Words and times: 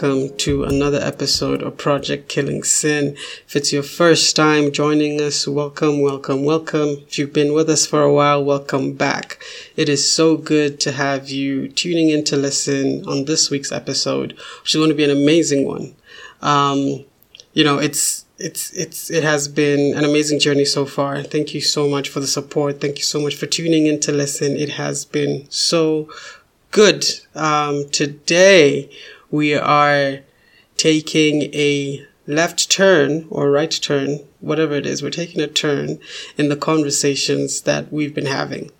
Welcome 0.00 0.34
to 0.38 0.64
another 0.64 0.98
episode 0.98 1.62
of 1.62 1.76
Project 1.76 2.26
Killing 2.26 2.62
Sin. 2.62 3.18
If 3.46 3.54
it's 3.54 3.70
your 3.70 3.82
first 3.82 4.34
time 4.34 4.72
joining 4.72 5.20
us, 5.20 5.46
welcome, 5.46 6.00
welcome, 6.00 6.42
welcome. 6.42 7.04
If 7.06 7.18
you've 7.18 7.34
been 7.34 7.52
with 7.52 7.68
us 7.68 7.84
for 7.84 8.00
a 8.00 8.10
while, 8.10 8.42
welcome 8.42 8.94
back. 8.94 9.44
It 9.76 9.90
is 9.90 10.10
so 10.10 10.38
good 10.38 10.80
to 10.80 10.92
have 10.92 11.28
you 11.28 11.68
tuning 11.68 12.08
in 12.08 12.24
to 12.24 12.38
listen 12.38 13.06
on 13.06 13.26
this 13.26 13.50
week's 13.50 13.72
episode, 13.72 14.32
which 14.62 14.74
is 14.74 14.78
going 14.78 14.88
to 14.88 14.94
be 14.94 15.04
an 15.04 15.10
amazing 15.10 15.68
one. 15.68 15.94
Um, 16.40 17.04
you 17.52 17.62
know, 17.62 17.76
it's 17.76 18.24
it's 18.38 18.72
it's 18.72 19.10
it 19.10 19.22
has 19.22 19.48
been 19.48 19.94
an 19.98 20.04
amazing 20.04 20.40
journey 20.40 20.64
so 20.64 20.86
far. 20.86 21.22
Thank 21.22 21.52
you 21.52 21.60
so 21.60 21.86
much 21.86 22.08
for 22.08 22.20
the 22.20 22.26
support. 22.26 22.80
Thank 22.80 22.96
you 22.96 23.04
so 23.04 23.20
much 23.20 23.34
for 23.34 23.44
tuning 23.44 23.86
in 23.86 24.00
to 24.00 24.12
listen. 24.12 24.56
It 24.56 24.70
has 24.70 25.04
been 25.04 25.46
so 25.50 26.08
Good. 26.70 27.04
Um, 27.34 27.88
today 27.90 28.90
we 29.30 29.54
are 29.54 30.20
taking 30.76 31.42
a 31.54 32.06
left 32.26 32.70
turn 32.70 33.26
or 33.30 33.50
right 33.50 33.70
turn, 33.70 34.20
whatever 34.40 34.74
it 34.74 34.86
is. 34.86 35.02
We're 35.02 35.10
taking 35.10 35.40
a 35.40 35.46
turn 35.46 35.98
in 36.38 36.48
the 36.48 36.56
conversations 36.56 37.62
that 37.62 37.92
we've 37.92 38.14
been 38.14 38.26
having. 38.26 38.70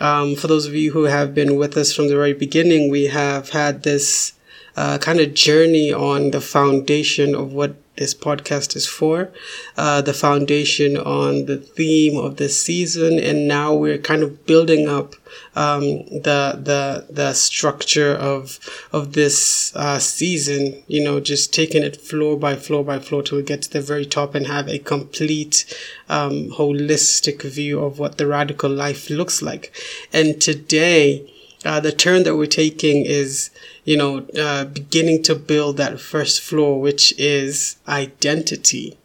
Um, 0.00 0.34
for 0.34 0.48
those 0.48 0.66
of 0.66 0.74
you 0.74 0.92
who 0.92 1.04
have 1.04 1.34
been 1.34 1.56
with 1.56 1.76
us 1.76 1.92
from 1.92 2.08
the 2.08 2.16
very 2.16 2.32
beginning, 2.32 2.90
we 2.90 3.04
have 3.04 3.50
had 3.50 3.82
this 3.82 4.32
uh, 4.76 4.98
kind 4.98 5.20
of 5.20 5.34
journey 5.34 5.92
on 5.92 6.32
the 6.32 6.40
foundation 6.40 7.34
of 7.34 7.52
what 7.52 7.76
this 7.96 8.14
podcast 8.14 8.74
is 8.76 8.86
for, 8.86 9.30
uh, 9.76 10.00
the 10.02 10.12
foundation 10.12 10.96
on 10.96 11.46
the 11.46 11.56
theme 11.56 12.16
of 12.18 12.36
this 12.36 12.60
season, 12.60 13.18
and 13.18 13.46
now 13.46 13.74
we're 13.74 13.98
kind 13.98 14.22
of 14.22 14.44
building 14.46 14.88
up 14.88 15.14
um, 15.56 15.82
the 16.08 16.58
the 16.62 17.06
the 17.10 17.32
structure 17.32 18.14
of 18.14 18.58
of 18.92 19.12
this 19.12 19.74
uh, 19.76 19.98
season. 19.98 20.82
You 20.86 21.04
know, 21.04 21.20
just 21.20 21.52
taking 21.54 21.82
it 21.82 22.00
floor 22.00 22.36
by 22.36 22.56
floor 22.56 22.84
by 22.84 22.98
floor 22.98 23.22
till 23.22 23.38
we 23.38 23.44
get 23.44 23.62
to 23.62 23.70
the 23.70 23.80
very 23.80 24.06
top 24.06 24.34
and 24.34 24.46
have 24.46 24.68
a 24.68 24.78
complete, 24.78 25.64
um, 26.08 26.50
holistic 26.50 27.42
view 27.42 27.80
of 27.80 27.98
what 27.98 28.18
the 28.18 28.26
radical 28.26 28.70
life 28.70 29.10
looks 29.10 29.42
like. 29.42 29.72
And 30.12 30.40
today, 30.40 31.30
uh, 31.64 31.80
the 31.80 31.92
turn 31.92 32.24
that 32.24 32.36
we're 32.36 32.46
taking 32.46 33.04
is 33.06 33.50
you 33.84 33.96
know, 33.96 34.26
uh, 34.38 34.64
beginning 34.64 35.22
to 35.24 35.34
build 35.34 35.76
that 35.76 36.00
first 36.00 36.40
floor, 36.40 36.80
which 36.80 37.12
is 37.18 37.76
identity. 37.86 38.98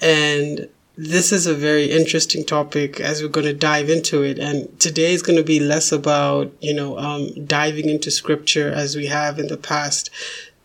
And 0.00 0.68
this 0.96 1.32
is 1.32 1.46
a 1.46 1.54
very 1.54 1.90
interesting 1.90 2.44
topic 2.44 3.00
as 3.00 3.22
we're 3.22 3.28
going 3.28 3.46
to 3.46 3.54
dive 3.54 3.88
into 3.88 4.22
it. 4.22 4.38
And 4.38 4.78
today 4.78 5.14
is 5.14 5.22
going 5.22 5.38
to 5.38 5.44
be 5.44 5.58
less 5.58 5.90
about, 5.90 6.52
you 6.60 6.74
know, 6.74 6.98
um, 6.98 7.46
diving 7.46 7.88
into 7.88 8.10
scripture 8.10 8.70
as 8.70 8.94
we 8.94 9.06
have 9.06 9.38
in 9.38 9.48
the 9.48 9.56
past 9.56 10.10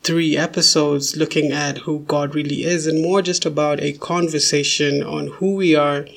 three 0.04 0.38
episodes 0.38 1.18
looking 1.18 1.52
at 1.52 1.80
who 1.80 2.00
God 2.00 2.36
really 2.36 2.64
is 2.64 2.88
and 2.88 3.02
more 3.02 3.22
just 3.22 3.46
about 3.46 3.82
a 3.82 3.94
conversation 3.94 5.04
on 5.04 5.28
who 5.28 5.56
we 5.56 5.76
are, 5.76 6.08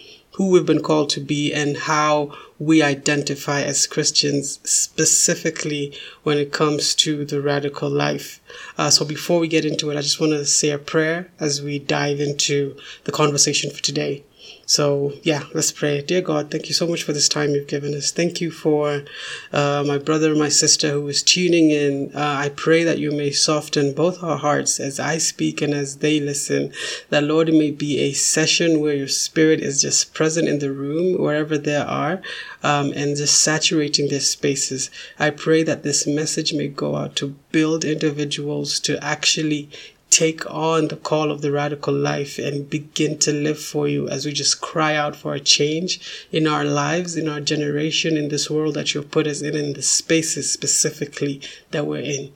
who 0.41 0.49
we've 0.49 0.65
been 0.65 0.81
called 0.81 1.11
to 1.11 1.21
be 1.21 1.53
and 1.53 1.77
how 1.77 2.35
we 2.59 2.81
identify 2.81 3.61
as 3.61 3.87
Christians 3.87 4.59
specifically 4.65 5.95
when 6.23 6.39
it 6.39 6.51
comes 6.51 6.95
to 6.95 7.27
the 7.27 7.43
radical 7.43 7.91
life. 7.91 8.41
Uh, 8.79 8.89
so 8.89 9.05
before 9.05 9.39
we 9.39 9.49
get 9.49 9.67
into 9.67 9.91
it, 9.91 9.99
I 9.99 10.01
just 10.01 10.19
want 10.19 10.33
to 10.33 10.47
say 10.47 10.71
a 10.71 10.79
prayer 10.79 11.31
as 11.39 11.61
we 11.61 11.79
dive 11.79 12.21
into 12.21 12.75
the 13.05 13.13
conversation 13.13 13.71
for 13.71 13.83
today. 13.83 14.25
So, 14.67 15.15
yeah, 15.23 15.45
let's 15.53 15.73
pray. 15.73 16.01
Dear 16.01 16.21
God, 16.21 16.51
thank 16.51 16.69
you 16.69 16.75
so 16.75 16.87
much 16.87 17.03
for 17.03 17.13
this 17.13 17.29
time 17.29 17.51
you've 17.51 17.67
given 17.67 17.95
us. 17.95 18.11
Thank 18.11 18.41
you 18.41 18.51
for 18.51 19.05
uh, 19.53 19.85
my 19.87 19.99
brother 19.99 20.35
my 20.37 20.49
sister 20.49 20.91
who 20.91 21.09
is 21.09 21.23
tuning 21.23 21.71
in. 21.71 22.13
Uh, 22.15 22.37
I 22.45 22.49
pray 22.51 22.85
that 22.85 22.99
you 22.99 23.11
may 23.11 23.31
soften 23.31 23.93
both 23.93 24.23
our 24.23 24.37
hearts 24.37 24.81
as 24.81 25.01
I 25.01 25.19
speak 25.19 25.61
and 25.61 25.75
as 25.75 25.99
they 25.99 26.21
listen. 26.21 26.73
That, 27.11 27.25
Lord, 27.25 27.49
it 27.49 27.55
may 27.55 27.71
be 27.71 27.99
a 27.99 28.13
session 28.13 28.81
where 28.81 28.95
your 28.95 29.09
spirit 29.09 29.61
is 29.61 29.83
just 29.83 30.15
present 30.15 30.49
in 30.49 30.61
the 30.61 30.73
room, 30.73 31.21
wherever 31.21 31.59
they 31.59 31.77
are, 31.77 32.23
um, 32.63 32.93
and 32.95 33.17
just 33.17 33.43
saturating 33.43 34.09
their 34.09 34.21
spaces. 34.21 34.91
I 35.19 35.31
pray 35.31 35.63
that 35.65 35.83
this 35.83 36.07
message 36.07 36.53
may 36.53 36.69
go 36.69 36.97
out 36.97 37.17
to 37.17 37.35
build 37.53 37.85
individuals 37.85 38.81
to 38.81 39.03
actually 39.05 39.69
take 40.11 40.49
on 40.51 40.89
the 40.89 40.97
call 40.97 41.31
of 41.31 41.41
the 41.41 41.53
radical 41.53 41.95
life 41.95 42.39
and 42.39 42.69
begin 42.69 43.17
to 43.19 43.33
live 43.33 43.59
for 43.59 43.89
you 43.89 44.09
as 44.09 44.27
we 44.27 44.33
just 44.33 44.61
cry 44.61 44.95
out 44.95 45.15
for 45.15 45.35
a 45.35 45.41
change 45.41 46.27
in 46.33 46.47
our 46.47 46.65
lives, 46.65 47.17
in 47.17 47.29
our 47.29 47.41
generation, 47.41 48.17
in 48.17 48.29
this 48.29 48.51
world 48.51 48.75
that 48.75 48.93
you've 48.93 49.11
put 49.11 49.27
us 49.27 49.41
in, 49.41 49.57
in 49.57 49.73
the 49.75 49.83
spaces 49.83 50.51
specifically 50.51 51.41
that 51.71 51.87
we're 51.87 52.03
in. 52.03 52.33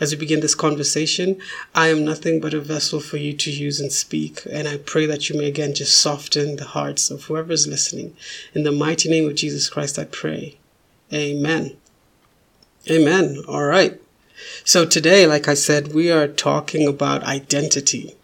As 0.00 0.12
we 0.12 0.18
begin 0.18 0.40
this 0.40 0.54
conversation, 0.54 1.38
I 1.74 1.88
am 1.88 2.06
nothing 2.06 2.40
but 2.40 2.54
a 2.54 2.60
vessel 2.60 3.00
for 3.00 3.18
you 3.18 3.34
to 3.34 3.50
use 3.50 3.80
and 3.80 3.92
speak. 3.92 4.40
And 4.50 4.66
I 4.66 4.78
pray 4.78 5.04
that 5.04 5.28
you 5.28 5.36
may 5.36 5.46
again 5.46 5.74
just 5.74 5.98
soften 5.98 6.56
the 6.56 6.64
hearts 6.64 7.10
of 7.10 7.24
whoever 7.24 7.52
is 7.52 7.66
listening. 7.66 8.16
In 8.54 8.62
the 8.62 8.72
mighty 8.72 9.10
name 9.10 9.28
of 9.28 9.34
Jesus 9.34 9.68
Christ, 9.68 9.98
I 9.98 10.04
pray. 10.04 10.56
Amen. 11.12 11.76
Amen. 12.90 13.42
All 13.46 13.64
right. 13.64 13.99
So 14.64 14.86
today, 14.86 15.26
like 15.26 15.48
I 15.48 15.54
said, 15.54 15.94
we 15.94 16.10
are 16.10 16.28
talking 16.28 16.86
about 16.86 17.22
identity. 17.24 18.14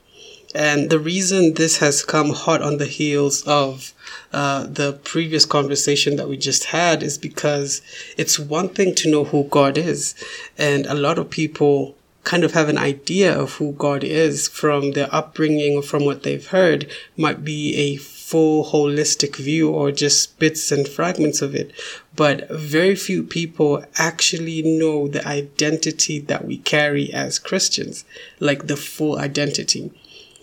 And 0.54 0.88
the 0.88 0.98
reason 0.98 1.54
this 1.54 1.78
has 1.78 2.02
come 2.04 2.30
hot 2.30 2.62
on 2.62 2.78
the 2.78 2.86
heels 2.86 3.42
of 3.46 3.92
uh, 4.32 4.66
the 4.66 4.94
previous 5.04 5.44
conversation 5.44 6.16
that 6.16 6.28
we 6.28 6.36
just 6.36 6.64
had 6.64 7.02
is 7.02 7.18
because 7.18 7.82
it's 8.16 8.38
one 8.38 8.70
thing 8.70 8.94
to 8.96 9.10
know 9.10 9.24
who 9.24 9.44
God 9.44 9.76
is. 9.76 10.14
And 10.56 10.86
a 10.86 10.94
lot 10.94 11.18
of 11.18 11.28
people 11.28 11.94
kind 12.24 12.42
of 12.42 12.52
have 12.52 12.68
an 12.68 12.78
idea 12.78 13.38
of 13.38 13.54
who 13.54 13.72
God 13.72 14.02
is 14.02 14.48
from 14.48 14.92
their 14.92 15.08
upbringing 15.14 15.76
or 15.76 15.82
from 15.82 16.04
what 16.04 16.22
they've 16.22 16.46
heard 16.46 16.90
might 17.16 17.44
be 17.44 17.76
a 17.76 17.96
full 18.26 18.64
holistic 18.64 19.36
view 19.36 19.70
or 19.70 19.92
just 19.92 20.36
bits 20.40 20.72
and 20.72 20.88
fragments 20.88 21.40
of 21.40 21.54
it. 21.54 21.70
But 22.16 22.50
very 22.50 22.96
few 22.96 23.22
people 23.22 23.84
actually 23.98 24.62
know 24.62 25.06
the 25.06 25.24
identity 25.24 26.18
that 26.18 26.44
we 26.44 26.58
carry 26.58 27.12
as 27.12 27.38
Christians, 27.38 28.04
like 28.40 28.66
the 28.66 28.76
full 28.76 29.16
identity. 29.16 29.92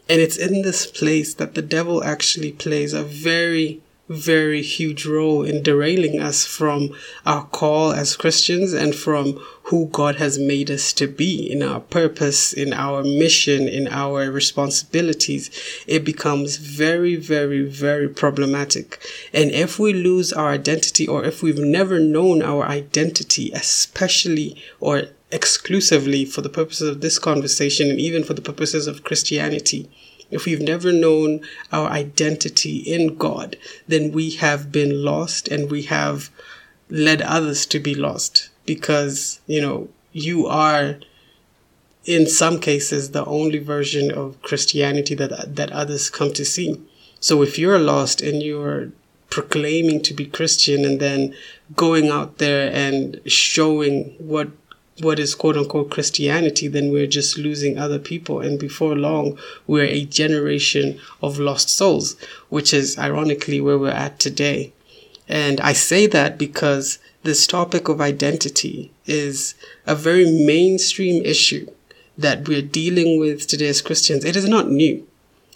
And 0.08 0.22
it's 0.22 0.38
in 0.38 0.62
this 0.62 0.88
place 0.88 1.34
that 1.34 1.56
the 1.56 1.62
devil 1.62 2.02
actually 2.06 2.54
plays 2.54 2.94
a 2.94 3.04
very 3.04 3.82
very 4.10 4.62
huge 4.62 5.06
role 5.06 5.44
in 5.44 5.64
derailing 5.64 6.20
us 6.20 6.46
from 6.46 6.90
our 7.26 7.46
call 7.46 7.94
as 7.94 8.18
Christians 8.18 8.74
and 8.74 8.94
from 8.94 9.40
who 9.64 9.88
God 9.88 10.18
has 10.18 10.38
made 10.38 10.70
us 10.70 10.92
to 10.94 11.08
be 11.08 11.50
in 11.50 11.64
our 11.64 11.80
purpose, 11.80 12.52
in 12.52 12.74
our 12.74 13.02
mission, 13.04 13.68
in 13.68 13.88
our 13.88 14.30
responsibilities. 14.30 15.50
It 15.88 16.04
becomes 16.04 16.58
very, 16.58 17.16
very, 17.16 17.64
very 17.64 18.10
problematic. 18.10 19.02
And 19.34 19.52
if 19.52 19.80
we 19.80 19.94
lose 19.94 20.34
our 20.34 20.50
identity 20.50 21.08
or 21.08 21.24
if 21.24 21.42
we've 21.42 21.60
never 21.60 21.98
known 21.98 22.42
our 22.42 22.66
identity, 22.66 23.52
especially 23.54 24.62
or 24.82 25.04
exclusively 25.32 26.26
for 26.26 26.42
the 26.42 26.50
purposes 26.50 26.90
of 26.90 27.02
this 27.02 27.18
conversation 27.18 27.90
and 27.90 28.00
even 28.00 28.24
for 28.24 28.34
the 28.34 28.42
purposes 28.42 28.86
of 28.86 29.04
Christianity, 29.04 29.90
if 30.32 30.46
we've 30.46 30.62
never 30.62 30.92
known 30.92 31.42
our 31.72 31.90
identity 31.90 32.78
in 32.78 33.18
God, 33.18 33.58
then 33.88 34.12
we 34.12 34.32
have 34.32 34.72
been 34.72 35.04
lost 35.04 35.48
and 35.48 35.70
we 35.70 35.84
have 35.84 36.30
led 36.90 37.22
others 37.22 37.66
to 37.68 37.80
be 37.80 37.96
lost 37.96 38.50
because, 38.66 39.40
you 39.48 39.62
know, 39.62 39.90
you 40.12 40.48
are 40.48 40.98
in 42.06 42.28
some 42.28 42.60
cases 42.60 43.12
the 43.12 43.26
only 43.26 43.60
version 43.60 44.12
of 44.12 44.42
Christianity 44.42 45.16
that 45.16 45.56
that 45.56 45.72
others 45.72 46.10
come 46.10 46.34
to 46.34 46.46
see. 46.46 46.82
So 47.20 47.42
if 47.42 47.58
you're 47.58 47.80
lost 47.80 48.22
and 48.22 48.44
you're 48.44 48.92
proclaiming 49.30 50.02
to 50.04 50.14
be 50.14 50.26
Christian 50.26 50.86
and 50.86 51.00
then 51.00 51.34
going 51.76 52.10
out 52.10 52.38
there 52.38 52.72
and 52.72 53.20
showing 53.26 54.16
what 54.20 54.63
what 55.00 55.20
is 55.20 55.36
quote 55.36 55.58
unquote 55.58 55.90
Christianity, 55.90 56.68
then 56.68 56.92
we're 56.92 57.08
just 57.08 57.38
losing 57.38 57.78
other 57.78 58.00
people. 58.00 58.40
And 58.42 58.60
before 58.60 58.96
long, 58.96 59.38
we're 59.66 59.86
a 59.86 60.06
generation 60.06 61.00
of 61.22 61.40
lost 61.40 61.70
souls, 61.70 62.16
which 62.50 62.74
is 62.74 62.98
ironically 62.98 63.60
where 63.60 63.78
we're 63.78 63.90
at 63.90 64.20
today. 64.20 64.74
And 65.28 65.60
I 65.62 65.74
say 65.74 66.06
that 66.08 66.38
because 66.38 67.00
this 67.24 67.48
topic 67.48 67.88
of 67.88 68.02
identity 68.02 68.92
is 69.06 69.56
a 69.88 69.96
very 69.96 70.26
mainstream 70.46 71.24
issue 71.26 71.68
that 72.18 72.48
we're 72.48 72.62
dealing 72.62 73.20
with 73.20 73.48
today 73.48 73.70
as 73.70 73.82
Christians. 73.82 74.26
It 74.26 74.36
is 74.36 74.48
not 74.48 74.70
new. 74.70 75.08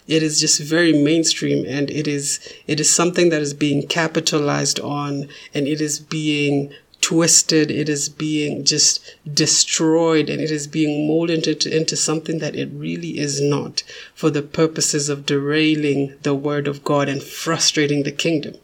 It 0.08 0.22
is 0.22 0.40
just 0.40 0.60
very 0.60 0.92
mainstream 0.94 1.66
and 1.68 1.90
it 1.90 2.08
is, 2.08 2.40
it 2.66 2.80
is 2.80 2.92
something 2.92 3.28
that 3.28 3.42
is 3.42 3.52
being 3.52 3.86
capitalized 3.86 4.80
on 4.80 5.28
and 5.52 5.68
it 5.68 5.82
is 5.82 6.00
being 6.00 6.72
twisted, 7.00 7.70
it 7.70 7.88
is 7.88 8.08
being 8.08 8.64
just 8.64 9.16
destroyed, 9.32 10.28
and 10.28 10.40
it 10.40 10.50
is 10.50 10.66
being 10.66 11.06
molded 11.06 11.46
into, 11.46 11.74
into 11.74 11.96
something 11.96 12.38
that 12.38 12.56
it 12.56 12.70
really 12.72 13.18
is 13.18 13.40
not 13.40 13.82
for 14.14 14.30
the 14.30 14.42
purposes 14.42 15.08
of 15.08 15.26
derailing 15.26 16.14
the 16.22 16.34
word 16.34 16.68
of 16.68 16.84
God 16.84 17.08
and 17.08 17.22
frustrating 17.22 18.02
the 18.02 18.12
kingdom. 18.12 18.54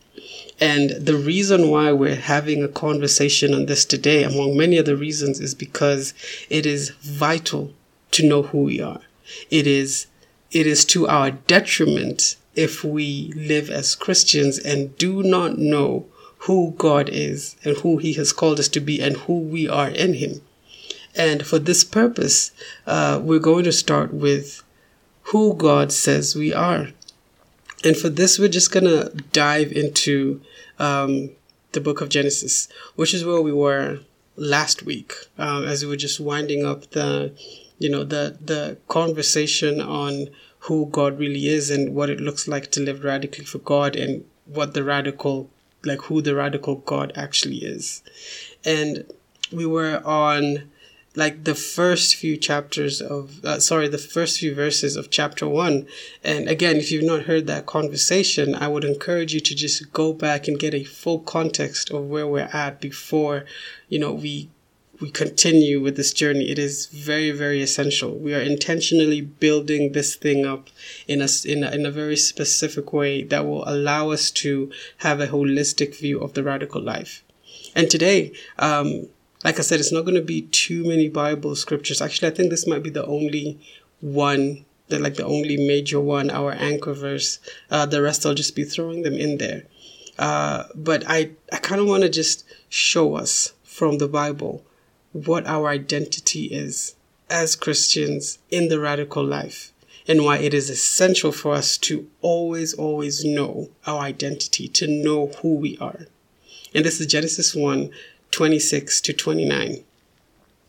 And 0.60 0.90
the 0.90 1.16
reason 1.16 1.70
why 1.70 1.92
we're 1.92 2.14
having 2.14 2.62
a 2.62 2.68
conversation 2.68 3.52
on 3.54 3.66
this 3.66 3.84
today, 3.84 4.22
among 4.22 4.56
many 4.56 4.78
other 4.78 4.96
reasons, 4.96 5.40
is 5.40 5.54
because 5.54 6.14
it 6.48 6.64
is 6.64 6.90
vital 6.90 7.72
to 8.12 8.26
know 8.26 8.42
who 8.42 8.62
we 8.64 8.80
are. 8.80 9.00
It 9.50 9.66
is, 9.66 10.06
it 10.52 10.66
is 10.66 10.84
to 10.86 11.08
our 11.08 11.32
detriment 11.32 12.36
if 12.54 12.84
we 12.84 13.32
live 13.34 13.68
as 13.68 13.96
Christians 13.96 14.58
and 14.58 14.96
do 14.96 15.22
not 15.22 15.58
know 15.58 16.06
who 16.44 16.74
God 16.76 17.08
is 17.08 17.56
and 17.64 17.76
who 17.78 17.98
He 17.98 18.14
has 18.14 18.32
called 18.32 18.58
us 18.58 18.68
to 18.68 18.80
be 18.80 19.00
and 19.00 19.16
who 19.16 19.38
we 19.38 19.68
are 19.68 19.88
in 19.88 20.14
Him. 20.14 20.42
And 21.14 21.46
for 21.46 21.58
this 21.58 21.84
purpose, 21.84 22.52
uh, 22.86 23.20
we're 23.22 23.38
going 23.38 23.64
to 23.64 23.72
start 23.72 24.12
with 24.12 24.62
who 25.24 25.54
God 25.54 25.92
says 25.92 26.34
we 26.34 26.52
are. 26.52 26.88
And 27.84 27.96
for 27.96 28.08
this, 28.08 28.38
we're 28.38 28.48
just 28.48 28.72
going 28.72 28.84
to 28.84 29.10
dive 29.32 29.70
into 29.72 30.40
um, 30.78 31.30
the 31.72 31.80
book 31.80 32.00
of 32.00 32.08
Genesis, 32.08 32.68
which 32.96 33.14
is 33.14 33.24
where 33.24 33.42
we 33.42 33.52
were 33.52 34.00
last 34.36 34.82
week, 34.82 35.14
um, 35.38 35.64
as 35.64 35.82
we 35.82 35.90
were 35.90 35.96
just 35.96 36.18
winding 36.18 36.64
up 36.64 36.90
the, 36.90 37.32
you 37.78 37.88
know, 37.88 38.04
the 38.04 38.36
the 38.40 38.78
conversation 38.88 39.80
on 39.80 40.28
who 40.60 40.86
God 40.86 41.18
really 41.18 41.46
is 41.46 41.70
and 41.70 41.94
what 41.94 42.10
it 42.10 42.20
looks 42.20 42.48
like 42.48 42.70
to 42.72 42.80
live 42.80 43.04
radically 43.04 43.44
for 43.44 43.58
God 43.58 43.96
and 43.96 44.24
what 44.46 44.74
the 44.74 44.82
radical, 44.82 45.50
like 45.86 46.02
who 46.02 46.22
the 46.22 46.34
radical 46.34 46.76
God 46.76 47.12
actually 47.16 47.58
is. 47.58 48.02
And 48.64 49.04
we 49.52 49.66
were 49.66 50.02
on 50.04 50.70
like 51.16 51.44
the 51.44 51.54
first 51.54 52.16
few 52.16 52.36
chapters 52.36 53.00
of 53.00 53.44
uh, 53.44 53.60
sorry 53.60 53.88
the 53.88 53.98
first 53.98 54.40
few 54.40 54.54
verses 54.54 54.96
of 54.96 55.10
chapter 55.10 55.48
1 55.48 55.86
and 56.24 56.48
again 56.48 56.76
if 56.76 56.90
you've 56.90 57.04
not 57.04 57.22
heard 57.22 57.46
that 57.46 57.66
conversation 57.66 58.54
i 58.54 58.66
would 58.66 58.84
encourage 58.84 59.32
you 59.32 59.40
to 59.40 59.54
just 59.54 59.92
go 59.92 60.12
back 60.12 60.48
and 60.48 60.58
get 60.58 60.74
a 60.74 60.84
full 60.84 61.20
context 61.20 61.90
of 61.90 62.04
where 62.04 62.26
we're 62.26 62.50
at 62.52 62.80
before 62.80 63.44
you 63.88 63.98
know 63.98 64.12
we 64.12 64.48
we 65.00 65.10
continue 65.10 65.80
with 65.80 65.96
this 65.96 66.12
journey 66.12 66.50
it 66.50 66.58
is 66.58 66.86
very 66.86 67.30
very 67.30 67.62
essential 67.62 68.14
we 68.16 68.34
are 68.34 68.40
intentionally 68.40 69.20
building 69.20 69.92
this 69.92 70.14
thing 70.14 70.46
up 70.46 70.68
in 71.08 71.20
a, 71.20 71.28
in 71.44 71.64
a 71.64 71.70
in 71.70 71.86
a 71.86 71.90
very 71.90 72.16
specific 72.16 72.92
way 72.92 73.22
that 73.22 73.46
will 73.46 73.68
allow 73.68 74.10
us 74.10 74.30
to 74.30 74.70
have 74.98 75.20
a 75.20 75.26
holistic 75.28 75.98
view 75.98 76.20
of 76.20 76.34
the 76.34 76.42
radical 76.42 76.80
life 76.80 77.24
and 77.74 77.90
today 77.90 78.32
um, 78.58 79.08
like 79.44 79.58
I 79.58 79.62
said, 79.62 79.78
it's 79.78 79.92
not 79.92 80.06
going 80.06 80.14
to 80.14 80.22
be 80.22 80.42
too 80.42 80.84
many 80.84 81.10
Bible 81.10 81.54
scriptures. 81.54 82.00
Actually, 82.00 82.28
I 82.28 82.30
think 82.34 82.48
this 82.48 82.66
might 82.66 82.82
be 82.82 82.88
the 82.88 83.04
only 83.04 83.60
one, 84.00 84.64
the, 84.88 84.98
like 84.98 85.16
the 85.16 85.26
only 85.26 85.58
major 85.58 86.00
one, 86.00 86.30
our 86.30 86.52
anchor 86.52 86.94
verse. 86.94 87.38
Uh, 87.70 87.84
the 87.84 88.00
rest 88.00 88.24
I'll 88.24 88.34
just 88.34 88.56
be 88.56 88.64
throwing 88.64 89.02
them 89.02 89.14
in 89.14 89.36
there. 89.36 89.64
Uh, 90.18 90.64
but 90.74 91.04
I, 91.06 91.32
I 91.52 91.58
kind 91.58 91.80
of 91.80 91.86
want 91.86 92.04
to 92.04 92.08
just 92.08 92.44
show 92.70 93.16
us 93.16 93.52
from 93.64 93.98
the 93.98 94.08
Bible 94.08 94.64
what 95.14 95.46
our 95.46 95.68
identity 95.68 96.46
is 96.46 96.96
as 97.30 97.54
Christians 97.54 98.38
in 98.50 98.68
the 98.68 98.80
radical 98.80 99.24
life 99.24 99.72
and 100.08 100.24
why 100.24 100.38
it 100.38 100.52
is 100.52 100.68
essential 100.68 101.30
for 101.30 101.54
us 101.54 101.78
to 101.78 102.08
always, 102.20 102.74
always 102.74 103.24
know 103.24 103.70
our 103.86 104.00
identity, 104.00 104.66
to 104.68 104.88
know 104.88 105.28
who 105.40 105.54
we 105.54 105.78
are. 105.78 106.06
And 106.74 106.84
this 106.84 107.00
is 107.00 107.06
Genesis 107.06 107.54
1, 107.54 107.90
26 108.32 109.00
to 109.02 109.12
29. 109.12 109.84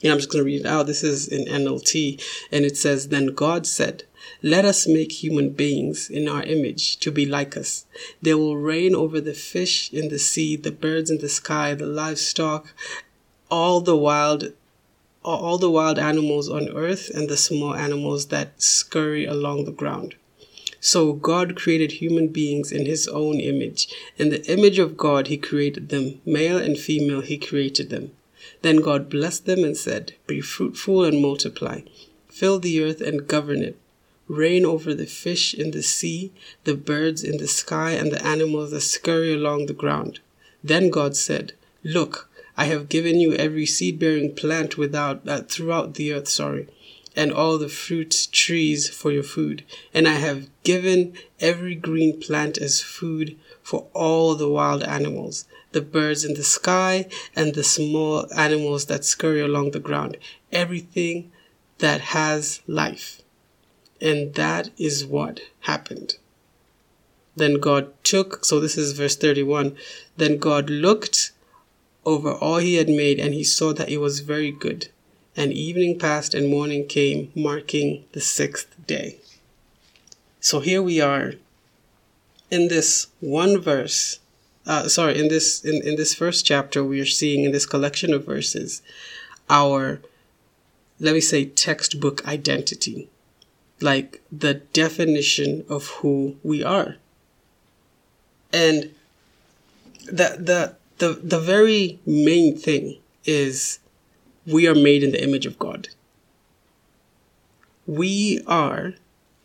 And 0.03 0.11
I'm 0.11 0.19
just 0.19 0.31
going 0.31 0.43
to 0.43 0.45
read 0.45 0.61
it 0.61 0.67
out. 0.67 0.85
This 0.85 1.03
is 1.03 1.27
in 1.27 1.45
NLT. 1.45 2.21
And 2.51 2.63
it 2.65 2.77
says, 2.77 3.07
Then 3.07 3.27
God 3.27 3.65
said, 3.65 4.03
Let 4.43 4.63
us 4.63 4.87
make 4.87 5.23
human 5.23 5.49
beings 5.49 6.07
in 6.07 6.29
our 6.29 6.43
image 6.43 6.97
to 6.97 7.11
be 7.11 7.25
like 7.25 7.57
us. 7.57 7.87
They 8.21 8.35
will 8.35 8.57
reign 8.57 8.93
over 8.93 9.19
the 9.19 9.33
fish 9.33 9.91
in 9.91 10.09
the 10.09 10.19
sea, 10.19 10.55
the 10.55 10.71
birds 10.71 11.09
in 11.09 11.17
the 11.17 11.29
sky, 11.29 11.73
the 11.73 11.87
livestock, 11.87 12.73
all 13.49 13.81
the 13.81 13.97
wild 13.97 14.53
all 15.23 15.57
the 15.57 15.71
wild 15.71 15.97
animals 15.97 16.47
on 16.47 16.69
earth 16.69 17.09
and 17.09 17.27
the 17.27 17.37
small 17.37 17.73
animals 17.73 18.27
that 18.27 18.61
scurry 18.61 19.25
along 19.25 19.65
the 19.65 19.71
ground. 19.71 20.13
So 20.79 21.13
God 21.13 21.55
created 21.55 21.93
human 21.93 22.27
beings 22.27 22.71
in 22.71 22.85
his 22.85 23.07
own 23.07 23.39
image. 23.39 23.87
In 24.17 24.29
the 24.29 24.45
image 24.45 24.77
of 24.77 24.95
God, 24.95 25.25
he 25.25 25.37
created 25.37 25.89
them. 25.89 26.21
Male 26.25 26.59
and 26.59 26.77
female, 26.77 27.21
he 27.21 27.39
created 27.39 27.89
them. 27.89 28.11
Then 28.61 28.77
God 28.77 29.09
blessed 29.09 29.47
them 29.47 29.63
and 29.63 29.75
said, 29.75 30.13
Be 30.27 30.41
fruitful 30.41 31.03
and 31.03 31.23
multiply. 31.23 31.81
Fill 32.29 32.59
the 32.59 32.83
earth 32.83 33.01
and 33.01 33.27
govern 33.27 33.63
it. 33.63 33.79
Reign 34.27 34.63
over 34.63 34.93
the 34.93 35.07
fish 35.07 35.55
in 35.55 35.71
the 35.71 35.81
sea, 35.81 36.31
the 36.65 36.75
birds 36.75 37.23
in 37.23 37.37
the 37.37 37.47
sky, 37.47 37.91
and 37.91 38.11
the 38.11 38.23
animals 38.23 38.69
that 38.69 38.81
scurry 38.81 39.33
along 39.33 39.65
the 39.65 39.73
ground. 39.73 40.19
Then 40.63 40.91
God 40.91 41.15
said, 41.15 41.53
Look, 41.83 42.29
I 42.57 42.65
have 42.65 42.89
given 42.89 43.19
you 43.19 43.33
every 43.33 43.65
seed 43.65 43.99
bearing 43.99 44.33
plant 44.33 44.77
without, 44.77 45.27
uh, 45.27 45.41
throughout 45.41 45.95
the 45.95 46.13
earth, 46.13 46.27
sorry 46.27 46.67
and 47.15 47.31
all 47.31 47.57
the 47.57 47.69
fruit 47.69 48.27
trees 48.31 48.89
for 48.89 49.11
your 49.11 49.23
food. 49.23 49.63
And 49.93 50.07
I 50.07 50.15
have 50.15 50.49
given 50.63 51.13
every 51.39 51.75
green 51.75 52.19
plant 52.19 52.57
as 52.57 52.81
food 52.81 53.37
for 53.63 53.87
all 53.93 54.35
the 54.35 54.49
wild 54.49 54.83
animals, 54.83 55.45
the 55.71 55.81
birds 55.81 56.25
in 56.25 56.33
the 56.33 56.43
sky, 56.43 57.07
and 57.35 57.53
the 57.53 57.63
small 57.63 58.27
animals 58.35 58.85
that 58.85 59.05
scurry 59.05 59.41
along 59.41 59.71
the 59.71 59.79
ground, 59.79 60.17
everything 60.51 61.31
that 61.79 62.01
has 62.01 62.61
life. 62.67 63.21
And 64.01 64.33
that 64.35 64.69
is 64.77 65.05
what 65.05 65.39
happened. 65.61 66.17
Then 67.37 67.59
God 67.59 67.91
took, 68.03 68.45
so 68.45 68.59
this 68.59 68.77
is 68.77 68.93
verse 68.93 69.15
31. 69.15 69.75
Then 70.17 70.37
God 70.37 70.69
looked 70.69 71.31
over 72.05 72.31
all 72.31 72.57
he 72.57 72.75
had 72.75 72.89
made, 72.89 73.19
and 73.19 73.33
he 73.33 73.43
saw 73.43 73.73
that 73.73 73.89
it 73.89 73.97
was 73.97 74.19
very 74.19 74.51
good 74.51 74.89
and 75.35 75.51
evening 75.51 75.99
passed 75.99 76.33
and 76.33 76.49
morning 76.49 76.87
came, 76.87 77.31
marking 77.35 78.05
the 78.13 78.21
sixth 78.21 78.75
day. 78.87 79.17
So 80.39 80.59
here 80.59 80.81
we 80.81 81.01
are 81.01 81.33
in 82.49 82.67
this 82.67 83.07
one 83.19 83.59
verse. 83.59 84.19
Uh, 84.65 84.87
sorry, 84.87 85.19
in 85.19 85.27
this 85.27 85.63
in, 85.63 85.81
in 85.83 85.95
this 85.95 86.13
first 86.13 86.45
chapter, 86.45 86.83
we 86.83 87.01
are 87.01 87.05
seeing 87.05 87.43
in 87.43 87.51
this 87.51 87.65
collection 87.65 88.13
of 88.13 88.25
verses 88.25 88.81
our 89.49 90.01
let 90.99 91.13
me 91.13 91.21
say 91.21 91.45
textbook 91.45 92.25
identity, 92.25 93.09
like 93.81 94.21
the 94.31 94.53
definition 94.53 95.65
of 95.67 95.87
who 95.87 96.37
we 96.43 96.63
are. 96.63 96.95
And 98.53 98.91
the 100.05 100.37
the 100.39 100.75
the 100.97 101.19
the 101.23 101.39
very 101.39 101.99
main 102.05 102.57
thing 102.57 102.97
is 103.23 103.79
we 104.45 104.67
are 104.67 104.75
made 104.75 105.03
in 105.03 105.11
the 105.11 105.23
image 105.23 105.45
of 105.45 105.59
God. 105.59 105.89
We 107.87 108.41
are 108.47 108.93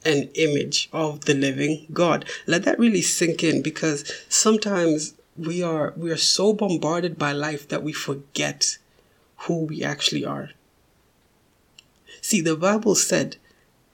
an 0.04 0.30
image 0.34 0.88
of 0.92 1.26
the 1.26 1.34
living 1.34 1.86
God. 1.92 2.24
Let 2.46 2.64
that 2.64 2.78
really 2.78 3.02
sink 3.02 3.44
in 3.44 3.62
because 3.62 4.10
sometimes 4.28 5.14
we 5.36 5.62
are 5.62 5.92
we 5.96 6.10
are 6.10 6.16
so 6.16 6.52
bombarded 6.52 7.18
by 7.18 7.32
life 7.32 7.68
that 7.68 7.82
we 7.82 7.92
forget 7.92 8.78
who 9.44 9.64
we 9.64 9.82
actually 9.82 10.24
are. 10.24 10.50
See, 12.20 12.40
the 12.40 12.56
Bible 12.56 12.94
said 12.94 13.36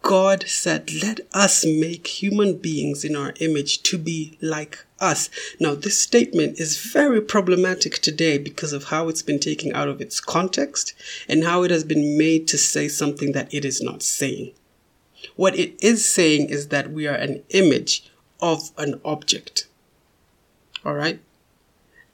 God 0.06 0.44
said, 0.46 0.92
Let 1.02 1.18
us 1.34 1.66
make 1.66 2.06
human 2.06 2.58
beings 2.58 3.04
in 3.04 3.16
our 3.16 3.34
image 3.40 3.82
to 3.82 3.98
be 3.98 4.38
like 4.40 4.86
us. 5.00 5.28
Now, 5.58 5.74
this 5.74 5.98
statement 6.00 6.60
is 6.60 6.78
very 6.78 7.20
problematic 7.20 7.98
today 7.98 8.38
because 8.38 8.72
of 8.72 8.84
how 8.84 9.08
it's 9.08 9.22
been 9.22 9.40
taken 9.40 9.74
out 9.74 9.88
of 9.88 10.00
its 10.00 10.20
context 10.20 10.94
and 11.28 11.42
how 11.42 11.64
it 11.64 11.72
has 11.72 11.82
been 11.82 12.16
made 12.16 12.46
to 12.46 12.56
say 12.56 12.86
something 12.86 13.32
that 13.32 13.52
it 13.52 13.64
is 13.64 13.82
not 13.82 14.00
saying. 14.00 14.52
What 15.34 15.58
it 15.58 15.74
is 15.82 16.04
saying 16.04 16.50
is 16.50 16.68
that 16.68 16.92
we 16.92 17.08
are 17.08 17.16
an 17.16 17.42
image 17.48 18.08
of 18.40 18.70
an 18.78 19.00
object. 19.04 19.66
All 20.84 20.94
right? 20.94 21.18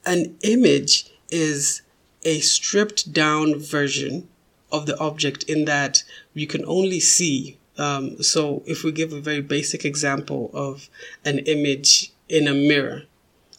An 0.07 0.39
image 0.43 1.11
is 1.29 1.83
a 2.25 2.41
stripped 2.41 3.13
down 3.13 3.59
version 3.59 4.29
of 4.71 4.87
the 4.87 4.99
object 4.99 5.43
in 5.43 5.67
that 5.67 6.05
you 6.33 6.47
can 6.47 6.65
only 6.65 6.99
see 6.99 7.59
um, 7.83 8.23
so 8.23 8.63
if 8.65 8.85
we 8.85 8.93
give 8.93 9.13
a 9.13 9.21
very 9.21 9.41
basic 9.41 9.85
example 9.85 10.51
of 10.55 10.89
an 11.25 11.41
image 11.41 12.13
in 12.29 12.47
a 12.47 12.55
mirror, 12.55 13.03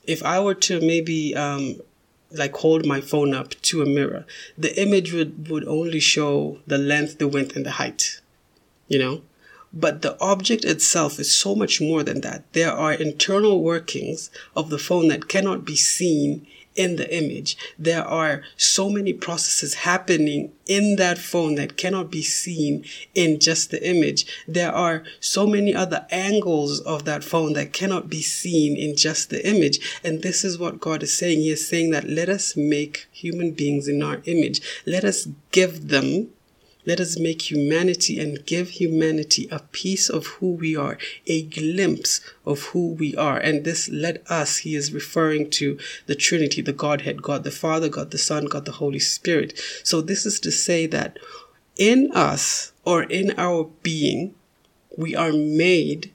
if 0.06 0.24
I 0.24 0.40
were 0.40 0.56
to 0.68 0.80
maybe 0.80 1.36
um, 1.36 1.82
like 2.32 2.56
hold 2.56 2.86
my 2.86 3.02
phone 3.02 3.34
up 3.34 3.50
to 3.64 3.82
a 3.82 3.86
mirror, 3.86 4.26
the 4.58 4.82
image 4.82 5.12
would, 5.12 5.50
would 5.50 5.68
only 5.68 6.00
show 6.00 6.60
the 6.66 6.78
length, 6.78 7.20
the 7.20 7.28
width, 7.28 7.58
and 7.58 7.66
the 7.66 7.72
height, 7.72 8.22
you 8.88 8.98
know? 8.98 9.24
But 9.74 10.04
the 10.04 10.18
object 10.22 10.64
itself 10.64 11.20
is 11.20 11.30
so 11.30 11.54
much 11.54 11.82
more 11.82 12.02
than 12.04 12.22
that. 12.22 12.46
There 12.54 12.72
are 12.72 12.94
internal 12.94 13.62
workings 13.62 14.32
of 14.56 14.70
the 14.70 14.78
phone 14.78 15.10
that 15.10 15.28
cannot 15.28 15.66
be 15.66 15.76
seen 15.76 16.48
in 16.76 16.96
the 16.96 17.16
image. 17.16 17.58
There 17.78 18.04
are 18.04 18.44
so 18.58 18.90
many 18.90 19.14
processes 19.14 19.74
happening 19.76 20.52
in 20.66 20.96
that 20.96 21.18
phone 21.18 21.56
that 21.56 21.78
cannot 21.78 22.10
be 22.10 22.22
seen 22.22 22.86
in 23.14 23.40
just 23.40 23.72
the 23.72 23.88
image. 23.88 24.26
There 24.48 24.72
are 24.72 25.04
so 25.20 25.46
many 25.46 25.76
other 25.76 26.06
angles 26.10 26.80
of 26.82 27.06
that 27.06 27.24
phone 27.24 27.54
that 27.54 27.74
cannot 27.74 28.10
be 28.10 28.22
seen 28.22 28.78
in 28.78 28.96
just 28.96 29.30
the 29.30 29.46
image. 29.48 30.00
And 30.04 30.22
this 30.22 30.44
is 30.44 30.58
what 30.58 30.80
God 30.80 31.04
is 31.04 31.16
saying. 31.16 31.40
He 31.40 31.52
is 31.52 31.68
saying 31.68 31.92
that 31.92 32.10
let 32.10 32.30
us 32.30 32.56
make 32.56 33.08
human 33.12 33.52
beings 33.52 33.88
in 33.88 34.02
our 34.02 34.22
image. 34.26 34.62
Let 34.86 35.04
us 35.04 35.28
give 35.52 35.90
them 35.90 36.30
let 36.86 37.00
us 37.00 37.18
make 37.18 37.50
humanity 37.50 38.20
and 38.20 38.46
give 38.46 38.72
humanity 38.72 39.48
a 39.52 39.60
piece 39.60 40.10
of 40.10 40.28
who 40.28 40.52
we 40.54 40.76
are, 40.76 40.98
a 41.28 41.44
glimpse 41.44 42.22
of 42.46 42.62
who 42.68 42.94
we 42.94 43.16
are. 43.16 43.38
And 43.38 43.64
this 43.64 43.90
let 43.90 44.24
us, 44.30 44.58
he 44.58 44.76
is 44.76 44.94
referring 44.94 45.50
to 45.52 45.78
the 46.08 46.16
Trinity, 46.16 46.62
the 46.62 46.74
Godhead, 46.74 47.22
God 47.22 47.44
the 47.44 47.52
Father, 47.52 47.90
God 47.90 48.12
the 48.12 48.18
Son, 48.18 48.46
God 48.46 48.66
the 48.66 48.74
Holy 48.74 49.00
Spirit. 49.00 49.60
So 49.84 50.02
this 50.02 50.26
is 50.26 50.40
to 50.42 50.52
say 50.52 50.86
that 50.88 51.18
in 51.78 52.12
us 52.14 52.74
or 52.84 53.04
in 53.04 53.34
our 53.38 53.70
being, 53.82 54.36
we 54.98 55.16
are 55.16 55.32
made 55.32 56.14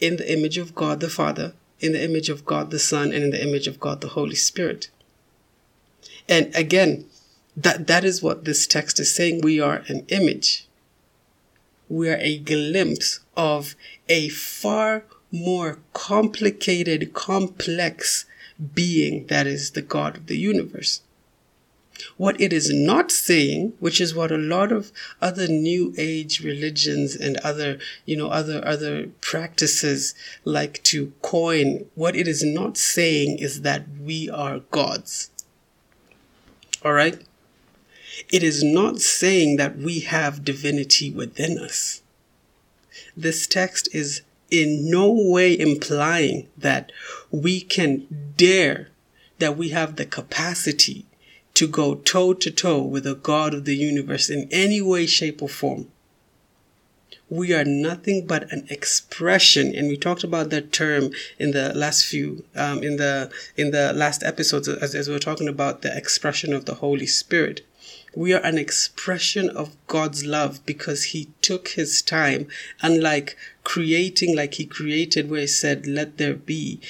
in 0.00 0.16
the 0.16 0.32
image 0.32 0.58
of 0.58 0.74
God 0.74 1.00
the 1.00 1.10
Father, 1.10 1.52
in 1.80 1.92
the 1.92 2.02
image 2.02 2.28
of 2.28 2.44
God 2.44 2.70
the 2.70 2.78
Son, 2.78 3.12
and 3.12 3.24
in 3.24 3.30
the 3.30 3.42
image 3.42 3.66
of 3.66 3.80
God 3.80 4.00
the 4.00 4.08
Holy 4.08 4.34
Spirit. 4.34 4.88
And 6.28 6.54
again, 6.54 7.06
that, 7.56 7.86
that 7.86 8.04
is 8.04 8.22
what 8.22 8.44
this 8.44 8.66
text 8.66 9.00
is 9.00 9.14
saying. 9.14 9.40
We 9.42 9.60
are 9.60 9.82
an 9.88 10.04
image. 10.08 10.66
We 11.88 12.10
are 12.10 12.18
a 12.18 12.38
glimpse 12.38 13.20
of 13.36 13.74
a 14.08 14.28
far 14.28 15.04
more 15.32 15.78
complicated, 15.92 17.14
complex 17.14 18.26
being 18.74 19.26
that 19.26 19.46
is 19.46 19.72
the 19.72 19.82
God 19.82 20.16
of 20.16 20.26
the 20.26 20.36
universe. 20.36 21.02
What 22.18 22.38
it 22.38 22.52
is 22.52 22.70
not 22.70 23.10
saying, 23.10 23.72
which 23.80 24.00
is 24.02 24.14
what 24.14 24.30
a 24.30 24.36
lot 24.36 24.70
of 24.70 24.92
other 25.20 25.48
new 25.48 25.94
age 25.96 26.40
religions 26.40 27.16
and 27.16 27.38
other, 27.38 27.78
you 28.04 28.16
know, 28.16 28.28
other, 28.28 28.62
other 28.66 29.08
practices 29.22 30.14
like 30.44 30.82
to 30.84 31.12
coin, 31.22 31.86
what 31.94 32.14
it 32.14 32.28
is 32.28 32.44
not 32.44 32.76
saying 32.76 33.38
is 33.38 33.62
that 33.62 33.86
we 33.98 34.28
are 34.28 34.60
gods. 34.70 35.30
All 36.84 36.92
right? 36.92 37.22
It 38.30 38.42
is 38.42 38.62
not 38.62 39.00
saying 39.00 39.56
that 39.56 39.76
we 39.76 40.00
have 40.00 40.44
divinity 40.44 41.10
within 41.10 41.58
us. 41.58 42.02
This 43.16 43.46
text 43.46 43.88
is 43.94 44.22
in 44.50 44.90
no 44.90 45.10
way 45.10 45.58
implying 45.58 46.48
that 46.56 46.92
we 47.30 47.60
can 47.60 48.32
dare, 48.36 48.88
that 49.38 49.56
we 49.56 49.70
have 49.70 49.96
the 49.96 50.06
capacity 50.06 51.04
to 51.54 51.66
go 51.66 51.94
toe 51.94 52.34
to 52.34 52.50
toe 52.50 52.82
with 52.82 53.04
the 53.04 53.14
God 53.14 53.54
of 53.54 53.64
the 53.64 53.76
universe 53.76 54.28
in 54.28 54.48
any 54.50 54.80
way, 54.80 55.06
shape, 55.06 55.42
or 55.42 55.48
form. 55.48 55.88
We 57.28 57.52
are 57.54 57.64
nothing 57.64 58.26
but 58.26 58.52
an 58.52 58.66
expression, 58.70 59.74
and 59.74 59.88
we 59.88 59.96
talked 59.96 60.22
about 60.22 60.50
that 60.50 60.70
term 60.70 61.10
in 61.38 61.50
the 61.50 61.74
last 61.74 62.04
few, 62.04 62.44
um, 62.54 62.84
in 62.84 62.98
the 62.98 63.32
in 63.56 63.72
the 63.72 63.92
last 63.92 64.22
episodes, 64.22 64.68
as, 64.68 64.94
as 64.94 65.08
we 65.08 65.14
were 65.14 65.18
talking 65.18 65.48
about 65.48 65.82
the 65.82 65.96
expression 65.96 66.52
of 66.52 66.66
the 66.66 66.74
Holy 66.74 67.06
Spirit. 67.06 67.66
We 68.16 68.32
are 68.32 68.40
an 68.40 68.56
expression 68.56 69.50
of 69.50 69.76
God's 69.88 70.24
love 70.24 70.64
because 70.64 71.12
He 71.12 71.28
took 71.42 71.68
His 71.68 72.00
time, 72.00 72.48
unlike 72.80 73.36
creating 73.62 74.34
like 74.34 74.54
He 74.54 74.64
created, 74.64 75.28
where 75.28 75.42
He 75.42 75.46
said, 75.46 75.86
Let 75.86 76.16
there 76.16 76.32
be. 76.32 76.80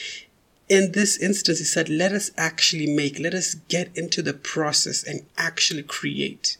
In 0.68 0.92
this 0.92 1.18
instance, 1.18 1.58
He 1.58 1.64
said, 1.64 1.88
Let 1.88 2.12
us 2.12 2.30
actually 2.38 2.86
make, 2.86 3.18
let 3.18 3.34
us 3.34 3.54
get 3.54 3.90
into 3.96 4.22
the 4.22 4.34
process 4.34 5.02
and 5.02 5.26
actually 5.36 5.82
create. 5.82 6.58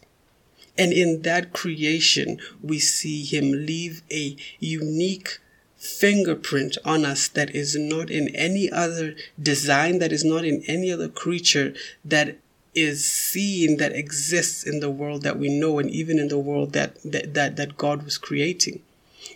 And 0.77 0.93
in 0.93 1.23
that 1.23 1.53
creation, 1.53 2.41
we 2.61 2.81
see 2.81 3.25
Him 3.25 3.53
leave 3.53 4.03
a 4.11 4.37
unique 4.59 5.39
fingerprint 5.77 6.77
on 6.85 7.05
us 7.05 7.29
that 7.29 7.55
is 7.55 7.77
not 7.77 8.11
in 8.11 8.35
any 8.35 8.69
other 8.73 9.15
design, 9.41 10.01
that 10.01 10.11
is 10.11 10.25
not 10.25 10.45
in 10.45 10.65
any 10.67 10.91
other 10.91 11.09
creature, 11.09 11.73
that 12.05 12.39
is 12.77 13.05
seen 13.05 13.79
that 13.79 13.97
exists 13.97 14.63
in 14.63 14.81
the 14.81 14.91
world 14.91 15.23
that 15.23 15.39
we 15.39 15.49
know 15.49 15.79
and 15.79 15.91
even 15.91 16.19
in 16.19 16.29
the 16.29 16.39
world 16.39 16.75
that, 16.75 16.97
that, 17.03 17.35
that, 17.35 17.57
that 17.57 17.79
God 17.79 18.05
was 18.05 18.19
creating. 18.19 18.83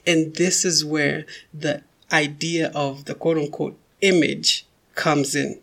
And 0.06 0.36
this 0.36 0.64
is 0.64 0.84
where 0.84 1.24
the 1.52 1.82
idea 2.12 2.70
of 2.74 3.06
the 3.06 3.14
quote 3.14 3.38
unquote 3.38 3.78
image 4.02 4.66
comes 4.94 5.34
in. 5.34 5.58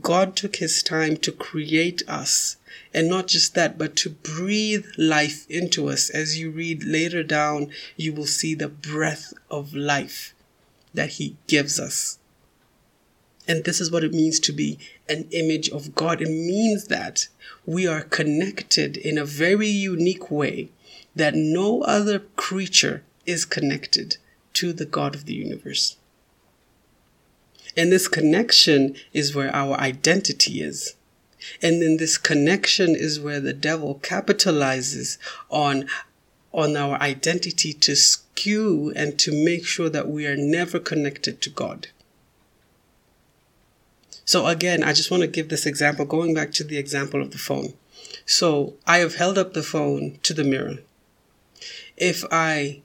God 0.00 0.36
took 0.36 0.56
his 0.56 0.82
time 0.82 1.16
to 1.18 1.32
create 1.32 2.02
us. 2.08 2.56
And 2.92 3.08
not 3.08 3.28
just 3.28 3.54
that, 3.54 3.78
but 3.78 3.94
to 3.96 4.10
breathe 4.10 4.86
life 4.98 5.48
into 5.48 5.88
us. 5.88 6.10
As 6.10 6.38
you 6.38 6.50
read 6.50 6.84
later 6.84 7.22
down, 7.22 7.70
you 7.96 8.12
will 8.12 8.26
see 8.26 8.54
the 8.54 8.68
breath 8.68 9.32
of 9.50 9.74
life 9.74 10.34
that 10.94 11.10
he 11.10 11.36
gives 11.46 11.78
us. 11.78 12.18
And 13.50 13.64
this 13.64 13.80
is 13.80 13.90
what 13.90 14.04
it 14.04 14.14
means 14.14 14.38
to 14.38 14.52
be 14.52 14.78
an 15.08 15.26
image 15.32 15.70
of 15.70 15.96
God. 15.96 16.22
It 16.22 16.28
means 16.28 16.84
that 16.84 17.26
we 17.66 17.84
are 17.84 18.02
connected 18.02 18.96
in 18.96 19.18
a 19.18 19.24
very 19.24 19.66
unique 19.66 20.30
way 20.30 20.68
that 21.16 21.34
no 21.34 21.82
other 21.82 22.20
creature 22.36 23.02
is 23.26 23.44
connected 23.44 24.18
to 24.52 24.72
the 24.72 24.84
God 24.84 25.16
of 25.16 25.24
the 25.24 25.34
universe. 25.34 25.96
And 27.76 27.90
this 27.90 28.06
connection 28.06 28.94
is 29.12 29.34
where 29.34 29.52
our 29.52 29.76
identity 29.80 30.62
is. 30.62 30.94
And 31.60 31.82
then 31.82 31.96
this 31.96 32.18
connection 32.18 32.94
is 32.94 33.18
where 33.18 33.40
the 33.40 33.52
devil 33.52 33.98
capitalizes 34.00 35.18
on, 35.48 35.88
on 36.52 36.76
our 36.76 37.02
identity 37.02 37.72
to 37.72 37.96
skew 37.96 38.92
and 38.94 39.18
to 39.18 39.32
make 39.32 39.66
sure 39.66 39.90
that 39.90 40.08
we 40.08 40.24
are 40.28 40.36
never 40.36 40.78
connected 40.78 41.40
to 41.40 41.50
God. 41.50 41.88
So 44.30 44.46
again, 44.46 44.84
I 44.84 44.92
just 44.92 45.10
want 45.10 45.22
to 45.22 45.26
give 45.26 45.48
this 45.48 45.66
example, 45.66 46.04
going 46.04 46.34
back 46.34 46.52
to 46.52 46.62
the 46.62 46.78
example 46.78 47.20
of 47.20 47.32
the 47.32 47.36
phone. 47.36 47.74
So 48.24 48.74
I 48.86 48.98
have 48.98 49.16
held 49.16 49.36
up 49.36 49.54
the 49.54 49.62
phone 49.64 50.20
to 50.22 50.32
the 50.32 50.44
mirror. 50.44 50.76
If 51.96 52.24
I 52.30 52.82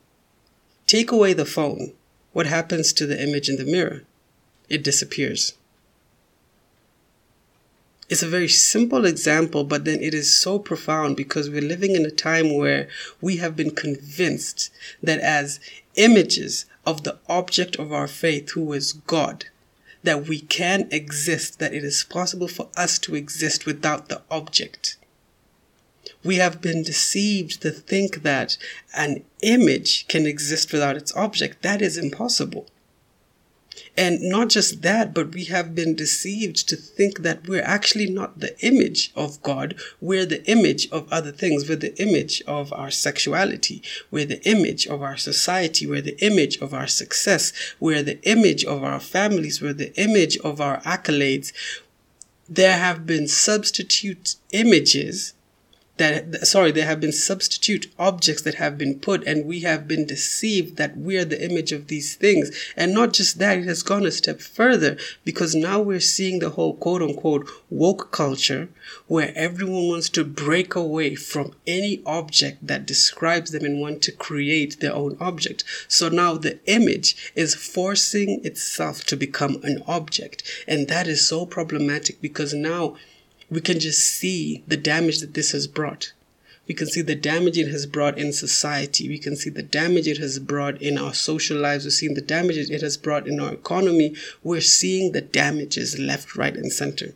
take 0.87 1.11
away 1.11 1.33
the 1.33 1.45
phone, 1.45 1.93
what 2.33 2.47
happens 2.47 2.91
to 2.93 3.05
the 3.05 3.21
image 3.21 3.47
in 3.47 3.57
the 3.57 3.71
mirror? 3.71 4.05
It 4.69 4.83
disappears. 4.83 5.53
It's 8.09 8.23
a 8.23 8.27
very 8.27 8.49
simple 8.49 9.05
example, 9.05 9.65
but 9.65 9.85
then 9.85 10.01
it 10.01 10.15
is 10.15 10.35
so 10.35 10.57
profound 10.57 11.15
because 11.15 11.47
we're 11.47 11.61
living 11.61 11.95
in 11.95 12.07
a 12.07 12.09
time 12.09 12.55
where 12.55 12.87
we 13.21 13.37
have 13.37 13.55
been 13.55 13.69
convinced 13.69 14.71
that 15.03 15.19
as 15.19 15.59
images 15.93 16.65
of 16.87 17.03
the 17.03 17.19
object 17.29 17.75
of 17.75 17.93
our 17.93 18.07
faith, 18.07 18.53
who 18.53 18.73
is 18.73 18.93
God, 18.93 19.45
that 20.05 20.27
we 20.27 20.39
can 20.39 20.87
exist, 20.91 21.59
that 21.59 21.73
it 21.73 21.83
is 21.83 22.03
possible 22.03 22.47
for 22.47 22.69
us 22.77 22.97
to 22.99 23.15
exist 23.15 23.65
without 23.65 24.09
the 24.09 24.21
object. 24.31 24.97
We 26.23 26.37
have 26.37 26.61
been 26.61 26.83
deceived 26.83 27.61
to 27.61 27.71
think 27.71 28.23
that 28.23 28.57
an 28.95 29.23
image 29.41 30.07
can 30.07 30.25
exist 30.25 30.71
without 30.73 30.95
its 30.95 31.15
object. 31.15 31.61
That 31.61 31.81
is 31.81 31.97
impossible. 31.97 32.67
And 33.97 34.21
not 34.21 34.49
just 34.49 34.81
that, 34.81 35.13
but 35.13 35.33
we 35.33 35.45
have 35.45 35.75
been 35.75 35.95
deceived 35.95 36.67
to 36.69 36.75
think 36.75 37.19
that 37.19 37.47
we're 37.47 37.63
actually 37.63 38.09
not 38.09 38.39
the 38.39 38.57
image 38.65 39.11
of 39.15 39.41
God. 39.41 39.75
We're 40.01 40.25
the 40.25 40.45
image 40.49 40.89
of 40.91 41.11
other 41.11 41.31
things. 41.31 41.69
We're 41.69 41.75
the 41.75 41.95
image 42.01 42.41
of 42.47 42.73
our 42.73 42.91
sexuality. 42.91 43.81
We're 44.11 44.25
the 44.25 44.43
image 44.43 44.87
of 44.87 45.01
our 45.01 45.17
society. 45.17 45.87
We're 45.87 46.01
the 46.01 46.19
image 46.25 46.57
of 46.57 46.73
our 46.73 46.87
success. 46.87 47.53
We're 47.79 48.03
the 48.03 48.21
image 48.23 48.65
of 48.65 48.83
our 48.83 48.99
families. 48.99 49.61
We're 49.61 49.73
the 49.73 49.95
image 49.99 50.37
of 50.39 50.59
our 50.59 50.81
accolades. 50.81 51.53
There 52.49 52.77
have 52.77 53.05
been 53.05 53.27
substitute 53.27 54.35
images 54.51 55.34
that 55.97 56.45
sorry 56.45 56.71
there 56.71 56.85
have 56.85 56.99
been 56.99 57.11
substitute 57.11 57.91
objects 57.97 58.41
that 58.41 58.55
have 58.55 58.77
been 58.77 58.99
put 58.99 59.25
and 59.25 59.45
we 59.45 59.61
have 59.61 59.87
been 59.87 60.05
deceived 60.05 60.75
that 60.77 60.97
we 60.97 61.17
are 61.17 61.25
the 61.25 61.43
image 61.43 61.71
of 61.71 61.87
these 61.87 62.15
things. 62.15 62.51
And 62.75 62.93
not 62.93 63.13
just 63.13 63.39
that 63.39 63.59
it 63.59 63.65
has 63.65 63.83
gone 63.83 64.05
a 64.05 64.11
step 64.11 64.41
further 64.41 64.97
because 65.23 65.55
now 65.55 65.81
we're 65.81 65.99
seeing 65.99 66.39
the 66.39 66.51
whole 66.51 66.75
quote 66.75 67.01
unquote 67.01 67.49
woke 67.69 68.11
culture 68.11 68.67
where 69.07 69.31
everyone 69.35 69.87
wants 69.87 70.09
to 70.09 70.25
break 70.25 70.75
away 70.75 71.15
from 71.15 71.53
any 71.65 72.01
object 72.05 72.67
that 72.67 72.85
describes 72.85 73.51
them 73.51 73.63
and 73.63 73.79
want 73.79 74.01
to 74.01 74.11
create 74.11 74.79
their 74.79 74.93
own 74.93 75.15
object. 75.19 75.63
So 75.87 76.09
now 76.09 76.35
the 76.35 76.59
image 76.65 77.31
is 77.35 77.55
forcing 77.55 78.43
itself 78.43 79.05
to 79.05 79.15
become 79.15 79.59
an 79.63 79.81
object. 79.87 80.43
And 80.67 80.87
that 80.89 81.07
is 81.07 81.25
so 81.25 81.45
problematic 81.45 82.21
because 82.21 82.53
now 82.53 82.95
we 83.49 83.61
can 83.61 83.79
just 83.79 83.99
see 83.99 84.63
the 84.67 84.77
damage 84.77 85.19
that 85.19 85.33
this 85.33 85.51
has 85.51 85.67
brought. 85.67 86.13
We 86.67 86.73
can 86.73 86.87
see 86.87 87.01
the 87.01 87.15
damage 87.15 87.57
it 87.57 87.67
has 87.67 87.85
brought 87.85 88.17
in 88.17 88.33
society. 88.33 89.07
We 89.07 89.19
can 89.19 89.35
see 89.35 89.51
the 89.51 89.61
damage 89.61 90.07
it 90.07 90.17
has 90.17 90.39
brought 90.39 90.81
in 90.81 90.97
our 90.97 91.13
social 91.13 91.57
lives. 91.57 91.85
We're 91.85 91.91
seeing 91.91 92.15
the 92.15 92.21
damage 92.21 92.57
it 92.57 92.81
has 92.81 92.97
brought 92.97 93.27
in 93.27 93.39
our 93.39 93.53
economy. 93.53 94.15
We're 94.43 94.61
seeing 94.61 95.11
the 95.11 95.21
damages 95.21 95.99
left, 95.99 96.35
right, 96.35 96.55
and 96.55 96.71
center. 96.71 97.13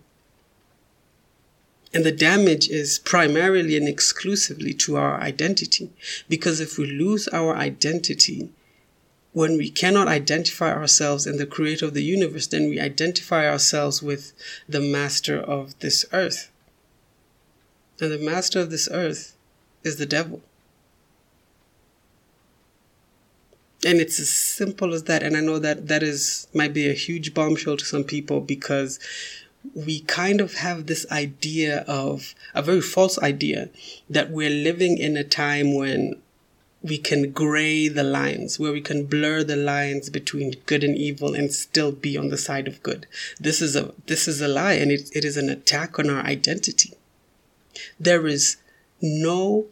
And 1.92 2.04
the 2.04 2.12
damage 2.12 2.70
is 2.70 3.00
primarily 3.00 3.76
and 3.76 3.88
exclusively 3.88 4.74
to 4.76 4.98
our 4.98 5.20
identity. 5.20 5.90
Because 6.28 6.60
if 6.60 6.78
we 6.78 6.86
lose 6.86 7.28
our 7.30 7.56
identity, 7.56 8.52
when 9.40 9.56
we 9.56 9.70
cannot 9.70 10.10
identify 10.10 10.70
ourselves 10.70 11.26
in 11.26 11.38
the 11.38 11.46
creator 11.46 11.86
of 11.86 11.94
the 11.94 12.04
universe, 12.04 12.48
then 12.48 12.68
we 12.68 12.78
identify 12.78 13.50
ourselves 13.50 14.04
with 14.04 14.34
the 14.68 14.82
master 14.82 15.40
of 15.40 15.80
this 15.80 16.04
earth. 16.12 16.52
And 18.02 18.12
the 18.12 18.18
master 18.18 18.60
of 18.60 18.70
this 18.70 18.90
earth 18.92 19.38
is 19.82 19.96
the 19.96 20.06
devil. 20.06 20.42
And 23.86 24.02
it's 24.02 24.20
as 24.20 24.30
simple 24.30 24.94
as 24.94 25.04
that. 25.04 25.24
And 25.24 25.38
I 25.38 25.40
know 25.40 25.58
that 25.58 25.88
that 25.88 26.04
is 26.04 26.50
might 26.54 26.74
be 26.74 26.90
a 26.90 26.94
huge 27.06 27.34
bombshell 27.34 27.78
to 27.78 27.86
some 27.86 28.04
people 28.04 28.42
because 28.42 29.00
we 29.74 30.02
kind 30.02 30.42
of 30.42 30.56
have 30.56 30.88
this 30.88 31.10
idea 31.14 31.86
of 31.88 32.36
a 32.54 32.62
very 32.62 32.82
false 32.82 33.18
idea 33.20 33.70
that 34.10 34.32
we're 34.32 34.50
living 34.50 34.98
in 34.98 35.16
a 35.16 35.24
time 35.24 35.76
when 35.76 36.22
we 36.82 36.98
can 36.98 37.32
gray 37.32 37.88
the 37.88 38.04
lines, 38.04 38.58
where 38.60 38.72
we 38.72 38.82
can 38.82 39.06
blur 39.06 39.44
the 39.44 39.56
lines 39.56 40.10
between 40.10 40.56
good 40.66 40.84
and 40.84 40.96
evil 40.96 41.34
and 41.34 41.54
still 41.54 41.92
be 41.92 42.18
on 42.18 42.30
the 42.30 42.38
side 42.38 42.68
of 42.68 42.82
good. 42.84 43.06
This 43.40 43.62
is 43.62 43.76
a 43.76 43.94
this 44.08 44.28
is 44.28 44.42
a 44.42 44.48
lie 44.48 44.74
and 44.74 44.92
it, 44.92 45.10
it 45.14 45.26
is 45.26 45.36
an 45.36 45.50
attack 45.50 46.00
on 46.00 46.10
our 46.10 46.24
identity. 46.24 46.94
There 48.00 48.28
is 48.28 48.58
no 49.02 49.68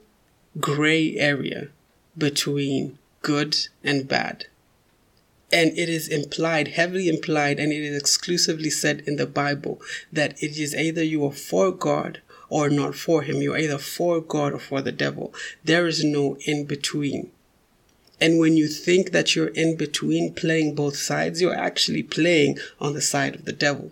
gray 0.59 1.15
area 1.15 1.69
between 2.17 2.97
good 3.21 3.55
and 3.83 4.07
bad. 4.07 4.47
And 5.49 5.77
it 5.77 5.87
is 5.87 6.09
implied, 6.09 6.69
heavily 6.69 7.07
implied, 7.07 7.57
and 7.57 7.71
it 7.71 7.81
is 7.81 7.97
exclusively 7.97 8.69
said 8.69 9.01
in 9.07 9.15
the 9.15 9.25
Bible 9.25 9.79
that 10.11 10.41
it 10.43 10.57
is 10.57 10.75
either 10.75 11.03
you 11.03 11.25
are 11.25 11.31
for 11.31 11.71
God 11.71 12.21
or 12.49 12.69
not 12.69 12.95
for 12.95 13.21
Him. 13.21 13.41
You're 13.41 13.57
either 13.57 13.77
for 13.77 14.21
God 14.21 14.53
or 14.53 14.59
for 14.59 14.81
the 14.81 14.91
devil. 14.91 15.33
There 15.63 15.87
is 15.87 16.03
no 16.03 16.37
in 16.45 16.65
between. 16.65 17.31
And 18.19 18.39
when 18.39 18.57
you 18.57 18.67
think 18.67 19.11
that 19.11 19.35
you're 19.35 19.49
in 19.49 19.77
between 19.77 20.33
playing 20.33 20.75
both 20.75 20.97
sides, 20.97 21.41
you're 21.41 21.55
actually 21.55 22.03
playing 22.03 22.57
on 22.79 22.93
the 22.93 23.01
side 23.01 23.35
of 23.35 23.45
the 23.45 23.53
devil. 23.53 23.91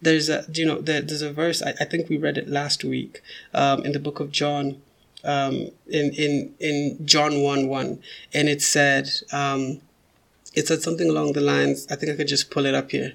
There's 0.00 0.28
a, 0.28 0.44
you 0.52 0.66
know, 0.66 0.80
there's 0.80 1.22
a 1.22 1.32
verse, 1.32 1.62
I, 1.62 1.74
I 1.78 1.84
think 1.84 2.08
we 2.08 2.16
read 2.16 2.36
it 2.36 2.48
last 2.48 2.82
week 2.82 3.22
um, 3.54 3.84
in 3.84 3.92
the 3.92 4.00
book 4.00 4.18
of 4.18 4.32
John 4.32 4.82
um, 5.24 5.68
in 5.88 6.12
in 6.12 6.54
in 6.58 6.98
John 7.04 7.42
one 7.42 7.68
one, 7.68 8.02
and 8.34 8.48
it 8.48 8.62
said 8.62 9.08
um, 9.32 9.80
it 10.54 10.66
said 10.66 10.82
something 10.82 11.08
along 11.08 11.32
the 11.32 11.40
lines. 11.40 11.86
I 11.90 11.96
think 11.96 12.12
I 12.12 12.16
could 12.16 12.28
just 12.28 12.50
pull 12.50 12.66
it 12.66 12.74
up 12.74 12.90
here. 12.90 13.12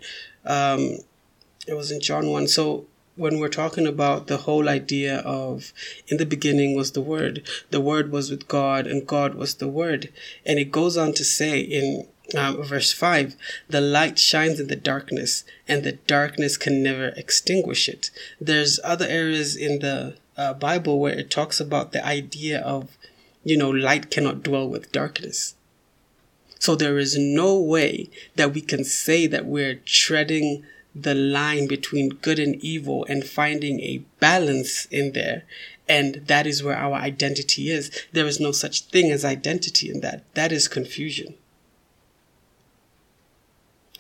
It 1.68 1.76
was 1.76 1.92
in 1.92 2.02
John 2.02 2.28
one. 2.30 2.48
So 2.48 2.86
when 3.16 3.40
we're 3.40 3.50
talking 3.50 3.88
about 3.88 4.28
the 4.28 4.38
whole 4.38 4.70
idea 4.70 5.20
of 5.20 5.74
in 6.08 6.18
the 6.18 6.26
beginning 6.26 6.76
was 6.76 6.92
the 6.92 7.02
word 7.02 7.42
the 7.72 7.82
word 7.82 8.12
was 8.12 8.30
with 8.30 8.48
god 8.48 8.86
and 8.86 9.08
god 9.08 9.34
was 9.34 9.56
the 9.56 9.68
word 9.68 10.14
and 10.46 10.60
it 10.60 10.72
goes 10.72 10.96
on 10.96 11.12
to 11.12 11.24
say 11.24 11.60
in 11.60 12.08
um, 12.38 12.62
verse 12.62 12.94
5 12.94 13.36
the 13.68 13.82
light 13.82 14.20
shines 14.20 14.60
in 14.60 14.68
the 14.68 14.76
darkness 14.76 15.44
and 15.68 15.84
the 15.84 15.94
darkness 15.94 16.58
can 16.58 16.84
never 16.84 17.08
extinguish 17.18 17.90
it 17.90 18.12
there's 18.40 18.80
other 18.84 19.08
areas 19.08 19.56
in 19.56 19.80
the 19.80 20.16
uh, 20.38 20.54
Bible 20.54 21.00
where 21.00 21.18
it 21.18 21.32
talks 21.32 21.60
about 21.60 21.92
the 21.92 22.06
idea 22.06 22.60
of, 22.62 22.98
you 23.44 23.58
know, 23.58 23.70
light 23.70 24.12
cannot 24.12 24.44
dwell 24.44 24.70
with 24.70 24.92
darkness. 24.92 25.56
So 26.60 26.76
there 26.76 26.98
is 26.98 27.18
no 27.18 27.60
way 27.60 28.10
that 28.36 28.54
we 28.54 28.62
can 28.62 28.84
say 28.84 29.28
that 29.28 29.46
we're 29.46 29.76
treading 29.86 30.64
the 31.04 31.16
line 31.16 31.68
between 31.68 32.10
good 32.10 32.40
and 32.40 32.56
evil 32.64 33.06
and 33.10 33.26
finding 33.26 33.80
a 33.82 34.04
balance 34.20 34.86
in 34.86 35.14
there. 35.14 35.44
And 35.90 36.16
that 36.28 36.46
is 36.46 36.64
where 36.64 36.78
our 36.78 36.96
identity 36.96 37.70
is. 37.70 37.92
There 38.12 38.26
is 38.26 38.40
no 38.40 38.52
such 38.52 38.82
thing 38.82 39.12
as 39.12 39.24
identity 39.24 39.90
in 39.90 40.02
that. 40.02 40.24
That 40.34 40.52
is 40.52 40.68
confusion. 40.68 41.36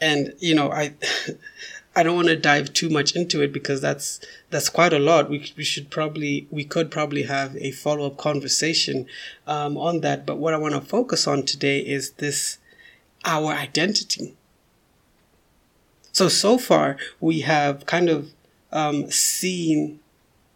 And, 0.01 0.33
you 0.39 0.53
know, 0.53 0.71
I, 0.71 0.93
I 1.97 2.03
don't 2.03 2.15
want 2.15 2.27
to 2.27 2.35
dive 2.35 2.73
too 2.73 2.91
much 2.91 3.15
into 3.15 3.41
it 3.41 3.51
because 3.51 3.81
that's 3.81 4.19
that's 4.51 4.69
quite 4.69 4.93
a 4.93 4.99
lot. 4.99 5.31
We 5.31 5.51
we 5.57 5.63
should 5.63 5.89
probably 5.89 6.47
we 6.51 6.63
could 6.63 6.91
probably 6.91 7.23
have 7.23 7.57
a 7.57 7.71
follow 7.71 8.05
up 8.05 8.17
conversation 8.17 9.07
um, 9.47 9.77
on 9.79 10.01
that. 10.01 10.23
But 10.23 10.37
what 10.37 10.53
I 10.53 10.57
want 10.57 10.75
to 10.75 10.81
focus 10.81 11.25
on 11.25 11.41
today 11.43 11.79
is 11.79 12.11
this 12.11 12.59
our 13.25 13.51
identity. 13.51 14.36
So 16.17 16.29
so 16.29 16.57
far 16.57 16.97
we 17.19 17.41
have 17.41 17.85
kind 17.85 18.09
of 18.09 18.31
um, 18.71 19.11
seen 19.11 19.99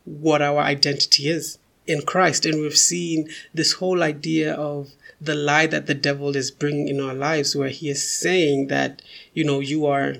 what 0.05 0.41
our 0.41 0.57
identity 0.57 1.29
is 1.29 1.59
in 1.85 2.01
Christ, 2.01 2.47
and 2.47 2.59
we've 2.59 2.75
seen 2.75 3.29
this 3.53 3.73
whole 3.73 4.01
idea 4.01 4.55
of 4.55 4.93
the 5.21 5.35
lie 5.35 5.67
that 5.67 5.85
the 5.85 5.93
devil 5.93 6.35
is 6.35 6.49
bringing 6.49 6.87
in 6.87 6.99
our 6.99 7.13
lives, 7.13 7.55
where 7.55 7.69
he 7.69 7.89
is 7.89 8.01
saying 8.01 8.69
that 8.69 9.03
you 9.35 9.43
know 9.43 9.59
you 9.59 9.85
are 9.85 10.15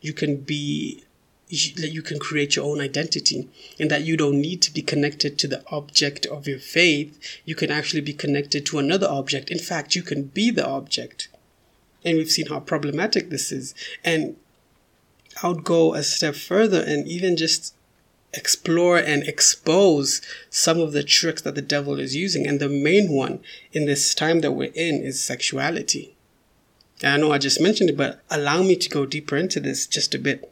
you 0.00 0.12
can 0.12 0.36
be 0.36 1.02
you 1.48 2.02
can 2.02 2.20
create 2.20 2.54
your 2.54 2.64
own 2.64 2.80
identity 2.80 3.48
and 3.80 3.90
that 3.90 4.04
you 4.04 4.16
don't 4.16 4.40
need 4.40 4.62
to 4.62 4.72
be 4.72 4.82
connected 4.82 5.40
to 5.40 5.48
the 5.48 5.64
object 5.72 6.24
of 6.26 6.46
your 6.46 6.60
faith. 6.60 7.18
You 7.44 7.56
can 7.56 7.72
actually 7.72 8.02
be 8.02 8.14
connected 8.14 8.64
to 8.66 8.78
another 8.78 9.08
object. 9.08 9.50
In 9.50 9.58
fact 9.58 9.96
you 9.96 10.04
can 10.04 10.22
be 10.22 10.52
the 10.52 10.64
object. 10.64 11.26
And 12.04 12.16
we've 12.16 12.30
seen 12.30 12.46
how 12.46 12.60
problematic 12.60 13.30
this 13.30 13.50
is. 13.50 13.74
And 14.04 14.36
i 15.42 15.48
would 15.48 15.64
go 15.64 15.94
a 15.94 16.02
step 16.02 16.34
further 16.34 16.82
and 16.82 17.06
even 17.06 17.36
just 17.36 17.74
explore 18.32 18.98
and 18.98 19.22
expose 19.24 20.20
some 20.50 20.80
of 20.80 20.92
the 20.92 21.04
tricks 21.04 21.42
that 21.42 21.54
the 21.54 21.62
devil 21.62 22.00
is 22.00 22.16
using 22.16 22.46
and 22.46 22.58
the 22.58 22.68
main 22.68 23.12
one 23.12 23.40
in 23.72 23.86
this 23.86 24.14
time 24.14 24.40
that 24.40 24.52
we're 24.52 24.72
in 24.74 25.02
is 25.02 25.22
sexuality 25.22 26.14
I 27.02 27.16
know 27.16 27.32
I 27.32 27.38
just 27.38 27.60
mentioned 27.60 27.90
it, 27.90 27.96
but 27.96 28.22
allow 28.30 28.62
me 28.62 28.76
to 28.76 28.88
go 28.88 29.04
deeper 29.04 29.36
into 29.36 29.60
this 29.60 29.86
just 29.86 30.14
a 30.14 30.18
bit. 30.18 30.50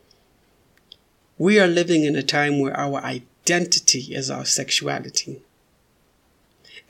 We 1.38 1.60
are 1.60 1.68
living 1.68 2.04
in 2.04 2.16
a 2.16 2.22
time 2.22 2.58
where 2.58 2.76
our 2.76 3.02
identity 3.02 4.14
is 4.14 4.30
our 4.30 4.44
sexuality. 4.44 5.42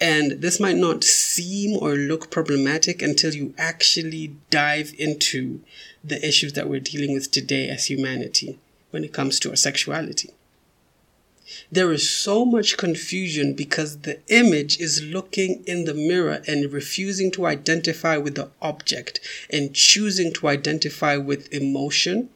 And 0.03 0.43
this 0.43 0.59
might 0.59 0.79
not 0.79 1.05
seem 1.05 1.77
or 1.81 1.95
look 1.95 2.29
problematic 2.29 3.03
until 3.03 3.33
you 3.33 3.55
actually 3.57 4.35
dive 4.51 4.93
into 4.99 5.61
the 6.03 6.19
issues 6.27 6.55
that 6.55 6.69
we're 6.69 6.81
dealing 6.81 7.15
with 7.15 7.31
today 7.31 7.69
as 7.69 7.87
humanity 7.87 8.59
when 8.91 9.05
it 9.05 9.13
comes 9.13 9.39
to 9.39 9.51
our 9.51 9.57
sexuality. 9.57 10.31
There 11.71 11.93
is 11.93 12.11
so 12.11 12.45
much 12.45 12.77
confusion 12.77 13.55
because 13.55 13.99
the 13.99 14.19
image 14.27 14.81
is 14.81 15.05
looking 15.05 15.63
in 15.69 15.85
the 15.85 15.95
mirror 15.95 16.43
and 16.49 16.73
refusing 16.73 17.31
to 17.33 17.47
identify 17.47 18.17
with 18.17 18.35
the 18.35 18.51
object 18.61 19.21
and 19.51 19.73
choosing 19.73 20.33
to 20.33 20.49
identify 20.49 21.17
with 21.17 21.53
emotion, 21.55 22.29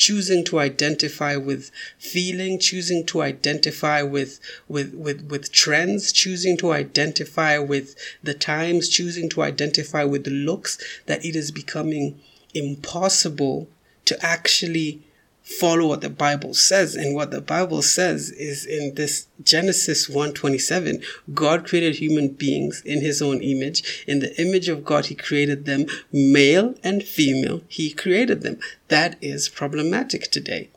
choosing 0.00 0.42
to 0.42 0.58
identify 0.58 1.36
with 1.36 1.70
feeling, 1.98 2.58
choosing 2.58 3.04
to 3.04 3.20
identify 3.20 4.00
with, 4.00 4.40
with, 4.66 4.94
with, 4.94 5.30
with 5.30 5.52
trends, 5.52 6.10
choosing 6.10 6.56
to 6.56 6.72
identify 6.72 7.58
with 7.58 7.94
the 8.22 8.32
times, 8.32 8.88
choosing 8.88 9.28
to 9.28 9.42
identify 9.42 10.02
with 10.02 10.24
the 10.24 10.30
looks, 10.30 10.78
that 11.04 11.22
it 11.22 11.36
is 11.36 11.50
becoming 11.50 12.18
impossible 12.54 13.68
to 14.06 14.16
actually 14.24 15.02
follow 15.58 15.88
what 15.88 16.00
the 16.00 16.10
Bible 16.10 16.54
says. 16.54 16.94
And 16.94 17.14
what 17.14 17.30
the 17.30 17.40
Bible 17.40 17.82
says 17.82 18.30
is 18.30 18.64
in 18.64 18.94
this 18.94 19.26
Genesis 19.42 20.08
1:27, 20.08 21.02
God 21.34 21.66
created 21.66 21.96
human 21.96 22.28
beings 22.28 22.82
in 22.84 23.00
his 23.00 23.20
own 23.20 23.40
image. 23.40 24.04
In 24.06 24.20
the 24.20 24.40
image 24.40 24.68
of 24.68 24.84
God, 24.84 25.06
he 25.06 25.14
created 25.14 25.64
them, 25.64 25.86
male 26.12 26.74
and 26.82 27.02
female, 27.02 27.62
he 27.68 27.90
created 27.90 28.42
them. 28.42 28.58
That 28.88 29.16
is 29.20 29.48
problematic 29.48 30.30
today. 30.30 30.68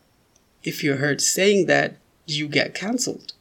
If 0.63 0.83
you're 0.83 0.97
heard 0.97 1.21
saying 1.21 1.67
that, 1.67 1.97
you 2.25 2.47
get 2.47 2.73
cancelled 2.73 3.33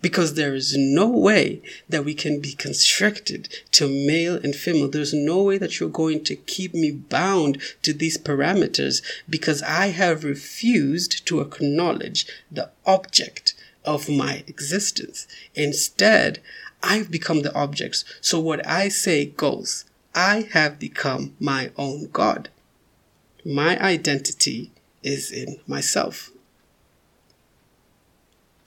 because 0.00 0.34
there 0.34 0.54
is 0.54 0.76
no 0.76 1.08
way 1.08 1.60
that 1.88 2.04
we 2.04 2.14
can 2.14 2.40
be 2.40 2.52
constricted 2.52 3.48
to 3.72 3.88
male 3.88 4.36
and 4.36 4.54
female. 4.54 4.88
There's 4.88 5.14
no 5.14 5.42
way 5.42 5.58
that 5.58 5.80
you're 5.80 5.88
going 5.88 6.22
to 6.24 6.36
keep 6.36 6.72
me 6.74 6.90
bound 6.90 7.60
to 7.82 7.92
these 7.92 8.16
parameters 8.16 9.02
because 9.28 9.62
I 9.62 9.88
have 9.88 10.24
refused 10.24 11.26
to 11.26 11.40
acknowledge 11.40 12.26
the 12.50 12.70
object 12.86 13.54
of 13.84 14.08
my 14.08 14.44
existence. 14.46 15.26
Instead, 15.54 16.40
I've 16.82 17.10
become 17.10 17.42
the 17.42 17.54
object. 17.54 18.04
So 18.20 18.38
what 18.38 18.66
I 18.66 18.88
say 18.88 19.26
goes. 19.26 19.84
I 20.14 20.48
have 20.52 20.78
become 20.78 21.36
my 21.38 21.70
own 21.76 22.08
God. 22.12 22.48
My 23.44 23.80
identity 23.80 24.72
is 25.02 25.30
in 25.30 25.60
myself. 25.66 26.30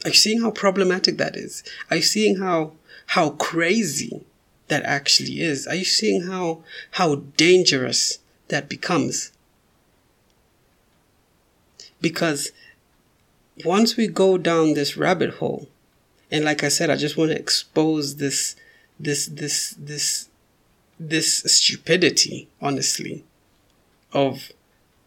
Are 0.04 0.10
you 0.10 0.16
seeing 0.16 0.42
how 0.42 0.52
problematic 0.52 1.18
that 1.18 1.36
is? 1.36 1.64
Are 1.90 1.98
you 1.98 2.02
seeing 2.02 2.38
how 2.38 2.74
how 3.08 3.32
crazy 3.32 4.24
that 4.68 4.84
actually 4.84 5.42
is? 5.42 5.68
Are 5.68 5.76
you 5.76 5.86
seeing 5.86 6.24
how 6.24 6.64
how 6.92 7.16
dangerous 7.38 8.20
that 8.48 8.70
becomes? 8.70 9.32
Because 12.00 12.52
once 13.64 13.96
we 13.96 14.08
go 14.08 14.38
down 14.38 14.74
this 14.74 14.98
rabbit 14.98 15.36
hole, 15.36 15.68
and 16.32 16.46
like 16.46 16.64
I 16.64 16.70
said, 16.70 16.90
I 16.90 16.96
just 16.96 17.18
want 17.18 17.32
to 17.32 17.38
expose 17.38 18.16
this 18.16 18.56
this 19.00 19.28
this 19.28 19.76
this 19.78 20.30
this 21.00 21.40
stupidity, 21.44 22.48
honestly, 22.62 23.24
of 24.14 24.52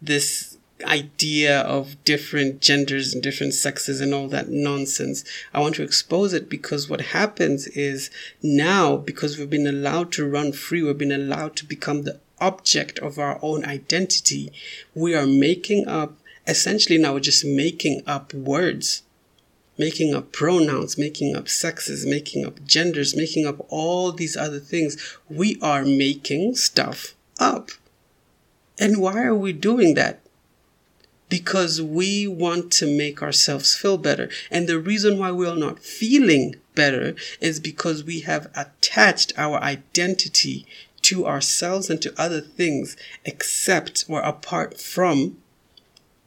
this 0.00 0.53
idea 0.84 1.60
of 1.60 2.02
different 2.04 2.60
genders 2.60 3.14
and 3.14 3.22
different 3.22 3.54
sexes 3.54 4.00
and 4.00 4.14
all 4.14 4.28
that 4.28 4.48
nonsense. 4.48 5.24
I 5.52 5.60
want 5.60 5.74
to 5.76 5.82
expose 5.82 6.32
it 6.32 6.48
because 6.48 6.88
what 6.88 7.00
happens 7.00 7.66
is 7.68 8.10
now, 8.42 8.96
because 8.96 9.38
we've 9.38 9.50
been 9.50 9.66
allowed 9.66 10.12
to 10.12 10.28
run 10.28 10.52
free, 10.52 10.82
we've 10.82 10.98
been 10.98 11.12
allowed 11.12 11.56
to 11.56 11.64
become 11.64 12.02
the 12.02 12.20
object 12.40 12.98
of 12.98 13.18
our 13.18 13.38
own 13.42 13.64
identity, 13.64 14.52
we 14.94 15.14
are 15.14 15.26
making 15.26 15.88
up, 15.88 16.14
essentially 16.46 16.98
now 16.98 17.14
we're 17.14 17.20
just 17.20 17.44
making 17.44 18.02
up 18.06 18.34
words. 18.34 19.02
Making 19.76 20.14
up 20.14 20.30
pronouns, 20.30 20.96
making 20.96 21.34
up 21.34 21.48
sexes, 21.48 22.06
making 22.06 22.46
up 22.46 22.64
genders, 22.64 23.16
making 23.16 23.44
up 23.44 23.66
all 23.70 24.12
these 24.12 24.36
other 24.36 24.60
things. 24.60 25.18
We 25.28 25.58
are 25.60 25.84
making 25.84 26.54
stuff 26.54 27.16
up. 27.40 27.70
And 28.78 29.00
why 29.00 29.24
are 29.24 29.34
we 29.34 29.52
doing 29.52 29.94
that? 29.94 30.20
Because 31.34 31.82
we 31.82 32.28
want 32.28 32.70
to 32.70 32.86
make 32.86 33.20
ourselves 33.20 33.74
feel 33.74 33.98
better. 33.98 34.28
And 34.52 34.68
the 34.68 34.78
reason 34.78 35.18
why 35.18 35.32
we 35.32 35.48
are 35.48 35.56
not 35.56 35.80
feeling 35.80 36.54
better 36.76 37.16
is 37.40 37.58
because 37.58 38.04
we 38.04 38.20
have 38.20 38.52
attached 38.54 39.32
our 39.36 39.60
identity 39.60 40.64
to 41.02 41.26
ourselves 41.26 41.90
and 41.90 42.00
to 42.02 42.14
other 42.16 42.40
things 42.40 42.96
except 43.24 44.04
or 44.06 44.20
apart 44.20 44.80
from 44.80 45.38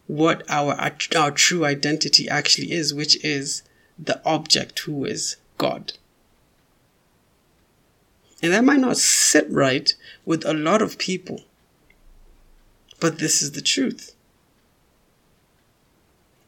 what 0.07 0.43
our, 0.49 0.75
our 1.15 1.31
true 1.31 1.63
identity 1.63 2.27
actually 2.27 2.73
is, 2.73 2.93
which 2.93 3.15
is 3.23 3.63
the 3.97 4.21
object 4.25 4.77
who 4.79 5.05
is 5.05 5.37
God. 5.57 5.93
And 8.43 8.51
that 8.51 8.65
might 8.65 8.81
not 8.81 8.97
sit 8.97 9.49
right 9.49 9.89
with 10.25 10.43
a 10.45 10.53
lot 10.53 10.81
of 10.81 10.97
people, 10.97 11.43
but 12.99 13.19
this 13.19 13.41
is 13.41 13.53
the 13.53 13.61
truth. 13.61 14.15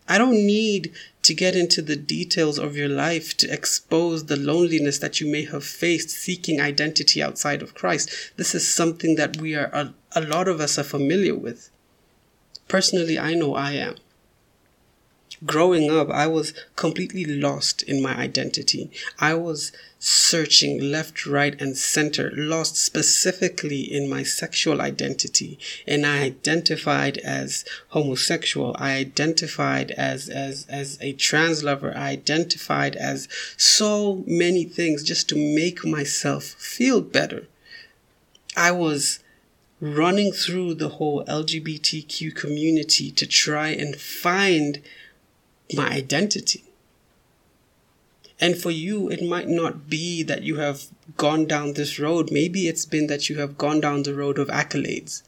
I 0.10 0.18
don't 0.18 0.46
need 0.46 0.92
to 1.22 1.34
get 1.36 1.56
into 1.56 1.84
the 1.84 1.96
details 1.96 2.58
of 2.58 2.76
your 2.76 2.90
life 2.90 3.38
to 3.38 3.54
expose 3.54 4.26
the 4.26 4.36
loneliness 4.36 4.98
that 4.98 5.22
you 5.22 5.32
may 5.32 5.46
have 5.46 5.64
faced 5.64 6.10
seeking 6.10 6.60
identity 6.60 7.22
outside 7.22 7.62
of 7.62 7.76
Christ. 7.76 8.10
This 8.36 8.56
is 8.56 8.68
something 8.68 9.16
that 9.16 9.38
we 9.38 9.54
are, 9.56 9.70
a, 9.72 9.94
a 10.14 10.22
lot 10.22 10.48
of 10.48 10.60
us 10.60 10.80
are 10.80 10.84
familiar 10.84 11.36
with. 11.36 11.70
Personally, 12.68 13.20
I 13.20 13.36
know 13.36 13.54
I 13.54 13.74
am. 13.74 13.96
Growing 15.46 15.90
up, 15.90 16.10
I 16.10 16.28
was 16.28 16.54
completely 16.76 17.24
lost 17.24 17.82
in 17.84 18.02
my 18.02 18.14
identity. 18.16 18.92
I 19.20 19.36
was 19.36 19.72
searching 19.98 20.92
left, 20.92 21.26
right, 21.26 21.60
and 21.62 21.78
center, 21.78 22.32
lost 22.36 22.76
specifically 22.76 23.82
in 23.82 24.10
my 24.10 24.24
sexual 24.24 24.82
identity. 24.82 25.58
And 25.88 26.06
I 26.06 26.24
identified 26.24 27.20
as 27.20 27.64
homosexual. 27.90 28.76
I 28.78 28.96
identified 28.96 29.92
as, 29.92 30.28
as, 30.28 30.66
as 30.68 30.98
a 31.00 31.14
trans 31.14 31.64
lover. 31.64 31.94
I 31.96 32.10
identified 32.10 32.98
as 32.98 33.30
so 33.56 34.24
many 34.28 34.66
things 34.66 35.04
just 35.04 35.30
to 35.30 35.36
make 35.36 35.86
myself 35.86 36.44
feel 36.44 37.00
better. 37.00 37.48
I 38.58 38.72
was 38.72 39.20
running 39.80 40.34
through 40.34 40.74
the 40.74 40.90
whole 40.90 41.24
LGBTQ 41.26 42.36
community 42.36 43.12
to 43.12 43.26
try 43.26 43.70
and 43.70 43.96
find 43.96 44.82
my 45.74 45.90
identity. 45.90 46.64
And 48.42 48.58
for 48.58 48.72
you, 48.72 49.10
it 49.10 49.22
might 49.22 49.50
not 49.50 49.90
be 49.90 50.24
that 50.24 50.44
you 50.44 50.56
have 50.58 50.88
gone 51.18 51.46
down 51.46 51.74
this 51.74 52.00
road. 52.00 52.32
Maybe 52.32 52.68
it's 52.68 52.86
been 52.86 53.08
that 53.08 53.30
you 53.30 53.38
have 53.38 53.58
gone 53.58 53.82
down 53.82 54.04
the 54.04 54.14
road 54.14 54.40
of 54.40 54.48
accolades. 54.48 55.24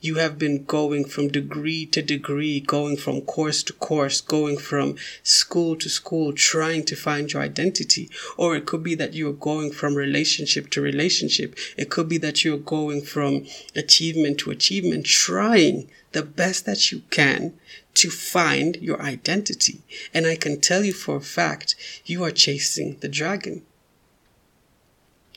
You 0.00 0.16
have 0.16 0.38
been 0.38 0.64
going 0.64 1.06
from 1.06 1.28
degree 1.28 1.86
to 1.86 2.02
degree, 2.02 2.60
going 2.60 2.96
from 2.98 3.22
course 3.22 3.62
to 3.64 3.72
course, 3.72 4.20
going 4.20 4.58
from 4.58 4.96
school 5.22 5.76
to 5.76 5.88
school, 5.88 6.32
trying 6.34 6.84
to 6.84 6.94
find 6.94 7.32
your 7.32 7.42
identity. 7.42 8.10
Or 8.36 8.54
it 8.54 8.66
could 8.66 8.82
be 8.82 8.94
that 8.96 9.14
you're 9.14 9.32
going 9.32 9.72
from 9.72 9.94
relationship 9.94 10.68
to 10.70 10.82
relationship. 10.82 11.56
It 11.76 11.90
could 11.90 12.08
be 12.08 12.18
that 12.18 12.44
you're 12.44 12.58
going 12.58 13.00
from 13.00 13.46
achievement 13.74 14.38
to 14.40 14.50
achievement, 14.50 15.06
trying 15.06 15.90
the 16.12 16.22
best 16.22 16.66
that 16.66 16.92
you 16.92 17.00
can 17.10 17.54
to 17.94 18.10
find 18.10 18.76
your 18.76 19.00
identity. 19.00 19.80
And 20.12 20.26
I 20.26 20.36
can 20.36 20.60
tell 20.60 20.84
you 20.84 20.92
for 20.92 21.16
a 21.16 21.20
fact, 21.20 21.74
you 22.04 22.24
are 22.24 22.30
chasing 22.30 22.98
the 23.00 23.08
dragon. 23.08 23.62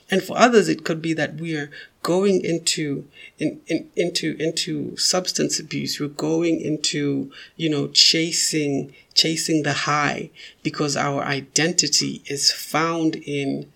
And 0.10 0.24
for 0.24 0.38
others, 0.38 0.70
it 0.70 0.86
could 0.86 1.02
be 1.02 1.14
that 1.14 1.36
we 1.36 1.56
are 1.56 1.70
going 2.02 2.44
into 2.44 3.08
in, 3.38 3.60
in, 3.68 3.90
into 3.98 4.38
into 4.40 4.96
substance 4.96 5.60
abuse. 5.60 6.00
We're 6.00 6.08
going 6.08 6.62
into 6.62 7.32
you 7.58 7.70
know 7.70 7.90
chasing 7.90 8.94
chasing 9.14 9.64
the 9.64 9.74
high 9.74 10.30
because 10.64 10.96
our 10.96 11.24
identity 11.24 12.22
is 12.28 12.52
found 12.52 13.18
in 13.18 13.70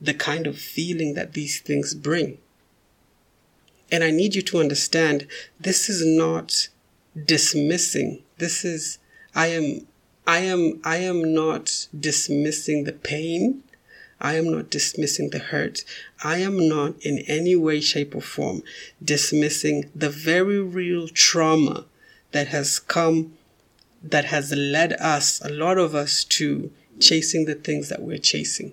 the 0.00 0.14
kind 0.14 0.48
of 0.48 0.58
feeling 0.58 1.14
that 1.14 1.34
these 1.34 1.60
things 1.60 1.94
bring. 1.94 2.38
And 3.90 4.02
I 4.02 4.10
need 4.10 4.34
you 4.34 4.42
to 4.42 4.58
understand 4.58 5.26
this 5.60 5.88
is 5.88 6.04
not 6.04 6.68
dismissing. 7.24 8.22
This 8.38 8.64
is, 8.64 8.98
I 9.34 9.48
am, 9.48 9.86
I 10.26 10.40
am, 10.40 10.80
I 10.84 10.98
am 10.98 11.34
not 11.34 11.88
dismissing 11.98 12.84
the 12.84 12.92
pain. 12.92 13.62
I 14.20 14.34
am 14.34 14.50
not 14.50 14.70
dismissing 14.70 15.30
the 15.30 15.38
hurt. 15.38 15.84
I 16.24 16.38
am 16.38 16.68
not 16.68 16.94
in 17.02 17.20
any 17.28 17.54
way, 17.54 17.80
shape, 17.80 18.14
or 18.16 18.20
form 18.20 18.62
dismissing 19.02 19.90
the 19.94 20.10
very 20.10 20.58
real 20.60 21.08
trauma 21.08 21.84
that 22.32 22.48
has 22.48 22.78
come, 22.78 23.34
that 24.02 24.26
has 24.26 24.52
led 24.52 24.92
us, 24.94 25.40
a 25.40 25.48
lot 25.48 25.78
of 25.78 25.94
us, 25.94 26.24
to 26.24 26.72
chasing 26.98 27.44
the 27.44 27.54
things 27.54 27.88
that 27.88 28.02
we're 28.02 28.18
chasing. 28.18 28.72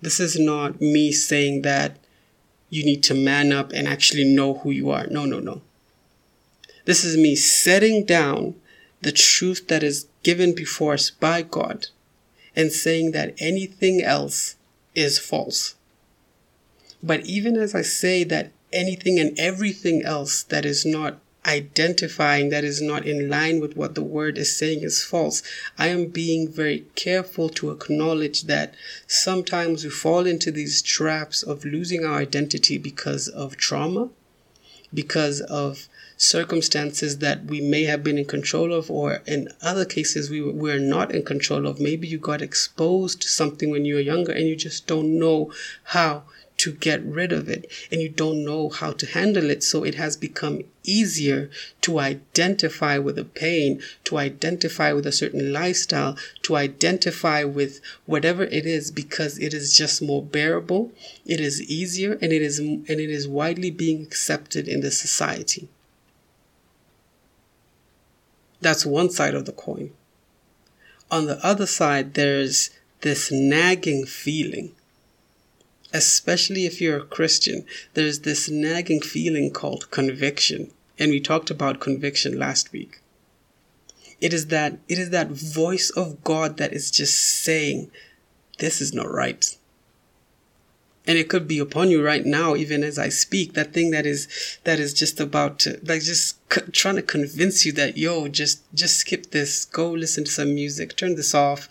This 0.00 0.18
is 0.18 0.38
not 0.38 0.80
me 0.80 1.12
saying 1.12 1.62
that 1.62 1.98
you 2.70 2.84
need 2.84 3.02
to 3.04 3.14
man 3.14 3.52
up 3.52 3.72
and 3.72 3.86
actually 3.86 4.24
know 4.24 4.54
who 4.54 4.70
you 4.70 4.90
are. 4.90 5.06
No, 5.08 5.24
no, 5.24 5.40
no. 5.40 5.62
This 6.88 7.04
is 7.04 7.18
me 7.18 7.36
setting 7.36 8.06
down 8.06 8.54
the 9.02 9.12
truth 9.12 9.68
that 9.68 9.82
is 9.82 10.06
given 10.22 10.54
before 10.54 10.94
us 10.94 11.10
by 11.10 11.42
God 11.42 11.88
and 12.56 12.72
saying 12.72 13.10
that 13.10 13.34
anything 13.36 14.02
else 14.02 14.56
is 14.94 15.18
false. 15.18 15.74
But 17.02 17.26
even 17.26 17.56
as 17.56 17.74
I 17.74 17.82
say 17.82 18.24
that 18.24 18.52
anything 18.72 19.18
and 19.18 19.38
everything 19.38 20.02
else 20.02 20.42
that 20.44 20.64
is 20.64 20.86
not 20.86 21.18
identifying 21.44 22.48
that 22.48 22.64
is 22.64 22.80
not 22.80 23.04
in 23.04 23.28
line 23.28 23.60
with 23.60 23.76
what 23.76 23.94
the 23.94 24.02
word 24.02 24.38
is 24.38 24.56
saying 24.56 24.82
is 24.82 25.04
false. 25.04 25.42
I 25.76 25.88
am 25.88 26.06
being 26.06 26.50
very 26.50 26.86
careful 26.94 27.50
to 27.50 27.70
acknowledge 27.70 28.44
that 28.44 28.74
sometimes 29.06 29.84
we 29.84 29.90
fall 29.90 30.26
into 30.26 30.50
these 30.50 30.80
traps 30.80 31.42
of 31.42 31.66
losing 31.66 32.06
our 32.06 32.16
identity 32.16 32.78
because 32.78 33.28
of 33.28 33.58
trauma, 33.58 34.08
because 34.94 35.42
of 35.42 35.86
circumstances 36.18 37.18
that 37.18 37.44
we 37.44 37.60
may 37.60 37.84
have 37.84 38.02
been 38.02 38.18
in 38.18 38.24
control 38.24 38.74
of, 38.74 38.90
or 38.90 39.22
in 39.24 39.48
other 39.62 39.84
cases, 39.84 40.28
we 40.28 40.42
were 40.42 40.78
not 40.78 41.14
in 41.14 41.24
control 41.24 41.66
of. 41.66 41.80
Maybe 41.80 42.08
you 42.08 42.18
got 42.18 42.42
exposed 42.42 43.22
to 43.22 43.28
something 43.28 43.70
when 43.70 43.84
you 43.84 43.94
were 43.94 44.00
younger 44.00 44.32
and 44.32 44.46
you 44.46 44.56
just 44.56 44.86
don't 44.86 45.18
know 45.18 45.52
how 45.84 46.24
to 46.58 46.72
get 46.72 47.04
rid 47.04 47.30
of 47.30 47.48
it 47.48 47.70
and 47.92 48.00
you 48.00 48.08
don't 48.08 48.44
know 48.44 48.68
how 48.68 48.90
to 48.90 49.06
handle 49.06 49.48
it. 49.48 49.62
So 49.62 49.84
it 49.84 49.94
has 49.94 50.16
become 50.16 50.62
easier 50.82 51.50
to 51.82 52.00
identify 52.00 52.98
with 52.98 53.14
the 53.14 53.24
pain, 53.24 53.80
to 54.04 54.18
identify 54.18 54.92
with 54.92 55.06
a 55.06 55.12
certain 55.12 55.52
lifestyle, 55.52 56.16
to 56.42 56.56
identify 56.56 57.44
with 57.44 57.80
whatever 58.06 58.42
it 58.42 58.66
is 58.66 58.90
because 58.90 59.38
it 59.38 59.54
is 59.54 59.72
just 59.72 60.02
more 60.02 60.22
bearable. 60.22 60.90
It 61.24 61.38
is 61.38 61.62
easier 61.62 62.18
and 62.20 62.32
it 62.32 62.42
is, 62.42 62.58
and 62.58 62.88
it 62.88 63.10
is 63.10 63.28
widely 63.28 63.70
being 63.70 64.02
accepted 64.02 64.66
in 64.66 64.80
the 64.80 64.90
society. 64.90 65.68
That's 68.60 68.84
one 68.86 69.10
side 69.10 69.34
of 69.34 69.44
the 69.44 69.52
coin. 69.52 69.90
On 71.10 71.26
the 71.26 71.44
other 71.44 71.66
side, 71.66 72.14
there's 72.14 72.70
this 73.00 73.30
nagging 73.30 74.04
feeling. 74.04 74.72
Especially 75.92 76.66
if 76.66 76.80
you're 76.80 76.98
a 76.98 77.06
Christian, 77.06 77.64
there's 77.94 78.20
this 78.20 78.50
nagging 78.50 79.00
feeling 79.00 79.50
called 79.50 79.90
conviction. 79.90 80.70
And 80.98 81.10
we 81.10 81.20
talked 81.20 81.50
about 81.50 81.80
conviction 81.80 82.38
last 82.38 82.72
week. 82.72 83.00
It 84.20 84.32
is 84.34 84.48
that 84.48 84.78
it 84.88 84.98
is 84.98 85.10
that 85.10 85.28
voice 85.28 85.90
of 85.90 86.24
God 86.24 86.56
that 86.56 86.72
is 86.72 86.90
just 86.90 87.16
saying, 87.16 87.90
This 88.58 88.80
is 88.80 88.92
not 88.92 89.10
right. 89.10 89.56
And 91.08 91.16
it 91.16 91.30
could 91.30 91.48
be 91.48 91.58
upon 91.58 91.90
you 91.90 92.04
right 92.04 92.24
now, 92.24 92.54
even 92.54 92.84
as 92.84 92.98
I 92.98 93.08
speak, 93.08 93.54
that 93.54 93.72
thing 93.72 93.92
that 93.92 94.04
is, 94.04 94.28
that 94.64 94.78
is 94.78 94.92
just 94.92 95.18
about 95.18 95.58
to, 95.60 95.80
like 95.82 96.02
just 96.02 96.36
c- 96.52 96.70
trying 96.70 96.96
to 96.96 97.02
convince 97.02 97.64
you 97.64 97.72
that, 97.72 97.96
yo, 97.96 98.28
just, 98.28 98.62
just 98.74 98.98
skip 98.98 99.30
this, 99.30 99.64
go 99.64 99.90
listen 99.90 100.24
to 100.24 100.30
some 100.30 100.54
music, 100.54 100.94
turn 100.96 101.14
this 101.14 101.34
off, 101.34 101.66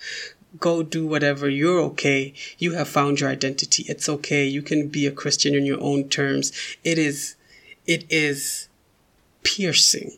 go 0.59 0.81
do 0.81 1.05
whatever. 1.05 1.47
You're 1.47 1.79
okay. 1.81 2.33
You 2.57 2.71
have 2.73 2.87
found 2.87 3.19
your 3.19 3.29
identity. 3.29 3.85
It's 3.87 4.09
okay. 4.09 4.43
You 4.43 4.63
can 4.63 4.87
be 4.87 5.05
a 5.05 5.11
Christian 5.11 5.53
in 5.53 5.67
your 5.67 5.81
own 5.81 6.09
terms. 6.09 6.51
It 6.83 6.97
is, 6.97 7.35
it 7.85 8.05
is 8.09 8.69
piercing. 9.43 10.17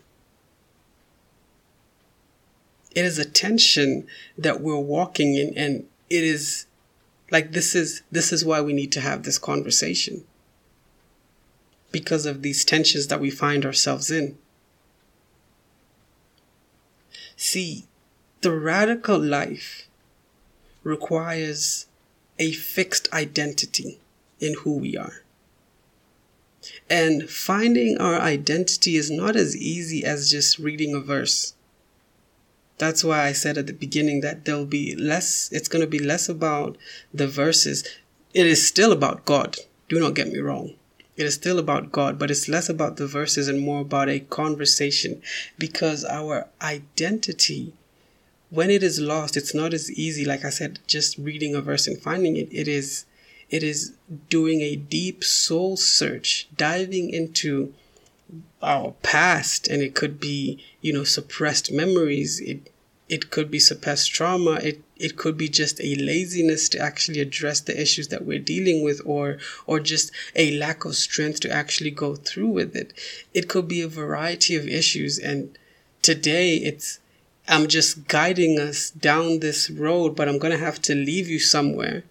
It 2.96 3.04
is 3.04 3.20
a 3.20 3.26
tension 3.26 4.08
that 4.38 4.62
we're 4.62 4.80
walking 4.80 5.36
in 5.36 5.54
and 5.58 5.88
it 6.10 6.24
is 6.24 6.68
like 7.32 7.52
this 7.52 7.76
is 7.76 8.02
this 8.12 8.32
is 8.32 8.46
why 8.46 8.62
we 8.62 8.74
need 8.74 8.92
to 8.94 9.02
have 9.02 9.24
this 9.24 9.38
conversation. 9.38 10.24
Because 11.92 12.26
of 12.26 12.42
these 12.42 12.64
tensions 12.66 13.08
that 13.08 13.20
we 13.20 13.32
find 13.32 13.66
ourselves 13.66 14.12
in. 14.12 14.38
See, 17.36 17.86
the 18.42 18.52
radical 18.52 19.18
life 19.18 19.88
requires 20.84 21.88
a 22.38 22.52
fixed 22.52 23.12
identity 23.12 24.00
in 24.40 24.56
who 24.60 24.78
we 24.78 24.98
are. 24.98 25.24
And 26.90 27.30
finding 27.30 27.98
our 27.98 28.20
identity 28.20 28.96
is 28.96 29.10
not 29.10 29.36
as 29.36 29.56
easy 29.56 30.04
as 30.04 30.30
just 30.30 30.60
reading 30.60 30.94
a 30.94 31.00
verse. 31.00 31.54
That's 32.80 33.04
why 33.04 33.26
I 33.26 33.34
said 33.34 33.58
at 33.58 33.68
the 33.68 33.74
beginning 33.74 34.22
that 34.22 34.46
there'll 34.46 34.66
be 34.66 34.96
less, 34.96 35.50
it's 35.52 35.68
going 35.68 35.82
to 35.82 35.88
be 35.88 36.00
less 36.00 36.30
about 36.30 36.78
the 37.14 37.28
verses. 37.28 37.84
It 38.34 38.48
is 38.48 38.66
still 38.66 38.94
about 38.94 39.26
God. 39.26 39.58
Do 39.90 40.00
not 40.00 40.16
get 40.16 40.30
me 40.30 40.40
wrong. 40.40 40.76
It 41.18 41.26
is 41.26 41.34
still 41.34 41.60
about 41.60 41.92
God, 41.92 42.18
but 42.18 42.32
it's 42.32 42.48
less 42.48 42.70
about 42.70 42.96
the 42.96 43.06
verses 43.06 43.50
and 43.50 43.60
more 43.60 43.82
about 43.82 44.08
a 44.08 44.22
conversation 44.22 45.22
because 45.58 46.06
our 46.06 46.48
identity, 46.62 47.74
when 48.50 48.70
it 48.70 48.82
is 48.82 49.02
lost, 49.02 49.36
it's 49.36 49.54
not 49.54 49.74
as 49.74 49.92
easy, 49.92 50.24
like 50.24 50.46
I 50.46 50.50
said, 50.50 50.80
just 50.88 51.18
reading 51.18 51.56
a 51.56 51.62
verse 51.62 51.86
and 51.86 52.02
finding 52.02 52.38
it. 52.38 52.48
It 52.50 52.70
is, 52.70 53.04
it 53.50 53.62
is 53.62 53.94
doing 54.30 54.62
a 54.62 54.78
deep 54.78 55.26
soul 55.26 55.76
search, 55.76 56.48
diving 56.56 57.10
into 57.10 57.74
our 58.62 58.94
past 59.04 59.68
and 59.68 59.82
it 59.82 59.96
could 59.96 60.20
be 60.20 60.64
you 60.82 60.94
know 60.94 61.04
suppressed 61.04 61.72
memories. 61.72 62.40
It 62.40 62.72
it 63.08 63.32
could 63.32 63.50
be 63.50 63.60
suppressed 63.60 64.12
trauma. 64.14 64.56
It 64.56 64.84
it 64.98 65.16
could 65.16 65.38
be 65.38 65.50
just 65.50 65.80
a 65.82 65.96
laziness 65.96 66.70
to 66.70 66.80
actually 66.80 67.22
address 67.22 67.62
the 67.62 67.80
issues 67.80 68.10
that 68.10 68.26
we're 68.26 68.40
dealing 68.40 68.84
with 68.84 69.02
or 69.06 69.38
or 69.66 69.80
just 69.80 70.12
a 70.36 70.58
lack 70.58 70.86
of 70.86 70.96
strength 70.96 71.40
to 71.42 71.52
actually 71.52 71.92
go 71.92 72.16
through 72.16 72.50
with 72.50 72.76
it. 72.76 72.94
It 73.34 73.48
could 73.50 73.68
be 73.68 73.82
a 73.82 73.88
variety 73.88 74.56
of 74.56 74.68
issues 74.68 75.18
and 75.18 75.58
today 76.02 76.56
it's 76.56 77.00
i'm 77.48 77.68
just 77.68 78.08
guiding 78.08 78.58
us 78.60 78.90
down 78.92 79.40
this 79.40 79.70
road 79.70 80.16
but 80.16 80.30
i'm 80.30 80.40
going 80.40 80.52
to 80.52 80.66
have 80.66 80.82
to 80.82 80.96
leave 80.96 81.28
you 81.28 81.40
somewhere 81.40 82.04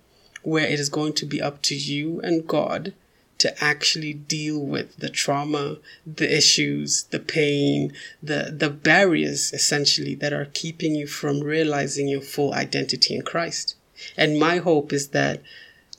where 0.43 0.67
it 0.67 0.79
is 0.79 0.89
going 0.89 1.13
to 1.13 1.25
be 1.25 1.41
up 1.41 1.63
to 1.63 1.75
you 1.75 2.21
and 2.21 2.47
god 2.47 2.93
to 3.39 3.65
actually 3.65 4.13
deal 4.13 4.61
with 4.61 4.97
the 4.97 5.09
trauma, 5.09 5.77
the 6.05 6.37
issues, 6.37 7.05
the 7.05 7.21
pain, 7.21 7.93
the, 8.23 8.53
the 8.57 8.69
barriers 8.69 9.53
essentially 9.53 10.15
that 10.17 10.33
are 10.33 10.51
keeping 10.53 10.95
you 10.95 11.07
from 11.07 11.41
realizing 11.41 12.09
your 12.09 12.21
full 12.21 12.53
identity 12.53 13.15
in 13.15 13.23
Christ. 13.23 13.77
And 14.17 14.39
my 14.39 14.59
hope 14.59 14.93
is 14.93 15.09
that 15.09 15.43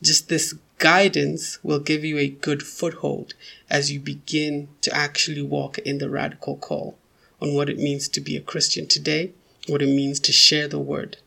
just 0.02 0.30
this 0.30 0.54
guidance 0.78 1.62
will 1.64 1.80
give 1.80 2.04
you 2.04 2.18
a 2.18 2.30
good 2.30 2.64
foothold 2.64 3.34
as 3.70 3.92
you 3.92 4.00
begin 4.00 4.70
to 4.82 4.94
actually 4.96 5.42
walk 5.42 5.78
in 5.80 5.98
the 5.98 6.10
radical 6.10 6.56
call 6.56 6.98
on 7.42 7.54
what 7.54 7.70
it 7.70 7.78
means 7.78 8.08
to 8.10 8.22
be 8.22 8.36
a 8.36 8.42
Christian 8.42 8.88
today, 8.88 9.32
what 9.68 9.82
it 9.82 9.88
means 9.88 10.20
to 10.22 10.32
share 10.32 10.68
the 10.68 10.80
word. 10.80 11.18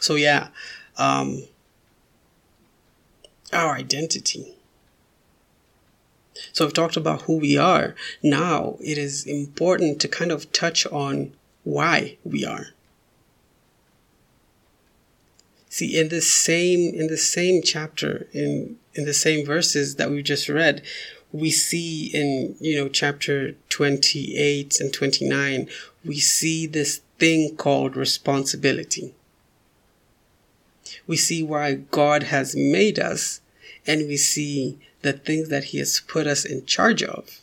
So 0.00 0.14
yeah, 0.14 0.48
um, 0.96 1.44
our 3.56 3.74
identity. 3.74 4.54
So 6.52 6.66
I've 6.66 6.74
talked 6.74 6.96
about 6.96 7.22
who 7.22 7.38
we 7.38 7.56
are. 7.56 7.94
Now 8.22 8.76
it 8.80 8.98
is 8.98 9.24
important 9.24 10.00
to 10.00 10.08
kind 10.08 10.30
of 10.30 10.52
touch 10.52 10.86
on 10.86 11.32
why 11.64 12.18
we 12.22 12.44
are. 12.44 12.68
See, 15.68 15.98
in 15.98 16.08
the 16.08 16.22
same 16.22 16.94
in 16.94 17.08
the 17.08 17.16
same 17.16 17.62
chapter, 17.62 18.28
in 18.32 18.78
in 18.94 19.04
the 19.04 19.14
same 19.14 19.44
verses 19.44 19.96
that 19.96 20.10
we 20.10 20.22
just 20.22 20.48
read, 20.48 20.82
we 21.32 21.50
see 21.50 22.10
in 22.14 22.56
you 22.60 22.76
know 22.76 22.88
chapter 22.88 23.52
28 23.70 24.80
and 24.80 24.92
29, 24.92 25.68
we 26.04 26.18
see 26.18 26.66
this 26.66 27.00
thing 27.18 27.56
called 27.56 27.96
responsibility 27.96 29.14
we 31.06 31.16
see 31.16 31.42
why 31.42 31.74
God 31.74 32.24
has 32.24 32.54
made 32.56 32.98
us, 32.98 33.40
and 33.86 34.06
we 34.08 34.16
see 34.16 34.78
the 35.02 35.12
things 35.12 35.48
that 35.48 35.64
He 35.64 35.78
has 35.78 36.00
put 36.00 36.26
us 36.26 36.44
in 36.44 36.66
charge 36.66 37.02
of. 37.02 37.40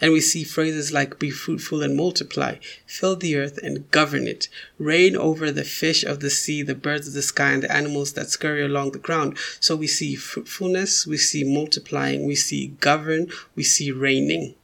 And 0.00 0.12
we 0.12 0.20
see 0.20 0.44
phrases 0.44 0.92
like 0.92 1.18
be 1.18 1.30
fruitful 1.30 1.82
and 1.82 1.96
multiply, 1.96 2.56
fill 2.86 3.16
the 3.16 3.36
earth 3.36 3.58
and 3.62 3.90
govern 3.90 4.26
it, 4.26 4.48
reign 4.78 5.16
over 5.16 5.50
the 5.50 5.64
fish 5.64 6.04
of 6.04 6.20
the 6.20 6.30
sea, 6.30 6.62
the 6.62 6.74
birds 6.74 7.08
of 7.08 7.14
the 7.14 7.22
sky, 7.22 7.52
and 7.52 7.62
the 7.62 7.72
animals 7.72 8.12
that 8.14 8.28
scurry 8.28 8.64
along 8.64 8.90
the 8.90 8.98
ground. 8.98 9.38
So 9.60 9.76
we 9.76 9.86
see 9.86 10.14
fruitfulness, 10.14 11.06
we 11.06 11.16
see 11.16 11.44
multiplying, 11.44 12.26
we 12.26 12.34
see 12.34 12.68
govern, 12.80 13.28
we 13.54 13.62
see 13.62 13.92
reigning. 13.92 14.56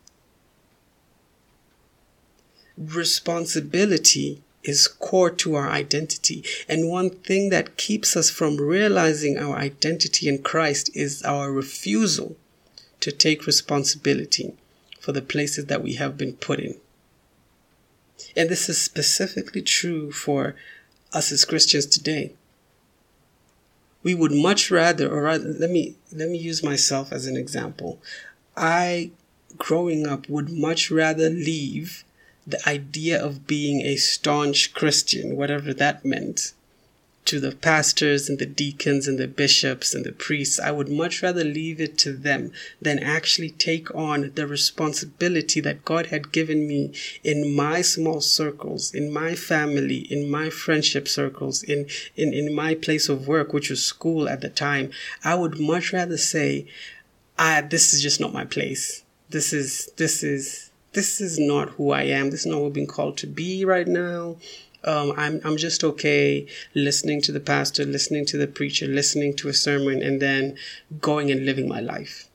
Responsibility 2.77 4.43
is 4.63 4.89
core 4.89 5.31
to 5.31 5.55
our 5.55 5.71
identity. 5.71 6.45
And 6.69 6.89
one 6.89 7.11
thing 7.11 7.51
that 7.51 7.77
keeps 7.77 8.17
us 8.17 8.31
from 8.31 8.59
realizing 8.59 9.39
our 9.39 9.57
identity 9.57 10.29
in 10.29 10.43
Christ 10.43 10.91
is 10.95 11.23
our 11.23 11.51
refusal 11.51 12.37
to 13.01 13.11
take 13.11 13.47
responsibility 13.47 14.53
for 15.01 15.13
the 15.13 15.23
places 15.23 15.67
that 15.67 15.83
we 15.83 15.95
have 15.95 16.19
been 16.19 16.35
put 16.35 16.61
in. 16.61 16.77
And 18.37 18.49
this 18.49 18.69
is 18.69 18.81
specifically 18.81 19.63
true 19.63 20.13
for 20.13 20.55
us 21.13 21.33
as 21.33 21.45
Christians 21.45 21.87
today. 21.87 22.33
We 24.03 24.15
would 24.15 24.33
much 24.33 24.71
rather, 24.71 25.11
or 25.11 25.23
rather, 25.23 25.49
let 25.49 25.71
me, 25.71 25.97
let 26.13 26.29
me 26.29 26.39
use 26.39 26.63
myself 26.63 27.13
as 27.13 27.27
an 27.27 27.37
example. 27.37 28.01
I, 28.57 29.11
growing 29.57 30.07
up, 30.07 30.29
would 30.29 30.51
much 30.51 30.91
rather 30.91 31.29
leave 31.29 32.05
the 32.51 32.69
idea 32.69 33.23
of 33.23 33.47
being 33.47 33.81
a 33.83 33.97
staunch 33.97 34.75
Christian, 34.75 35.37
whatever 35.37 35.73
that 35.75 36.05
meant, 36.05 36.53
to 37.27 37.39
the 37.39 37.55
pastors 37.55 38.29
and 38.29 38.39
the 38.39 38.47
deacons 38.47 39.07
and 39.07 39.19
the 39.19 39.29
bishops 39.29 39.95
and 39.95 40.05
the 40.05 40.13
priests, 40.13 40.59
I 40.59 40.71
would 40.71 40.89
much 40.89 41.23
rather 41.23 41.45
leave 41.45 41.81
it 41.81 41.97
to 41.99 42.13
them 42.13 42.51
than 42.81 42.99
actually 42.99 43.51
take 43.51 43.95
on 43.95 44.33
the 44.35 44.47
responsibility 44.47 45.61
that 45.61 45.85
God 45.85 46.07
had 46.07 46.33
given 46.33 46.67
me 46.67 46.93
in 47.23 47.55
my 47.55 47.83
small 47.83 48.21
circles, 48.21 48.93
in 48.95 49.13
my 49.13 49.35
family, 49.35 49.99
in 49.99 50.31
my 50.31 50.51
friendship 50.51 51.07
circles, 51.07 51.63
in, 51.63 51.87
in, 52.17 52.33
in 52.33 52.55
my 52.55 52.75
place 52.75 53.09
of 53.09 53.29
work, 53.29 53.53
which 53.53 53.71
was 53.71 53.85
school 53.85 54.29
at 54.29 54.41
the 54.41 54.49
time. 54.49 54.91
I 55.23 55.35
would 55.35 55.61
much 55.61 55.93
rather 55.93 56.17
say, 56.17 56.67
ah, 57.39 57.63
this 57.69 57.93
is 57.93 58.03
just 58.03 58.19
not 58.19 58.33
my 58.33 58.45
place. 58.45 59.05
This 59.29 59.53
is, 59.53 59.93
this 59.97 60.25
is, 60.25 60.70
this 60.93 61.21
is 61.21 61.39
not 61.39 61.71
who 61.71 61.91
I 61.91 62.03
am. 62.03 62.31
This 62.31 62.41
is 62.41 62.47
not 62.47 62.61
what 62.61 62.69
I'm 62.69 62.73
being 62.73 62.87
called 62.87 63.17
to 63.19 63.27
be 63.27 63.65
right 63.65 63.87
now. 63.87 64.37
Um, 64.83 65.13
I'm 65.17 65.41
I'm 65.45 65.57
just 65.57 65.85
okay 65.85 66.47
listening 66.75 67.21
to 67.23 67.33
the 67.33 67.41
pastor, 67.41 67.85
listening 67.85 68.25
to 68.27 68.39
the 68.39 68.47
preacher, 68.47 68.87
listening 68.87 69.37
to 69.37 69.49
a 69.49 69.53
sermon, 69.53 70.03
and 70.03 70.21
then 70.21 70.57
going 71.01 71.31
and 71.31 71.45
living 71.45 71.69
my 71.69 71.81
life. 71.81 72.29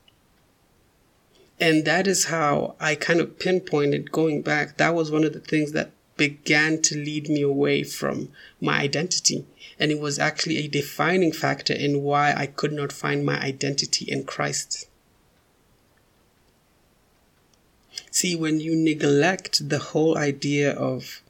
And 1.58 1.84
that 1.86 2.06
is 2.06 2.26
how 2.26 2.76
I 2.78 2.94
kind 2.94 3.20
of 3.20 3.38
pinpointed 3.38 4.12
going 4.12 4.42
back. 4.42 4.76
That 4.76 4.94
was 4.94 5.10
one 5.10 5.24
of 5.24 5.32
the 5.32 5.40
things 5.40 5.72
that 5.72 5.90
began 6.16 6.80
to 6.82 6.96
lead 6.96 7.28
me 7.28 7.42
away 7.42 7.82
from 7.82 8.30
my 8.60 8.80
identity. 8.80 9.46
And 9.78 9.90
it 9.90 10.00
was 10.00 10.18
actually 10.18 10.58
a 10.58 10.68
defining 10.68 11.32
factor 11.32 11.74
in 11.74 12.02
why 12.02 12.32
I 12.34 12.46
could 12.46 12.72
not 12.72 12.92
find 12.92 13.24
my 13.24 13.38
identity 13.40 14.04
in 14.06 14.24
Christ. 14.24 14.86
See, 18.18 18.34
when 18.34 18.60
you 18.60 18.74
neglect 18.74 19.68
the 19.68 19.78
whole 19.78 20.16
idea 20.16 20.72
of 20.72 21.20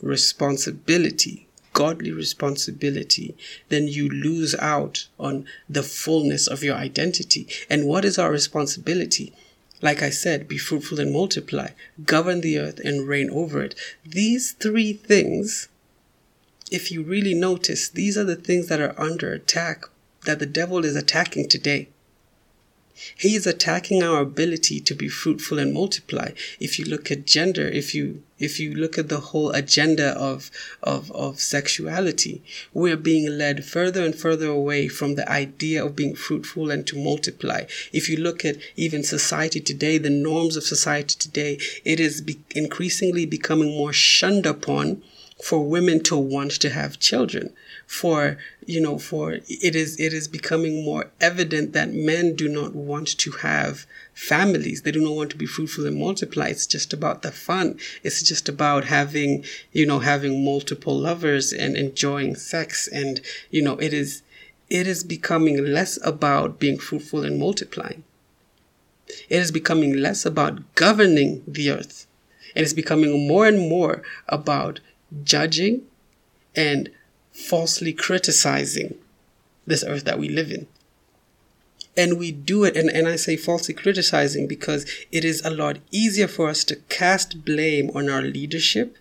responsibility, 0.00 1.46
godly 1.74 2.12
responsibility, 2.12 3.36
then 3.68 3.88
you 3.88 4.08
lose 4.08 4.54
out 4.54 5.06
on 5.18 5.44
the 5.68 5.82
fullness 5.82 6.46
of 6.46 6.62
your 6.62 6.76
identity. 6.76 7.46
And 7.68 7.86
what 7.86 8.06
is 8.06 8.18
our 8.18 8.32
responsibility? 8.32 9.34
Like 9.82 10.02
I 10.02 10.08
said, 10.08 10.48
be 10.48 10.56
fruitful 10.56 10.98
and 10.98 11.12
multiply, 11.12 11.72
govern 12.06 12.40
the 12.40 12.58
earth 12.58 12.80
and 12.82 13.06
reign 13.06 13.28
over 13.28 13.60
it. 13.62 13.74
These 14.02 14.52
three 14.52 14.94
things, 14.94 15.68
if 16.70 16.90
you 16.90 17.02
really 17.02 17.34
notice, 17.34 17.86
these 17.86 18.16
are 18.16 18.24
the 18.24 18.34
things 18.34 18.68
that 18.68 18.80
are 18.80 18.98
under 18.98 19.30
attack, 19.30 19.84
that 20.24 20.38
the 20.38 20.46
devil 20.46 20.86
is 20.86 20.96
attacking 20.96 21.50
today. 21.50 21.90
He 23.16 23.34
is 23.34 23.46
attacking 23.46 24.02
our 24.02 24.20
ability 24.20 24.80
to 24.80 24.94
be 24.94 25.08
fruitful 25.08 25.58
and 25.58 25.72
multiply. 25.72 26.32
If 26.58 26.78
you 26.78 26.84
look 26.84 27.10
at 27.10 27.26
gender, 27.26 27.66
if 27.68 27.94
you 27.94 28.22
if 28.38 28.58
you 28.58 28.74
look 28.74 28.98
at 28.98 29.08
the 29.08 29.20
whole 29.20 29.50
agenda 29.52 30.08
of 30.18 30.50
of 30.82 31.10
of 31.12 31.40
sexuality, 31.40 32.42
we're 32.72 32.96
being 32.96 33.38
led 33.38 33.64
further 33.64 34.04
and 34.04 34.14
further 34.14 34.48
away 34.48 34.88
from 34.88 35.14
the 35.14 35.30
idea 35.30 35.84
of 35.84 35.96
being 35.96 36.14
fruitful 36.14 36.70
and 36.70 36.86
to 36.86 37.02
multiply. 37.02 37.64
If 37.92 38.08
you 38.08 38.16
look 38.16 38.44
at 38.44 38.58
even 38.76 39.02
society 39.02 39.60
today, 39.60 39.98
the 39.98 40.10
norms 40.10 40.56
of 40.56 40.64
society 40.64 41.16
today, 41.18 41.58
it 41.84 42.00
is 42.00 42.20
be- 42.20 42.40
increasingly 42.54 43.26
becoming 43.26 43.76
more 43.76 43.92
shunned 43.92 44.46
upon 44.46 45.02
for 45.42 45.64
women 45.66 46.02
to 46.04 46.16
want 46.16 46.52
to 46.52 46.70
have 46.70 46.98
children 46.98 47.54
for 47.90 48.38
you 48.66 48.80
know 48.80 48.96
for 48.98 49.32
it 49.32 49.74
is 49.74 49.98
it 49.98 50.12
is 50.12 50.28
becoming 50.28 50.84
more 50.84 51.10
evident 51.20 51.72
that 51.72 51.92
men 51.92 52.36
do 52.36 52.48
not 52.48 52.72
want 52.72 53.08
to 53.18 53.32
have 53.32 53.84
families. 54.14 54.82
They 54.82 54.92
do 54.92 55.00
not 55.00 55.16
want 55.16 55.30
to 55.30 55.36
be 55.36 55.44
fruitful 55.44 55.86
and 55.86 55.98
multiply. 55.98 56.46
It's 56.46 56.68
just 56.68 56.92
about 56.92 57.22
the 57.22 57.32
fun. 57.32 57.80
It's 58.04 58.22
just 58.22 58.48
about 58.48 58.84
having 58.84 59.44
you 59.72 59.86
know 59.86 59.98
having 59.98 60.44
multiple 60.44 60.96
lovers 60.96 61.52
and 61.52 61.76
enjoying 61.76 62.36
sex. 62.36 62.86
And 62.86 63.20
you 63.50 63.60
know 63.60 63.76
it 63.78 63.92
is 63.92 64.22
it 64.68 64.86
is 64.86 65.02
becoming 65.02 65.56
less 65.64 65.98
about 66.06 66.60
being 66.60 66.78
fruitful 66.78 67.24
and 67.24 67.40
multiplying. 67.40 68.04
It 69.28 69.40
is 69.42 69.50
becoming 69.50 69.96
less 69.96 70.24
about 70.24 70.76
governing 70.76 71.42
the 71.44 71.72
earth. 71.72 72.06
It 72.54 72.62
is 72.62 72.72
becoming 72.72 73.26
more 73.26 73.46
and 73.48 73.58
more 73.58 74.02
about 74.28 74.78
judging 75.24 75.82
and 76.54 76.88
falsely 77.40 77.92
criticizing 77.92 78.96
this 79.66 79.84
earth 79.84 80.04
that 80.04 80.18
we 80.18 80.28
live 80.28 80.50
in. 80.50 80.66
And 81.96 82.18
we 82.18 82.30
do 82.30 82.64
it, 82.64 82.76
and, 82.76 82.88
and 82.88 83.08
I 83.08 83.16
say 83.16 83.36
falsely 83.36 83.74
criticizing 83.74 84.46
because 84.46 84.86
it 85.10 85.24
is 85.24 85.44
a 85.44 85.50
lot 85.50 85.78
easier 85.90 86.28
for 86.28 86.48
us 86.48 86.64
to 86.64 86.76
cast 86.76 87.44
blame 87.44 87.90
on 87.94 88.08
our 88.08 88.22
leadership, 88.22 88.96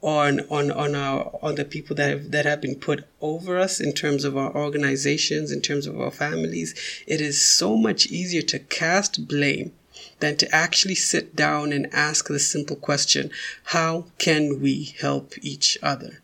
on 0.00 0.40
on 0.48 0.70
on 0.70 0.94
our 0.94 1.36
on 1.42 1.56
the 1.56 1.64
people 1.64 1.96
that 1.96 2.08
have 2.08 2.30
that 2.30 2.44
have 2.44 2.60
been 2.60 2.76
put 2.76 3.04
over 3.20 3.58
us 3.58 3.80
in 3.80 3.92
terms 3.92 4.24
of 4.24 4.36
our 4.36 4.54
organizations, 4.54 5.50
in 5.50 5.60
terms 5.60 5.86
of 5.86 6.00
our 6.00 6.12
families. 6.12 6.74
It 7.06 7.20
is 7.20 7.42
so 7.42 7.76
much 7.76 8.06
easier 8.06 8.42
to 8.42 8.60
cast 8.60 9.26
blame 9.26 9.72
than 10.20 10.36
to 10.36 10.54
actually 10.54 10.94
sit 10.94 11.34
down 11.34 11.72
and 11.72 11.92
ask 11.92 12.28
the 12.28 12.38
simple 12.38 12.76
question, 12.76 13.30
how 13.64 14.06
can 14.18 14.60
we 14.60 14.94
help 15.00 15.34
each 15.42 15.76
other? 15.82 16.20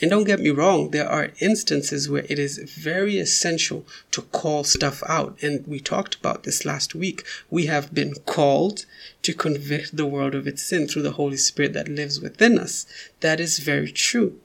And 0.00 0.10
don't 0.10 0.24
get 0.24 0.40
me 0.40 0.50
wrong, 0.50 0.90
there 0.90 1.08
are 1.08 1.30
instances 1.40 2.08
where 2.08 2.26
it 2.28 2.38
is 2.38 2.58
very 2.58 3.18
essential 3.18 3.86
to 4.10 4.22
call 4.22 4.64
stuff 4.64 5.02
out. 5.08 5.40
And 5.40 5.64
we 5.66 5.78
talked 5.78 6.16
about 6.16 6.42
this 6.42 6.64
last 6.64 6.94
week. 6.94 7.24
We 7.48 7.66
have 7.66 7.94
been 7.94 8.14
called 8.26 8.86
to 9.22 9.32
convict 9.32 9.96
the 9.96 10.06
world 10.06 10.34
of 10.34 10.48
its 10.48 10.62
sin 10.62 10.88
through 10.88 11.02
the 11.02 11.12
Holy 11.12 11.36
Spirit 11.36 11.74
that 11.74 11.88
lives 11.88 12.20
within 12.20 12.58
us. 12.58 12.86
That 13.20 13.38
is 13.38 13.60
very 13.60 13.92
true. 13.92 14.40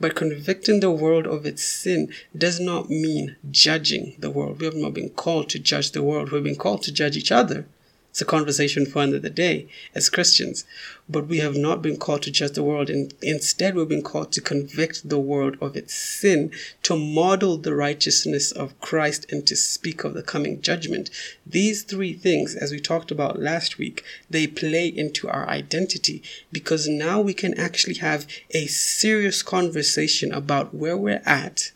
But 0.00 0.16
convicting 0.16 0.80
the 0.80 0.90
world 0.90 1.26
of 1.26 1.46
its 1.46 1.62
sin 1.62 2.12
does 2.36 2.58
not 2.58 2.90
mean 2.90 3.36
judging 3.50 4.16
the 4.18 4.30
world. 4.30 4.58
We 4.58 4.66
have 4.66 4.74
not 4.74 4.92
been 4.92 5.10
called 5.10 5.48
to 5.50 5.60
judge 5.60 5.92
the 5.92 6.02
world. 6.02 6.32
We've 6.32 6.42
been 6.42 6.56
called 6.56 6.82
to 6.82 6.92
judge 6.92 7.16
each 7.16 7.30
other. 7.30 7.66
It's 8.14 8.22
a 8.22 8.24
conversation 8.24 8.86
for 8.86 9.02
another 9.02 9.28
day 9.28 9.66
as 9.92 10.08
Christians. 10.08 10.64
But 11.08 11.26
we 11.26 11.38
have 11.38 11.56
not 11.56 11.82
been 11.82 11.96
called 11.96 12.22
to 12.22 12.30
judge 12.30 12.52
the 12.52 12.62
world. 12.62 12.88
And 12.88 13.12
instead, 13.20 13.74
we've 13.74 13.88
been 13.88 14.04
called 14.04 14.30
to 14.30 14.40
convict 14.40 15.08
the 15.08 15.18
world 15.18 15.56
of 15.60 15.76
its 15.76 15.94
sin, 15.94 16.52
to 16.84 16.96
model 16.96 17.56
the 17.56 17.74
righteousness 17.74 18.52
of 18.52 18.78
Christ, 18.80 19.26
and 19.32 19.44
to 19.48 19.56
speak 19.56 20.04
of 20.04 20.14
the 20.14 20.22
coming 20.22 20.60
judgment. 20.60 21.10
These 21.44 21.82
three 21.82 22.12
things, 22.12 22.54
as 22.54 22.70
we 22.70 22.78
talked 22.78 23.10
about 23.10 23.40
last 23.40 23.78
week, 23.78 24.04
they 24.30 24.46
play 24.46 24.86
into 24.86 25.28
our 25.28 25.48
identity 25.48 26.22
because 26.52 26.86
now 26.86 27.20
we 27.20 27.34
can 27.34 27.58
actually 27.58 27.96
have 27.96 28.28
a 28.50 28.66
serious 28.66 29.42
conversation 29.42 30.30
about 30.30 30.72
where 30.72 30.96
we're 30.96 31.22
at 31.26 31.72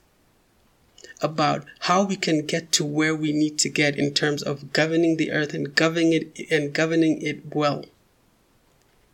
about 1.21 1.65
how 1.81 2.05
we 2.05 2.17
can 2.17 2.47
get 2.47 2.71
to 2.73 2.85
where 2.85 3.15
we 3.15 3.33
need 3.33 3.59
to 3.59 3.69
get 3.69 3.99
in 3.99 4.15
terms 4.15 4.43
of 4.43 4.73
governing 4.73 5.17
the 5.17 5.33
earth 5.33 5.55
and 5.55 5.75
governing 5.75 6.13
it 6.13 6.51
and 6.51 6.73
governing 6.73 7.21
it 7.23 7.55
well. 7.55 7.85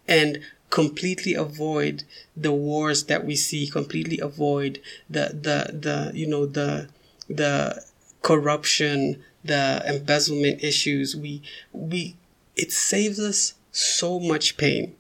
And 0.07 0.41
completely 0.71 1.35
avoid 1.35 2.05
the 2.37 2.53
wars 2.53 3.05
that 3.05 3.25
we 3.25 3.37
see, 3.37 3.67
completely 3.67 4.19
avoid 4.19 4.81
the 5.09 5.29
the 5.29 5.79
the 5.79 6.11
you 6.15 6.27
know 6.27 6.45
the 6.47 6.89
the 7.29 7.83
corruption, 8.23 9.23
the 9.45 9.83
embezzlement 9.87 10.63
issues. 10.63 11.17
We 11.17 11.43
we 11.73 12.17
it 12.57 12.71
saves 12.71 13.19
us 13.19 13.55
so 13.73 14.21
much 14.21 14.57
pain 14.57 14.95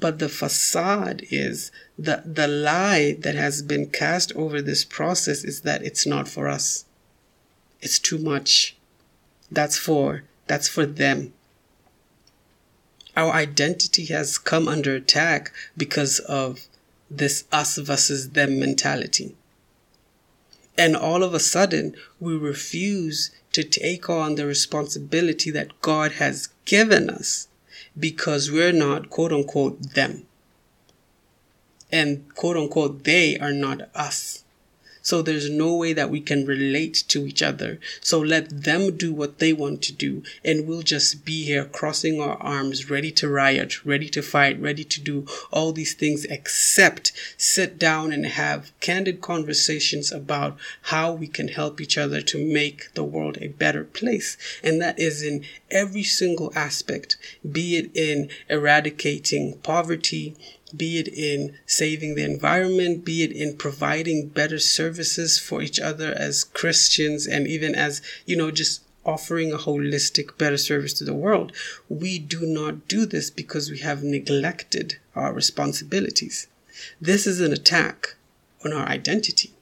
but 0.00 0.18
the 0.18 0.28
facade 0.28 1.22
is 1.30 1.70
the, 1.98 2.22
the 2.24 2.48
lie 2.48 3.16
that 3.20 3.34
has 3.34 3.60
been 3.60 3.90
cast 3.90 4.32
over 4.34 4.62
this 4.62 4.84
process 4.84 5.44
is 5.44 5.60
that 5.60 5.84
it's 5.84 6.06
not 6.06 6.26
for 6.26 6.48
us. 6.48 6.86
It's 7.82 7.98
too 7.98 8.18
much. 8.18 8.76
That's 9.50 9.76
for, 9.76 10.24
that's 10.46 10.68
for 10.68 10.86
them. 10.86 11.34
Our 13.16 13.32
identity 13.32 14.06
has 14.06 14.38
come 14.38 14.68
under 14.68 14.94
attack 14.94 15.52
because 15.76 16.18
of 16.20 16.66
this 17.10 17.44
us 17.52 17.76
versus 17.76 18.30
them 18.30 18.58
mentality. 18.58 19.36
And 20.78 20.96
all 20.96 21.22
of 21.22 21.34
a 21.34 21.40
sudden, 21.40 21.94
we 22.18 22.36
refuse 22.36 23.30
to 23.52 23.64
take 23.64 24.08
on 24.08 24.36
the 24.36 24.46
responsibility 24.46 25.50
that 25.50 25.78
God 25.82 26.12
has 26.12 26.48
given 26.64 27.10
us 27.10 27.48
because 28.00 28.50
we're 28.50 28.72
not 28.72 29.10
quote 29.10 29.32
unquote 29.32 29.80
them. 29.94 30.26
And 31.92 32.32
quote 32.34 32.56
unquote 32.56 33.04
they 33.04 33.38
are 33.38 33.52
not 33.52 33.90
us. 33.94 34.44
So 35.10 35.22
there's 35.22 35.50
no 35.50 35.74
way 35.74 35.92
that 35.92 36.08
we 36.08 36.20
can 36.20 36.46
relate 36.46 37.02
to 37.08 37.26
each 37.26 37.42
other. 37.42 37.80
So 38.00 38.20
let 38.20 38.62
them 38.62 38.96
do 38.96 39.12
what 39.12 39.40
they 39.40 39.52
want 39.52 39.82
to 39.82 39.92
do. 39.92 40.22
And 40.44 40.68
we'll 40.68 40.82
just 40.82 41.24
be 41.24 41.42
here 41.46 41.64
crossing 41.64 42.20
our 42.20 42.36
arms, 42.36 42.88
ready 42.88 43.10
to 43.18 43.28
riot, 43.28 43.84
ready 43.84 44.08
to 44.10 44.22
fight, 44.22 44.62
ready 44.62 44.84
to 44.84 45.00
do 45.00 45.26
all 45.50 45.72
these 45.72 45.94
things, 45.94 46.26
except 46.26 47.10
sit 47.36 47.76
down 47.76 48.12
and 48.12 48.24
have 48.24 48.70
candid 48.78 49.20
conversations 49.20 50.12
about 50.12 50.56
how 50.82 51.12
we 51.12 51.26
can 51.26 51.48
help 51.48 51.80
each 51.80 51.98
other 51.98 52.20
to 52.20 52.38
make 52.38 52.94
the 52.94 53.02
world 53.02 53.36
a 53.40 53.48
better 53.48 53.82
place. 53.82 54.36
And 54.62 54.80
that 54.80 55.00
is 55.00 55.24
in 55.24 55.44
every 55.72 56.04
single 56.04 56.52
aspect, 56.54 57.16
be 57.50 57.76
it 57.76 57.90
in 57.96 58.28
eradicating 58.48 59.58
poverty, 59.64 60.36
be 60.76 60.98
it 60.98 61.08
in 61.08 61.58
saving 61.66 62.14
the 62.14 62.24
environment, 62.24 63.04
be 63.04 63.22
it 63.22 63.32
in 63.32 63.56
providing 63.56 64.28
better 64.28 64.58
services 64.58 65.38
for 65.38 65.62
each 65.62 65.80
other 65.80 66.12
as 66.12 66.44
Christians, 66.44 67.26
and 67.26 67.46
even 67.46 67.74
as, 67.74 68.02
you 68.26 68.36
know, 68.36 68.50
just 68.50 68.82
offering 69.04 69.52
a 69.52 69.58
holistic, 69.58 70.36
better 70.36 70.56
service 70.56 70.92
to 70.94 71.04
the 71.04 71.14
world. 71.14 71.52
We 71.88 72.18
do 72.18 72.46
not 72.46 72.86
do 72.86 73.06
this 73.06 73.30
because 73.30 73.70
we 73.70 73.78
have 73.78 74.02
neglected 74.02 74.98
our 75.16 75.32
responsibilities. 75.32 76.46
This 77.00 77.26
is 77.26 77.40
an 77.40 77.52
attack 77.52 78.14
on 78.64 78.72
our 78.72 78.86
identity. 78.86 79.52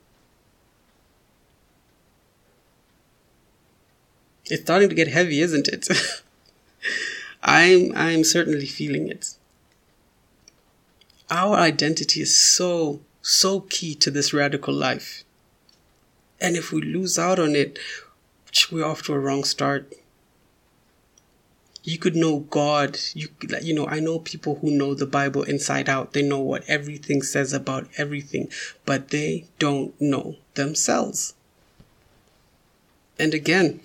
It's 4.47 4.63
starting 4.63 4.89
to 4.89 4.95
get 4.95 5.09
heavy, 5.09 5.41
isn't 5.41 5.69
it? 5.69 5.89
I'm 7.43 7.93
I'm 7.95 8.25
certainly 8.25 8.67
feeling 8.67 9.09
it 9.09 9.38
our 11.31 11.57
identity 11.57 12.23
is 12.23 12.39
so, 12.39 13.01
so 13.23 13.61
key 13.61 13.95
to 13.97 14.11
this 14.11 14.33
radical 14.33 14.75
life. 14.75 15.25
And 16.41 16.57
if 16.57 16.73
we 16.73 16.81
lose 16.81 17.19
out 17.19 17.39
on 17.39 17.55
it, 17.55 17.79
we're 18.71 18.85
off 18.85 19.03
to 19.05 19.15
a 19.15 19.19
wrong 19.19 19.45
start. 19.45 19.93
You 21.85 21.99
could 21.99 22.17
know 22.17 22.41
God. 22.41 22.99
You, 23.15 23.29
you 23.63 23.75
know, 23.75 23.87
I 23.87 24.01
know 24.01 24.19
people 24.19 24.57
who 24.57 24.71
know 24.71 24.95
the 24.95 25.07
Bible 25.07 25.43
inside 25.43 25.89
out. 25.89 26.13
They 26.13 26.23
know 26.23 26.41
what 26.41 26.65
everything 26.69 27.23
says 27.23 27.53
about 27.53 27.89
everything, 27.97 28.51
but 28.85 29.09
they 29.09 29.47
don't 29.59 29.99
know 30.01 30.37
themselves. 30.55 31.35
And 33.19 33.35
again, 33.35 33.81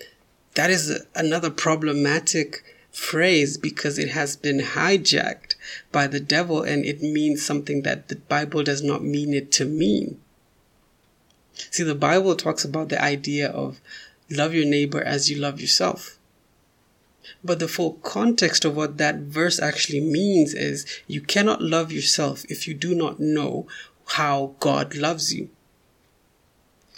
that 0.56 0.70
is 0.70 1.06
another 1.16 1.50
problematic 1.50 2.64
phrase 2.92 3.58
because 3.58 3.98
it 3.98 4.10
has 4.10 4.36
been 4.36 4.60
hijacked 4.60 5.53
by 5.92 6.08
the 6.08 6.20
devil 6.20 6.62
and 6.62 6.86
it 6.86 7.02
means 7.02 7.46
something 7.46 7.82
that 7.84 8.08
the 8.08 8.16
Bible 8.16 8.64
does 8.64 8.82
not 8.82 9.04
mean 9.04 9.34
it 9.34 9.52
to 9.54 9.66
mean. 9.66 10.20
See, 11.54 11.84
the 11.84 11.96
Bible 11.96 12.36
talks 12.36 12.66
about 12.66 12.90
the 12.90 13.02
idea 13.02 13.50
of 13.50 13.80
love 14.30 14.54
your 14.54 14.66
neighbor 14.66 15.02
as 15.02 15.30
you 15.30 15.38
love 15.38 15.62
yourself. 15.62 16.18
But 17.44 17.60
the 17.60 17.68
full 17.68 17.94
context 18.04 18.66
of 18.66 18.76
what 18.76 18.98
that 18.98 19.18
verse 19.18 19.60
actually 19.60 20.02
means 20.02 20.54
is 20.54 20.86
you 21.08 21.22
cannot 21.22 21.62
love 21.62 21.92
yourself 21.92 22.44
if 22.50 22.68
you 22.68 22.74
do 22.74 22.96
not 22.96 23.20
know 23.20 23.68
how 24.06 24.56
God 24.60 24.96
loves 24.96 25.34
you. 25.34 25.50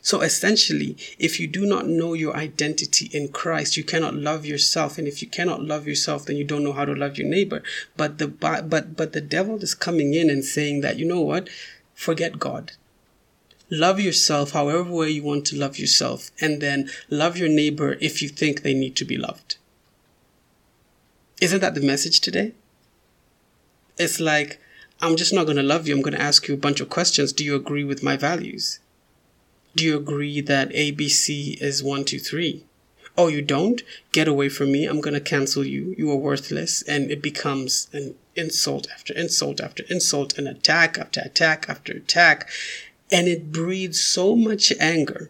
So 0.06 0.22
essentially, 0.22 0.95
if 1.18 1.39
you 1.39 1.47
do 1.47 1.66
not 1.66 1.88
know 1.88 2.14
your 2.14 2.36
identity 2.38 3.10
in 3.12 3.30
Christ, 3.30 3.76
you 3.76 3.84
cannot 3.84 4.14
love 4.14 4.45
yourself. 4.45 4.99
And 4.99 5.08
if 5.08 5.20
you 5.20 5.28
cannot 5.28 5.64
love 5.64 5.88
yourself, 5.88 6.26
then 6.26 6.38
you 6.38 6.43
don't 6.43 6.64
know 6.64 6.74
how 6.74 6.86
to 6.86 6.93
love 6.93 7.18
your 7.18 7.28
neighbor. 7.28 7.64
But 7.97 8.20
the, 8.20 8.28
but, 8.28 8.70
but 8.70 9.14
the 9.14 9.22
devil 9.22 9.58
is 9.64 9.74
coming 9.74 10.14
in 10.14 10.30
and 10.30 10.45
saying 10.45 10.82
that, 10.82 10.99
you 10.99 11.08
know 11.08 11.22
what? 11.22 11.49
Forget 11.95 12.38
God. 12.38 12.74
Love 13.72 13.99
yourself 13.99 14.51
however 14.51 14.91
way 14.91 15.10
you 15.10 15.24
want 15.24 15.43
to 15.45 15.58
love 15.58 15.80
yourself. 15.80 16.30
And 16.39 16.62
then 16.62 16.88
love 17.10 17.36
your 17.36 17.49
neighbor 17.49 17.97
if 17.99 18.22
you 18.22 18.30
think 18.30 18.62
they 18.62 18.76
need 18.76 18.95
to 18.97 19.06
be 19.06 19.18
loved. 19.18 19.58
Isn't 21.41 21.62
that 21.62 21.74
the 21.74 21.82
message 21.82 22.20
today? 22.22 22.53
It's 23.97 24.20
like, 24.20 24.62
I'm 25.01 25.16
just 25.16 25.34
not 25.34 25.45
going 25.45 25.58
to 25.58 25.64
love 25.64 25.88
you. 25.88 25.95
I'm 25.95 26.03
going 26.03 26.14
to 26.14 26.22
ask 26.22 26.47
you 26.47 26.53
a 26.53 26.58
bunch 26.58 26.80
of 26.80 26.91
questions. 26.91 27.34
Do 27.34 27.43
you 27.43 27.56
agree 27.56 27.84
with 27.84 28.03
my 28.03 28.16
values? 28.16 28.78
Do 29.76 29.84
you 29.84 29.98
agree 29.98 30.40
that 30.40 30.70
ABC 30.70 31.62
is 31.62 31.84
one, 31.84 32.06
two, 32.06 32.20
three? 32.20 32.64
Oh, 33.18 33.28
you 33.28 33.42
don't? 33.42 33.82
Get 34.14 34.28
away 34.28 34.48
from 34.48 34.72
me. 34.72 34.86
I'm 34.86 35.02
going 35.02 35.14
to 35.14 35.20
cancel 35.20 35.66
you. 35.66 35.94
You 35.98 36.12
are 36.12 36.18
worthless. 36.18 36.82
And 36.84 37.12
it 37.12 37.22
becomes 37.22 37.90
an 37.92 38.16
insult 38.36 38.88
after 38.94 39.14
insult 39.14 39.60
after 39.60 39.84
insult, 39.90 40.38
an 40.38 40.48
attack 40.48 40.98
after 40.98 41.22
attack 41.22 41.66
after 41.68 41.92
attack. 41.94 42.50
And 43.12 43.28
it 43.28 43.52
breeds 43.52 44.00
so 44.00 44.36
much 44.36 44.72
anger. 44.80 45.30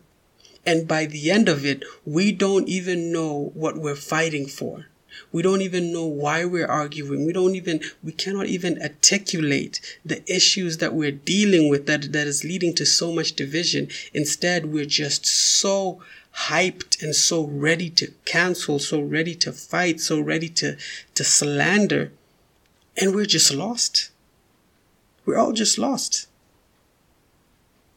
And 0.64 0.88
by 0.88 1.06
the 1.06 1.32
end 1.32 1.50
of 1.50 1.66
it, 1.66 1.84
we 2.06 2.32
don't 2.32 2.68
even 2.68 3.12
know 3.12 3.52
what 3.54 3.78
we're 3.78 3.96
fighting 3.96 4.48
for. 4.48 4.88
We 5.32 5.42
don't 5.42 5.62
even 5.62 5.92
know 5.94 6.06
why 6.06 6.46
we're 6.46 6.68
arguing. 6.68 7.26
We 7.26 7.34
don't 7.34 7.56
even, 7.56 7.82
we 8.04 8.12
cannot 8.12 8.48
even 8.48 8.82
articulate 8.82 9.80
the 10.04 10.24
issues 10.32 10.78
that 10.78 10.94
we're 10.94 11.12
dealing 11.12 11.70
with 11.70 11.86
that, 11.88 12.12
that 12.14 12.28
is 12.28 12.44
leading 12.44 12.74
to 12.76 12.86
so 12.86 13.12
much 13.12 13.34
division. 13.34 13.90
Instead, 14.14 14.68
we're 14.68 14.86
just 14.86 15.26
so 15.26 16.02
hyped 16.48 17.02
and 17.02 17.16
so 17.16 17.46
ready 17.46 17.90
to 17.90 18.14
cancel, 18.26 18.80
so 18.80 19.02
ready 19.02 19.36
to 19.36 19.52
fight, 19.52 20.00
so 20.00 20.20
ready 20.20 20.50
to, 20.50 20.78
to 21.14 21.24
slander. 21.24 22.12
And 22.98 23.16
we're 23.16 23.26
just 23.26 23.54
lost. 23.54 24.12
We're 25.26 25.38
all 25.38 25.54
just 25.54 25.78
lost. 25.78 26.28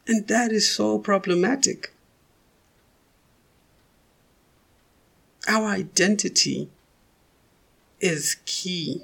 And 0.07 0.27
that 0.29 0.53
is 0.53 0.71
so 0.71 0.99
problematic. 0.99 1.93
Our 5.47 5.67
identity 5.67 6.71
is 8.01 8.37
key 8.47 9.03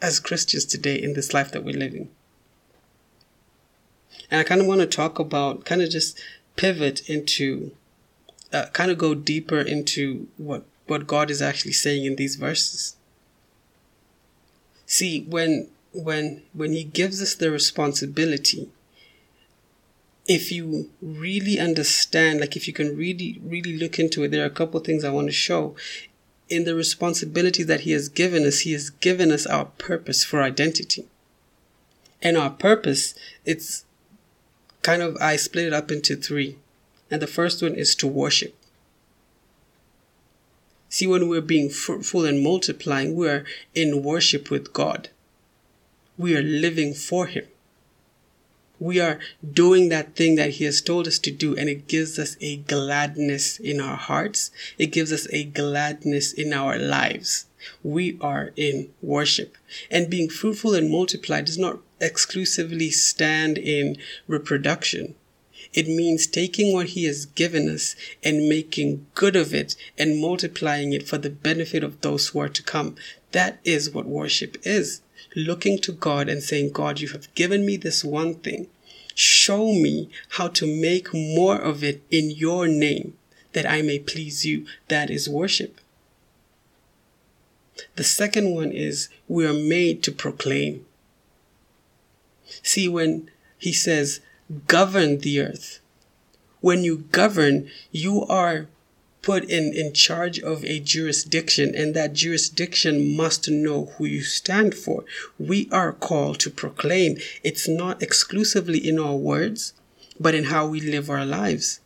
as 0.00 0.20
Christians 0.20 0.64
today 0.64 0.96
in 0.96 1.14
this 1.14 1.32
life 1.32 1.52
that 1.52 1.64
we're 1.64 1.78
living. 1.78 2.10
And 4.30 4.40
I 4.40 4.44
kind 4.44 4.60
of 4.60 4.66
want 4.66 4.80
to 4.80 4.86
talk 4.86 5.18
about, 5.18 5.64
kind 5.64 5.82
of 5.82 5.90
just 5.90 6.20
pivot 6.56 7.08
into, 7.08 7.72
uh, 8.52 8.66
kind 8.72 8.90
of 8.90 8.98
go 8.98 9.14
deeper 9.14 9.60
into 9.60 10.28
what, 10.36 10.64
what 10.86 11.06
God 11.06 11.30
is 11.30 11.40
actually 11.40 11.72
saying 11.72 12.04
in 12.04 12.16
these 12.16 12.36
verses. 12.36 12.96
See, 14.86 15.22
when, 15.22 15.68
when, 15.92 16.42
when 16.52 16.72
He 16.72 16.84
gives 16.84 17.22
us 17.22 17.34
the 17.34 17.50
responsibility, 17.50 18.68
if 20.26 20.50
you 20.50 20.90
really 21.02 21.58
understand, 21.58 22.40
like 22.40 22.56
if 22.56 22.66
you 22.66 22.72
can 22.72 22.96
really, 22.96 23.40
really 23.44 23.76
look 23.76 23.98
into 23.98 24.24
it, 24.24 24.30
there 24.30 24.42
are 24.42 24.46
a 24.46 24.50
couple 24.50 24.80
things 24.80 25.04
I 25.04 25.10
want 25.10 25.28
to 25.28 25.32
show 25.32 25.76
in 26.54 26.64
the 26.64 26.74
responsibility 26.74 27.62
that 27.62 27.80
He 27.80 27.92
has 27.92 28.08
given 28.08 28.46
us, 28.46 28.60
He 28.60 28.72
has 28.72 28.90
given 28.90 29.30
us 29.30 29.46
our 29.46 29.66
purpose 29.66 30.24
for 30.24 30.42
identity. 30.42 31.06
And 32.22 32.36
our 32.36 32.50
purpose, 32.50 33.14
it's 33.44 33.84
kind 34.82 35.02
of, 35.02 35.16
I 35.20 35.36
split 35.36 35.66
it 35.66 35.72
up 35.72 35.90
into 35.90 36.16
three. 36.16 36.58
And 37.10 37.20
the 37.20 37.26
first 37.26 37.62
one 37.62 37.74
is 37.74 37.94
to 37.96 38.06
worship. 38.06 38.54
See, 40.88 41.06
when 41.06 41.28
we're 41.28 41.40
being 41.40 41.70
fruitful 41.70 42.24
and 42.24 42.42
multiplying, 42.42 43.16
we're 43.16 43.44
in 43.74 44.02
worship 44.02 44.50
with 44.50 44.72
God. 44.72 45.08
We 46.16 46.36
are 46.36 46.42
living 46.42 46.94
for 46.94 47.26
Him 47.26 47.46
we 48.84 49.00
are 49.00 49.18
doing 49.50 49.88
that 49.88 50.14
thing 50.14 50.34
that 50.36 50.50
He 50.50 50.64
has 50.64 50.82
told 50.82 51.06
us 51.06 51.18
to 51.20 51.30
do, 51.30 51.56
and 51.56 51.70
it 51.70 51.88
gives 51.88 52.18
us 52.18 52.36
a 52.42 52.56
gladness 52.56 53.58
in 53.58 53.80
our 53.80 53.96
hearts. 53.96 54.50
It 54.76 54.88
gives 54.88 55.10
us 55.10 55.26
a 55.32 55.44
gladness 55.44 56.34
in 56.34 56.52
our 56.52 56.78
lives. 56.78 57.46
We 57.82 58.18
are 58.20 58.52
in 58.56 58.90
worship. 59.00 59.56
And 59.90 60.10
being 60.10 60.28
fruitful 60.28 60.74
and 60.74 60.90
multiply 60.90 61.40
does 61.40 61.56
not 61.56 61.78
exclusively 61.98 62.90
stand 62.90 63.56
in 63.56 63.96
reproduction. 64.28 65.14
It 65.72 65.88
means 65.88 66.26
taking 66.26 66.74
what 66.74 66.88
He 66.88 67.04
has 67.04 67.24
given 67.24 67.70
us 67.70 67.96
and 68.22 68.50
making 68.50 69.06
good 69.14 69.34
of 69.34 69.54
it 69.54 69.76
and 69.96 70.20
multiplying 70.20 70.92
it 70.92 71.08
for 71.08 71.16
the 71.16 71.30
benefit 71.30 71.82
of 71.82 72.02
those 72.02 72.28
who 72.28 72.40
are 72.40 72.50
to 72.50 72.62
come. 72.62 72.96
That 73.32 73.60
is 73.64 73.94
what 73.94 74.04
worship 74.04 74.58
is 74.62 75.00
looking 75.34 75.78
to 75.78 75.92
God 75.92 76.28
and 76.28 76.42
saying, 76.42 76.70
God, 76.70 77.00
you 77.00 77.08
have 77.08 77.34
given 77.34 77.66
me 77.66 77.76
this 77.76 78.04
one 78.04 78.34
thing. 78.34 78.68
Show 79.14 79.66
me 79.72 80.10
how 80.30 80.48
to 80.48 80.66
make 80.66 81.14
more 81.14 81.56
of 81.56 81.84
it 81.84 82.02
in 82.10 82.30
your 82.30 82.66
name 82.66 83.16
that 83.52 83.66
I 83.70 83.82
may 83.82 83.98
please 83.98 84.44
you. 84.44 84.66
That 84.88 85.10
is 85.10 85.28
worship. 85.28 85.80
The 87.96 88.04
second 88.04 88.54
one 88.54 88.72
is 88.72 89.08
we 89.28 89.46
are 89.46 89.52
made 89.52 90.02
to 90.04 90.12
proclaim. 90.12 90.86
See, 92.62 92.88
when 92.88 93.30
he 93.58 93.72
says, 93.72 94.20
govern 94.66 95.18
the 95.18 95.40
earth, 95.40 95.80
when 96.60 96.84
you 96.84 96.98
govern, 97.12 97.70
you 97.90 98.24
are 98.24 98.66
put 99.24 99.44
in, 99.44 99.72
in 99.74 99.94
charge 99.94 100.38
of 100.38 100.64
a 100.64 100.78
jurisdiction, 100.78 101.74
and 101.74 101.94
that 101.94 102.12
jurisdiction 102.12 103.16
must 103.16 103.48
know 103.48 103.86
who 103.96 104.04
you 104.04 104.22
stand 104.22 104.74
for. 104.74 105.04
We 105.38 105.66
are 105.72 105.92
called 105.92 106.40
to 106.40 106.50
proclaim. 106.50 107.16
It's 107.42 107.66
not 107.66 108.02
exclusively 108.02 108.86
in 108.86 108.98
our 108.98 109.16
words, 109.16 109.72
but 110.20 110.34
in 110.34 110.44
how 110.44 110.66
we 110.66 110.80
live 110.80 111.08
our 111.08 111.24
lives. 111.24 111.80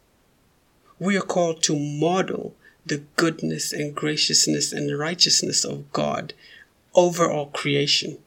We 0.98 1.16
are 1.16 1.22
called 1.22 1.62
to 1.64 1.78
model 1.78 2.56
the 2.84 3.02
goodness 3.14 3.72
and 3.72 3.94
graciousness 3.94 4.72
and 4.72 4.98
righteousness 4.98 5.64
of 5.64 5.92
God 5.92 6.34
over 6.94 7.30
all 7.30 7.46
creation. 7.46 8.18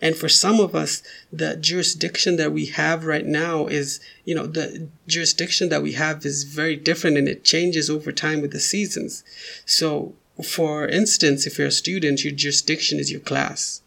And 0.00 0.16
for 0.16 0.28
some 0.28 0.60
of 0.60 0.74
us, 0.74 1.02
the 1.32 1.56
jurisdiction 1.56 2.36
that 2.36 2.52
we 2.52 2.66
have 2.66 3.04
right 3.04 3.26
now 3.26 3.66
is, 3.66 4.00
you 4.24 4.34
know, 4.34 4.46
the 4.46 4.88
jurisdiction 5.08 5.70
that 5.70 5.82
we 5.82 5.92
have 5.92 6.24
is 6.24 6.44
very 6.44 6.76
different 6.76 7.18
and 7.18 7.28
it 7.28 7.44
changes 7.44 7.90
over 7.90 8.12
time 8.12 8.40
with 8.40 8.52
the 8.52 8.60
seasons. 8.60 9.24
So, 9.66 10.14
for 10.44 10.86
instance, 10.86 11.46
if 11.46 11.58
you're 11.58 11.66
a 11.68 11.72
student, 11.72 12.22
your 12.22 12.32
jurisdiction 12.32 13.00
is 13.00 13.10
your 13.10 13.20
class. 13.20 13.82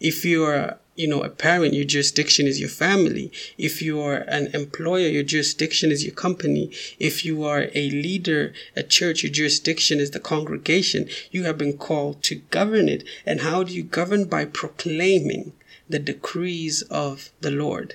If 0.00 0.24
you're 0.24 0.78
you 0.98 1.06
know, 1.06 1.22
a 1.22 1.30
parent, 1.30 1.74
your 1.74 1.84
jurisdiction 1.84 2.48
is 2.48 2.58
your 2.58 2.68
family. 2.68 3.30
If 3.56 3.80
you 3.80 4.00
are 4.00 4.16
an 4.16 4.48
employer, 4.52 5.06
your 5.06 5.22
jurisdiction 5.22 5.92
is 5.92 6.04
your 6.04 6.14
company. 6.14 6.72
If 6.98 7.24
you 7.24 7.44
are 7.44 7.68
a 7.72 7.90
leader, 7.90 8.52
a 8.74 8.82
church, 8.82 9.22
your 9.22 9.30
jurisdiction 9.30 10.00
is 10.00 10.10
the 10.10 10.18
congregation. 10.18 11.08
You 11.30 11.44
have 11.44 11.56
been 11.56 11.78
called 11.78 12.24
to 12.24 12.42
govern 12.50 12.88
it. 12.88 13.04
And 13.24 13.42
how 13.42 13.62
do 13.62 13.72
you 13.72 13.84
govern? 13.84 14.24
By 14.24 14.44
proclaiming 14.44 15.52
the 15.88 16.00
decrees 16.00 16.82
of 16.90 17.30
the 17.40 17.52
Lord. 17.52 17.94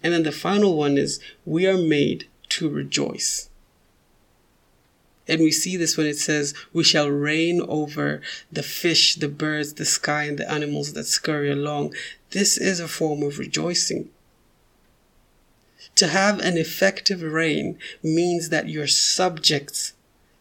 And 0.00 0.12
then 0.12 0.22
the 0.22 0.32
final 0.32 0.76
one 0.76 0.96
is 0.96 1.18
we 1.44 1.66
are 1.66 1.76
made 1.76 2.28
to 2.50 2.68
rejoice. 2.68 3.48
And 5.26 5.40
we 5.40 5.52
see 5.52 5.76
this 5.76 5.96
when 5.96 6.06
it 6.06 6.18
says, 6.18 6.54
We 6.72 6.84
shall 6.84 7.08
reign 7.08 7.62
over 7.66 8.20
the 8.52 8.62
fish, 8.62 9.14
the 9.14 9.28
birds, 9.28 9.74
the 9.74 9.84
sky, 9.84 10.24
and 10.24 10.38
the 10.38 10.50
animals 10.50 10.92
that 10.92 11.04
scurry 11.04 11.50
along. 11.50 11.94
This 12.30 12.58
is 12.58 12.78
a 12.78 12.88
form 12.88 13.22
of 13.22 13.38
rejoicing. 13.38 14.10
To 15.96 16.08
have 16.08 16.40
an 16.40 16.58
effective 16.58 17.22
reign 17.22 17.78
means 18.02 18.48
that 18.48 18.68
your 18.68 18.86
subjects 18.86 19.94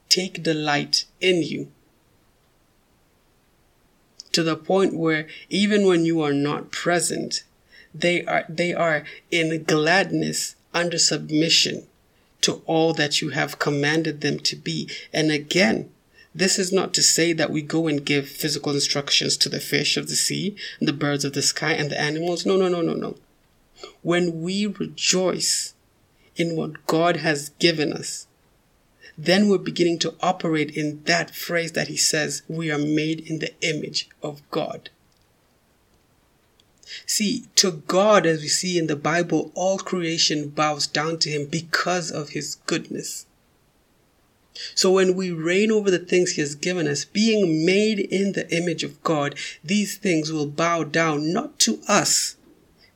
take 0.10 0.44
delight 0.44 1.06
in 1.22 1.44
you. 1.44 1.72
To 4.34 4.44
the 4.44 4.58
point 4.58 4.96
where 4.96 5.28
even 5.50 5.86
when 5.86 6.06
you 6.06 6.22
are 6.22 6.34
not 6.34 6.72
present, 6.72 7.44
they 7.94 8.26
are, 8.26 8.46
they 8.50 8.74
are 8.74 9.04
in 9.30 9.64
gladness 9.64 10.56
under 10.74 10.98
submission 10.98 11.88
to 12.44 12.62
all 12.66 12.94
that 12.94 13.22
you 13.22 13.30
have 13.30 13.60
commanded 13.60 14.22
them 14.22 14.40
to 14.40 14.56
be. 14.56 14.90
And 15.12 15.32
again, 15.32 15.90
this 16.36 16.58
is 16.58 16.72
not 16.72 16.94
to 16.94 17.04
say 17.04 17.34
that 17.34 17.52
we 17.52 17.62
go 17.62 17.88
and 17.88 18.06
give 18.06 18.28
physical 18.28 18.74
instructions 18.74 19.38
to 19.38 19.50
the 19.50 19.60
fish 19.60 19.98
of 19.98 20.08
the 20.08 20.16
sea, 20.16 20.56
and 20.80 20.88
the 20.88 20.94
birds 20.94 21.26
of 21.26 21.34
the 21.34 21.42
sky, 21.42 21.74
and 21.74 21.92
the 21.92 22.00
animals. 22.00 22.46
No, 22.46 22.58
no, 22.58 22.68
no, 22.68 22.82
no, 22.82 22.94
no. 22.94 23.18
When 24.02 24.42
we 24.42 24.66
rejoice 24.66 25.74
in 26.36 26.56
what 26.56 26.88
God 26.88 27.18
has 27.18 27.50
given 27.60 27.94
us, 27.94 28.28
then 29.18 29.48
we're 29.48 29.60
beginning 29.60 30.00
to 30.00 30.16
operate 30.22 30.72
in 30.72 31.04
that 31.04 31.36
phrase 31.36 31.74
that 31.74 31.88
he 31.88 31.98
says, 31.98 32.42
we 32.48 32.72
are 32.72 32.80
made 32.80 33.20
in 33.30 33.40
the 33.40 33.54
image 33.62 34.10
of 34.24 34.42
God. 34.50 34.90
See, 37.06 37.46
to 37.56 37.72
God, 37.72 38.26
as 38.26 38.42
we 38.42 38.48
see 38.48 38.78
in 38.78 38.88
the 38.88 38.96
Bible, 38.96 39.52
all 39.56 39.78
creation 39.78 40.50
bows 40.50 40.88
down 40.88 41.20
to 41.20 41.30
him 41.30 41.46
because 41.46 42.12
of 42.12 42.30
his 42.30 42.56
goodness. 42.66 43.26
So 44.76 44.92
when 44.92 45.16
we 45.16 45.32
reign 45.32 45.72
over 45.72 45.90
the 45.90 46.00
things 46.00 46.34
he 46.34 46.42
has 46.42 46.56
given 46.56 46.88
us, 46.88 47.06
being 47.06 47.66
made 47.66 48.00
in 48.00 48.34
the 48.34 48.50
image 48.56 48.84
of 48.84 49.02
God, 49.02 49.36
these 49.64 49.98
things 49.98 50.32
will 50.32 50.46
bow 50.46 50.84
down 50.84 51.34
not 51.34 51.58
to 51.60 51.82
us, 51.88 52.36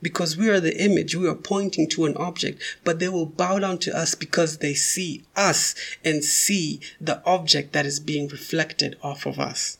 because 0.01 0.37
we 0.37 0.49
are 0.49 0.59
the 0.59 0.79
image, 0.79 1.15
we 1.15 1.27
are 1.27 1.35
pointing 1.35 1.89
to 1.89 2.05
an 2.05 2.15
object, 2.17 2.61
but 2.83 2.99
they 2.99 3.09
will 3.09 3.25
bow 3.25 3.57
down 3.57 3.79
to 3.79 3.97
us 3.97 4.13
because 4.13 4.59
they 4.59 4.75
see 4.75 5.23
us 5.35 5.73
and 6.05 6.23
see 6.23 6.79
the 7.01 7.23
object 7.25 7.73
that 7.73 7.85
is 7.85 7.99
being 7.99 8.27
reflected 8.27 8.95
off 9.01 9.25
of 9.25 9.39
us. 9.39 9.79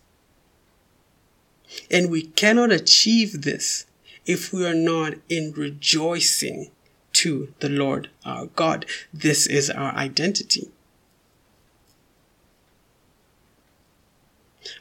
And 1.91 2.09
we 2.09 2.24
cannot 2.24 2.72
achieve 2.72 3.43
this 3.43 3.86
if 4.28 4.53
we 4.53 4.65
are 4.65 4.75
not 4.75 5.15
in 5.30 5.53
rejoicing 5.53 6.69
to 7.13 7.51
the 7.61 7.69
Lord 7.69 8.09
our 8.25 8.45
God. 8.45 8.86
This 9.11 9.47
is 9.47 9.71
our 9.71 9.91
identity. 9.93 10.69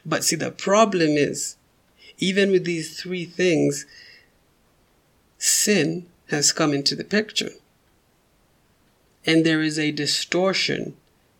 But 0.05 0.23
see, 0.23 0.35
the 0.35 0.51
problem 0.51 1.11
is, 1.11 1.55
even 2.19 2.51
with 2.51 2.65
these 2.65 2.99
three 2.99 3.25
things, 3.25 3.85
sin 5.37 6.05
has 6.29 6.51
come 6.51 6.73
into 6.73 6.95
the 6.95 7.03
picture. 7.03 7.51
And 9.25 9.45
there 9.45 9.61
is 9.61 9.79
a 9.79 9.91
distortion 9.91 10.95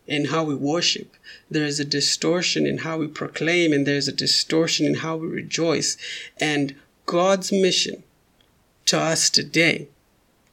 in 0.08 0.26
how 0.26 0.44
we 0.44 0.56
worship. 0.56 1.16
There 1.52 1.66
is 1.66 1.80
a 1.80 1.86
distortion 1.86 2.66
in 2.66 2.80
how 2.80 2.98
we 2.98 3.08
proclaim, 3.08 3.74
and 3.74 3.86
there's 3.86 4.08
a 4.08 4.14
distortion 4.14 4.86
in 4.86 4.96
how 4.96 5.18
we 5.18 5.28
rejoice. 5.28 5.98
And 6.40 6.76
God's 7.08 7.52
mission 7.52 8.04
to 8.86 9.00
us 9.00 9.32
today, 9.32 9.88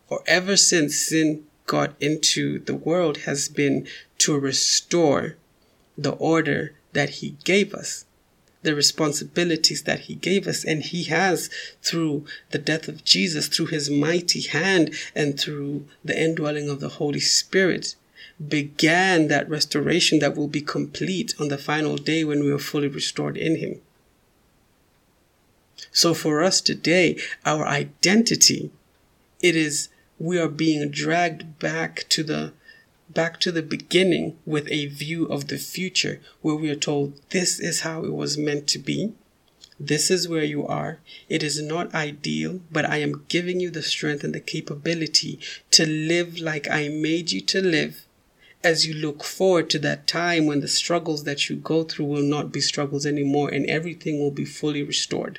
or 0.08 0.22
ever 0.26 0.56
since 0.56 0.96
sin 0.96 1.44
got 1.66 1.94
into 2.00 2.60
the 2.60 2.74
world, 2.74 3.18
has 3.28 3.50
been 3.50 3.86
to 4.18 4.38
restore 4.38 5.36
the 5.98 6.12
order 6.12 6.72
that 6.94 7.10
He 7.20 7.36
gave 7.44 7.74
us 7.74 8.06
the 8.64 8.74
responsibilities 8.74 9.82
that 9.82 10.00
he 10.00 10.14
gave 10.14 10.48
us. 10.48 10.64
And 10.64 10.82
he 10.82 11.04
has, 11.04 11.50
through 11.82 12.24
the 12.50 12.58
death 12.58 12.88
of 12.88 13.04
Jesus, 13.04 13.46
through 13.46 13.66
his 13.66 13.90
mighty 13.90 14.40
hand, 14.40 14.94
and 15.14 15.38
through 15.38 15.86
the 16.04 16.18
indwelling 16.20 16.68
of 16.68 16.80
the 16.80 16.88
Holy 16.88 17.20
Spirit, 17.20 17.94
began 18.48 19.28
that 19.28 19.48
restoration 19.48 20.18
that 20.18 20.34
will 20.34 20.48
be 20.48 20.62
complete 20.62 21.34
on 21.38 21.48
the 21.48 21.58
final 21.58 21.96
day 21.96 22.24
when 22.24 22.42
we 22.42 22.50
are 22.50 22.58
fully 22.58 22.88
restored 22.88 23.36
in 23.36 23.56
him. 23.56 23.80
So 25.96 26.12
for 26.12 26.42
us 26.42 26.60
today, 26.60 27.16
our 27.46 27.64
identity, 27.64 28.72
it 29.40 29.54
is 29.54 29.90
we 30.18 30.40
are 30.40 30.48
being 30.48 30.90
dragged 30.90 31.60
back 31.60 32.06
to 32.08 32.24
the 32.24 32.52
back 33.08 33.38
to 33.38 33.52
the 33.52 33.62
beginning 33.62 34.36
with 34.44 34.66
a 34.72 34.86
view 34.86 35.26
of 35.26 35.46
the 35.46 35.56
future 35.56 36.20
where 36.42 36.56
we 36.56 36.68
are 36.68 36.74
told 36.74 37.20
this 37.30 37.60
is 37.60 37.82
how 37.82 38.04
it 38.04 38.12
was 38.12 38.36
meant 38.36 38.66
to 38.68 38.78
be. 38.80 39.12
This 39.78 40.10
is 40.10 40.28
where 40.28 40.42
you 40.42 40.66
are. 40.66 40.98
It 41.28 41.44
is 41.44 41.62
not 41.62 41.94
ideal, 41.94 42.60
but 42.72 42.84
I 42.84 42.96
am 42.96 43.24
giving 43.28 43.60
you 43.60 43.70
the 43.70 43.82
strength 43.82 44.24
and 44.24 44.34
the 44.34 44.40
capability 44.40 45.38
to 45.70 45.86
live 45.86 46.40
like 46.40 46.68
I 46.68 46.88
made 46.88 47.30
you 47.30 47.40
to 47.42 47.62
live 47.62 48.04
as 48.64 48.84
you 48.84 48.94
look 48.94 49.22
forward 49.22 49.70
to 49.70 49.78
that 49.78 50.08
time 50.08 50.46
when 50.46 50.60
the 50.60 50.66
struggles 50.66 51.22
that 51.22 51.48
you 51.48 51.54
go 51.54 51.84
through 51.84 52.06
will 52.06 52.22
not 52.22 52.50
be 52.50 52.60
struggles 52.60 53.06
anymore 53.06 53.48
and 53.48 53.64
everything 53.66 54.18
will 54.18 54.32
be 54.32 54.44
fully 54.44 54.82
restored. 54.82 55.38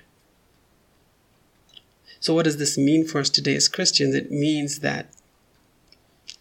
So, 2.25 2.33
what 2.33 2.45
does 2.45 2.57
this 2.57 2.75
mean 2.75 3.05
for 3.05 3.19
us 3.19 3.29
today 3.29 3.53
as 3.53 3.67
Christians? 3.67 4.15
It 4.15 4.31
means 4.31 4.79
that 4.79 5.13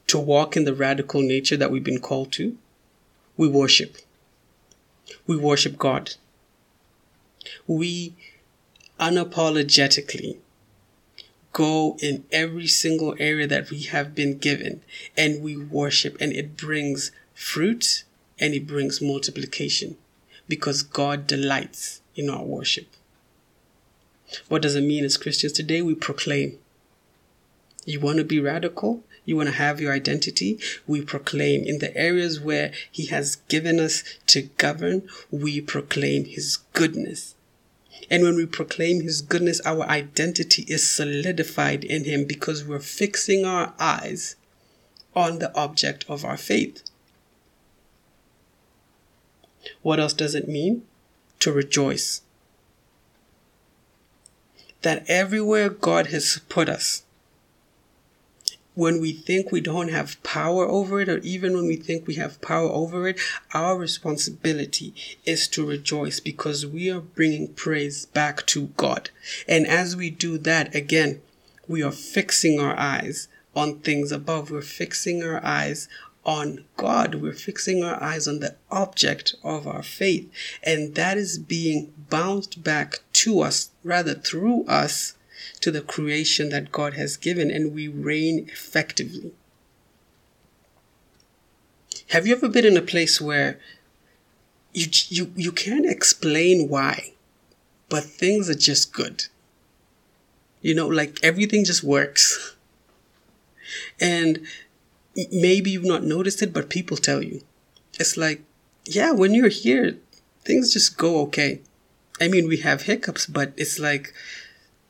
to 0.06 0.18
walk 0.18 0.56
in 0.56 0.64
the 0.64 0.72
radical 0.72 1.20
nature 1.20 1.58
that 1.58 1.70
we've 1.70 1.84
been 1.84 2.00
called 2.00 2.32
to, 2.32 2.56
we 3.36 3.48
worship. 3.48 3.98
We 5.26 5.36
worship 5.36 5.76
God. 5.76 6.14
We 7.66 8.14
unapologetically 8.98 10.38
go 11.52 11.98
in 12.00 12.24
every 12.32 12.66
single 12.66 13.14
area 13.18 13.46
that 13.46 13.68
we 13.68 13.82
have 13.82 14.14
been 14.14 14.38
given 14.38 14.80
and 15.18 15.42
we 15.42 15.54
worship 15.54 16.16
and 16.18 16.32
it 16.32 16.56
brings 16.56 17.12
fruit 17.34 18.04
and 18.40 18.54
it 18.54 18.66
brings 18.66 19.02
multiplication 19.02 19.98
because 20.48 20.82
God 20.82 21.26
delights 21.26 22.00
in 22.16 22.30
our 22.30 22.42
worship. 22.42 22.86
What 24.48 24.62
does 24.62 24.74
it 24.74 24.82
mean 24.82 25.04
as 25.04 25.16
Christians 25.16 25.52
today? 25.52 25.82
We 25.82 25.94
proclaim. 25.94 26.58
You 27.84 28.00
want 28.00 28.18
to 28.18 28.24
be 28.24 28.40
radical? 28.40 29.04
You 29.24 29.36
want 29.36 29.48
to 29.48 29.54
have 29.54 29.80
your 29.80 29.92
identity? 29.92 30.58
We 30.86 31.02
proclaim. 31.02 31.64
In 31.64 31.78
the 31.78 31.96
areas 31.96 32.40
where 32.40 32.72
He 32.90 33.06
has 33.06 33.36
given 33.48 33.80
us 33.80 34.04
to 34.26 34.42
govern, 34.58 35.08
we 35.30 35.60
proclaim 35.60 36.24
His 36.24 36.58
goodness. 36.72 37.34
And 38.10 38.22
when 38.22 38.36
we 38.36 38.46
proclaim 38.46 39.00
His 39.00 39.22
goodness, 39.22 39.60
our 39.64 39.84
identity 39.84 40.64
is 40.68 40.88
solidified 40.88 41.84
in 41.84 42.04
Him 42.04 42.26
because 42.26 42.64
we're 42.64 42.80
fixing 42.80 43.44
our 43.44 43.72
eyes 43.78 44.36
on 45.14 45.38
the 45.38 45.54
object 45.56 46.04
of 46.08 46.24
our 46.24 46.36
faith. 46.36 46.82
What 49.82 50.00
else 50.00 50.12
does 50.12 50.34
it 50.34 50.48
mean? 50.48 50.82
To 51.40 51.52
rejoice. 51.52 52.22
That 54.84 55.04
everywhere 55.08 55.70
God 55.70 56.08
has 56.08 56.40
put 56.48 56.68
us, 56.68 57.04
when 58.74 59.00
we 59.00 59.12
think 59.12 59.50
we 59.50 59.60
don't 59.60 59.88
have 59.88 60.22
power 60.22 60.66
over 60.66 61.00
it, 61.00 61.08
or 61.08 61.18
even 61.18 61.54
when 61.54 61.66
we 61.66 61.76
think 61.76 62.06
we 62.06 62.16
have 62.16 62.42
power 62.42 62.68
over 62.68 63.08
it, 63.08 63.18
our 63.54 63.78
responsibility 63.78 64.92
is 65.24 65.48
to 65.48 65.64
rejoice 65.64 66.20
because 66.20 66.66
we 66.66 66.90
are 66.90 67.00
bringing 67.00 67.54
praise 67.54 68.04
back 68.04 68.44
to 68.48 68.66
God. 68.76 69.08
And 69.48 69.66
as 69.66 69.96
we 69.96 70.10
do 70.10 70.36
that, 70.38 70.74
again, 70.74 71.22
we 71.66 71.82
are 71.82 71.92
fixing 71.92 72.60
our 72.60 72.78
eyes 72.78 73.28
on 73.56 73.78
things 73.78 74.12
above. 74.12 74.50
We're 74.50 74.60
fixing 74.60 75.22
our 75.22 75.42
eyes 75.44 75.88
on 76.24 76.64
God. 76.76 77.16
We're 77.16 77.32
fixing 77.32 77.82
our 77.84 78.02
eyes 78.02 78.26
on 78.26 78.40
the 78.40 78.56
object 78.70 79.34
of 79.42 79.66
our 79.66 79.82
faith. 79.82 80.30
And 80.62 80.94
that 80.94 81.18
is 81.18 81.38
being 81.38 81.92
bounced 82.08 82.62
back 82.62 83.00
to 83.14 83.40
us, 83.40 83.70
rather 83.82 84.14
through 84.14 84.64
us 84.64 85.14
to 85.60 85.70
the 85.70 85.80
creation 85.80 86.48
that 86.50 86.72
God 86.72 86.94
has 86.94 87.16
given 87.16 87.50
and 87.50 87.74
we 87.74 87.88
reign 87.88 88.48
effectively. 88.50 89.32
Have 92.10 92.26
you 92.26 92.34
ever 92.36 92.48
been 92.48 92.66
in 92.66 92.76
a 92.76 92.82
place 92.82 93.20
where 93.20 93.58
you, 94.72 94.86
you, 95.08 95.32
you 95.36 95.52
can't 95.52 95.86
explain 95.86 96.68
why, 96.68 97.12
but 97.88 98.04
things 98.04 98.50
are 98.50 98.54
just 98.54 98.92
good? 98.92 99.24
You 100.60 100.74
know, 100.74 100.86
like 100.86 101.18
everything 101.22 101.64
just 101.64 101.82
works. 101.82 102.56
And 104.00 104.46
maybe 105.30 105.70
you've 105.70 105.84
not 105.84 106.02
noticed 106.02 106.42
it, 106.42 106.52
but 106.52 106.68
people 106.68 106.96
tell 106.96 107.22
you. 107.22 107.42
It's 107.98 108.16
like, 108.16 108.42
yeah, 108.84 109.12
when 109.12 109.34
you're 109.34 109.48
here, 109.48 109.98
things 110.44 110.72
just 110.72 110.98
go 110.98 111.20
okay. 111.22 111.60
I 112.20 112.28
mean, 112.28 112.48
we 112.48 112.58
have 112.58 112.82
hiccups, 112.82 113.26
but 113.26 113.52
it's 113.56 113.78
like 113.78 114.12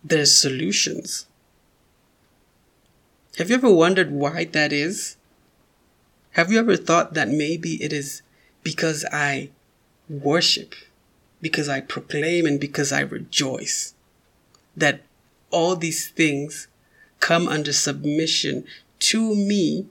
there's 0.03 0.37
solutions. 0.37 1.27
Have 3.39 3.51
you 3.51 3.57
ever 3.57 3.73
wondered 3.73 4.13
why 4.13 4.45
that 4.45 4.73
is? 4.73 5.17
Have 6.33 6.51
you 6.51 6.59
ever 6.59 6.77
thought 6.77 7.15
that 7.15 7.29
maybe 7.29 7.83
it 7.83 7.93
is 7.93 8.23
because 8.63 9.05
I 9.13 9.51
worship, 10.09 10.75
because 11.41 11.69
I 11.69 11.81
proclaim, 11.81 12.47
and 12.47 12.61
because 12.61 12.93
I 12.93 13.01
rejoice 13.01 13.95
that 14.77 15.03
all 15.51 15.77
these 15.77 16.09
things 16.09 16.69
come 17.21 17.49
under 17.49 17.73
submission 17.73 18.65
to 18.99 19.35
me 19.35 19.87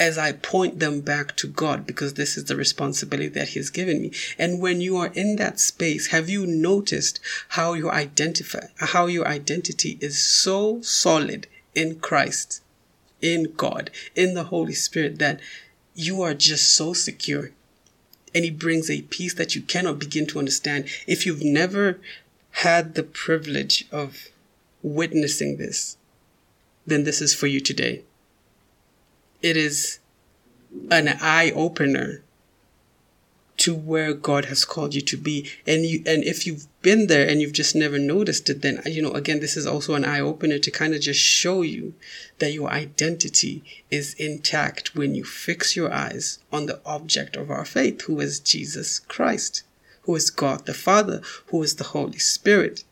as 0.00 0.16
I 0.16 0.32
point 0.32 0.78
them 0.78 1.02
back 1.02 1.36
to 1.36 1.46
God 1.46 1.86
because 1.86 2.14
this 2.14 2.38
is 2.38 2.46
the 2.46 2.56
responsibility 2.56 3.28
that 3.28 3.48
He 3.48 3.58
has 3.60 3.68
given 3.68 4.00
me. 4.00 4.12
And 4.38 4.58
when 4.58 4.80
you 4.80 4.96
are 4.96 5.12
in 5.14 5.36
that 5.36 5.60
space, 5.60 6.06
have 6.06 6.30
you 6.30 6.46
noticed 6.46 7.20
how 7.50 7.74
your 7.74 7.92
identify, 7.92 8.68
how 8.78 9.06
your 9.06 9.28
identity 9.28 9.98
is 10.00 10.18
so 10.18 10.80
solid 10.80 11.46
in 11.74 12.00
Christ, 12.00 12.62
in 13.20 13.52
God, 13.56 13.90
in 14.16 14.32
the 14.32 14.44
Holy 14.44 14.72
Spirit 14.72 15.18
that 15.18 15.38
you 15.94 16.22
are 16.22 16.34
just 16.34 16.74
so 16.74 16.94
secure. 16.94 17.50
And 18.34 18.42
He 18.42 18.50
brings 18.50 18.88
a 18.88 19.02
peace 19.02 19.34
that 19.34 19.54
you 19.54 19.60
cannot 19.60 19.98
begin 19.98 20.26
to 20.28 20.38
understand. 20.38 20.88
If 21.06 21.26
you've 21.26 21.44
never 21.44 22.00
had 22.52 22.94
the 22.94 23.02
privilege 23.02 23.86
of 23.92 24.28
witnessing 24.82 25.58
this, 25.58 25.98
then 26.86 27.04
this 27.04 27.20
is 27.20 27.34
for 27.34 27.46
you 27.46 27.60
today. 27.60 28.02
It 29.42 29.56
is 29.56 30.00
an 30.90 31.08
eye 31.20 31.52
opener 31.54 32.22
to 33.60 33.74
where 33.74 34.14
God 34.14 34.46
has 34.46 34.64
called 34.64 34.94
you 34.94 35.02
to 35.02 35.18
be. 35.18 35.50
And 35.66 35.84
you, 35.84 36.02
and 36.06 36.24
if 36.24 36.46
you've 36.46 36.66
been 36.80 37.08
there 37.08 37.28
and 37.28 37.42
you've 37.42 37.52
just 37.52 37.74
never 37.74 37.98
noticed 37.98 38.48
it, 38.48 38.62
then, 38.62 38.80
you 38.86 39.02
know, 39.02 39.12
again, 39.12 39.40
this 39.40 39.54
is 39.54 39.66
also 39.66 39.94
an 39.94 40.04
eye 40.04 40.20
opener 40.20 40.58
to 40.58 40.70
kind 40.70 40.94
of 40.94 41.02
just 41.02 41.20
show 41.20 41.60
you 41.60 41.92
that 42.38 42.54
your 42.54 42.70
identity 42.70 43.62
is 43.90 44.14
intact 44.14 44.94
when 44.94 45.14
you 45.14 45.24
fix 45.24 45.76
your 45.76 45.92
eyes 45.92 46.38
on 46.50 46.64
the 46.64 46.80
object 46.86 47.36
of 47.36 47.50
our 47.50 47.66
faith, 47.66 48.00
who 48.02 48.18
is 48.20 48.40
Jesus 48.40 48.98
Christ, 48.98 49.62
who 50.02 50.14
is 50.16 50.30
God 50.30 50.64
the 50.64 50.72
Father, 50.72 51.20
who 51.48 51.62
is 51.62 51.76
the 51.76 51.84
Holy 51.84 52.18
Spirit. 52.18 52.84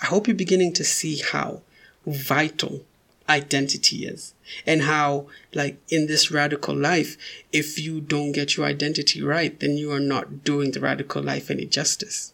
I 0.00 0.06
hope 0.06 0.28
you're 0.28 0.36
beginning 0.36 0.74
to 0.74 0.84
see 0.84 1.16
how 1.16 1.62
vital 2.06 2.84
identity 3.28 4.06
is. 4.06 4.34
And 4.66 4.82
how 4.82 5.26
like 5.54 5.78
in 5.88 6.06
this 6.06 6.30
radical 6.30 6.76
life 6.76 7.16
if 7.52 7.78
you 7.78 8.00
don't 8.00 8.32
get 8.32 8.56
your 8.56 8.66
identity 8.66 9.22
right 9.22 9.58
then 9.60 9.76
you 9.76 9.90
are 9.92 10.00
not 10.00 10.44
doing 10.44 10.72
the 10.72 10.80
radical 10.80 11.22
life 11.22 11.50
any 11.50 11.64
justice. 11.64 12.32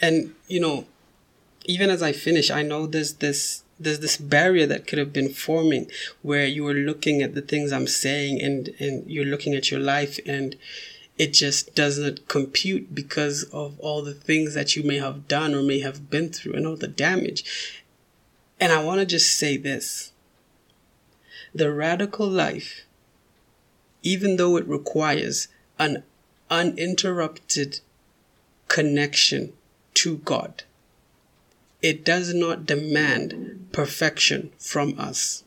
And 0.00 0.34
you 0.48 0.60
know 0.60 0.86
even 1.66 1.90
as 1.90 2.02
i 2.02 2.12
finish 2.12 2.50
i 2.50 2.62
know 2.62 2.86
there's 2.86 3.14
this 3.14 3.62
there's 3.78 4.00
this 4.00 4.16
barrier 4.16 4.66
that 4.66 4.86
could 4.86 4.98
have 4.98 5.12
been 5.12 5.28
forming 5.28 5.90
where 6.22 6.46
you 6.46 6.66
are 6.66 6.74
looking 6.74 7.20
at 7.22 7.34
the 7.34 7.42
things 7.42 7.72
i'm 7.72 7.86
saying 7.86 8.40
and 8.40 8.70
and 8.78 9.08
you're 9.10 9.24
looking 9.24 9.54
at 9.54 9.70
your 9.70 9.80
life 9.80 10.18
and 10.26 10.56
it 11.18 11.32
just 11.32 11.74
doesn't 11.74 12.28
compute 12.28 12.94
because 12.94 13.44
of 13.44 13.78
all 13.80 14.02
the 14.02 14.14
things 14.14 14.54
that 14.54 14.76
you 14.76 14.82
may 14.82 14.98
have 14.98 15.26
done 15.28 15.54
or 15.54 15.62
may 15.62 15.80
have 15.80 16.10
been 16.10 16.30
through 16.30 16.52
and 16.52 16.66
all 16.66 16.76
the 16.76 16.88
damage. 16.88 17.72
And 18.60 18.72
I 18.72 18.82
want 18.82 19.00
to 19.00 19.06
just 19.06 19.34
say 19.34 19.56
this 19.56 20.12
the 21.54 21.72
radical 21.72 22.28
life, 22.28 22.84
even 24.02 24.36
though 24.36 24.56
it 24.58 24.68
requires 24.68 25.48
an 25.78 26.02
uninterrupted 26.50 27.80
connection 28.68 29.54
to 29.94 30.18
God, 30.18 30.64
it 31.80 32.04
does 32.04 32.34
not 32.34 32.66
demand 32.66 33.68
perfection 33.72 34.52
from 34.58 34.98
us. 34.98 35.44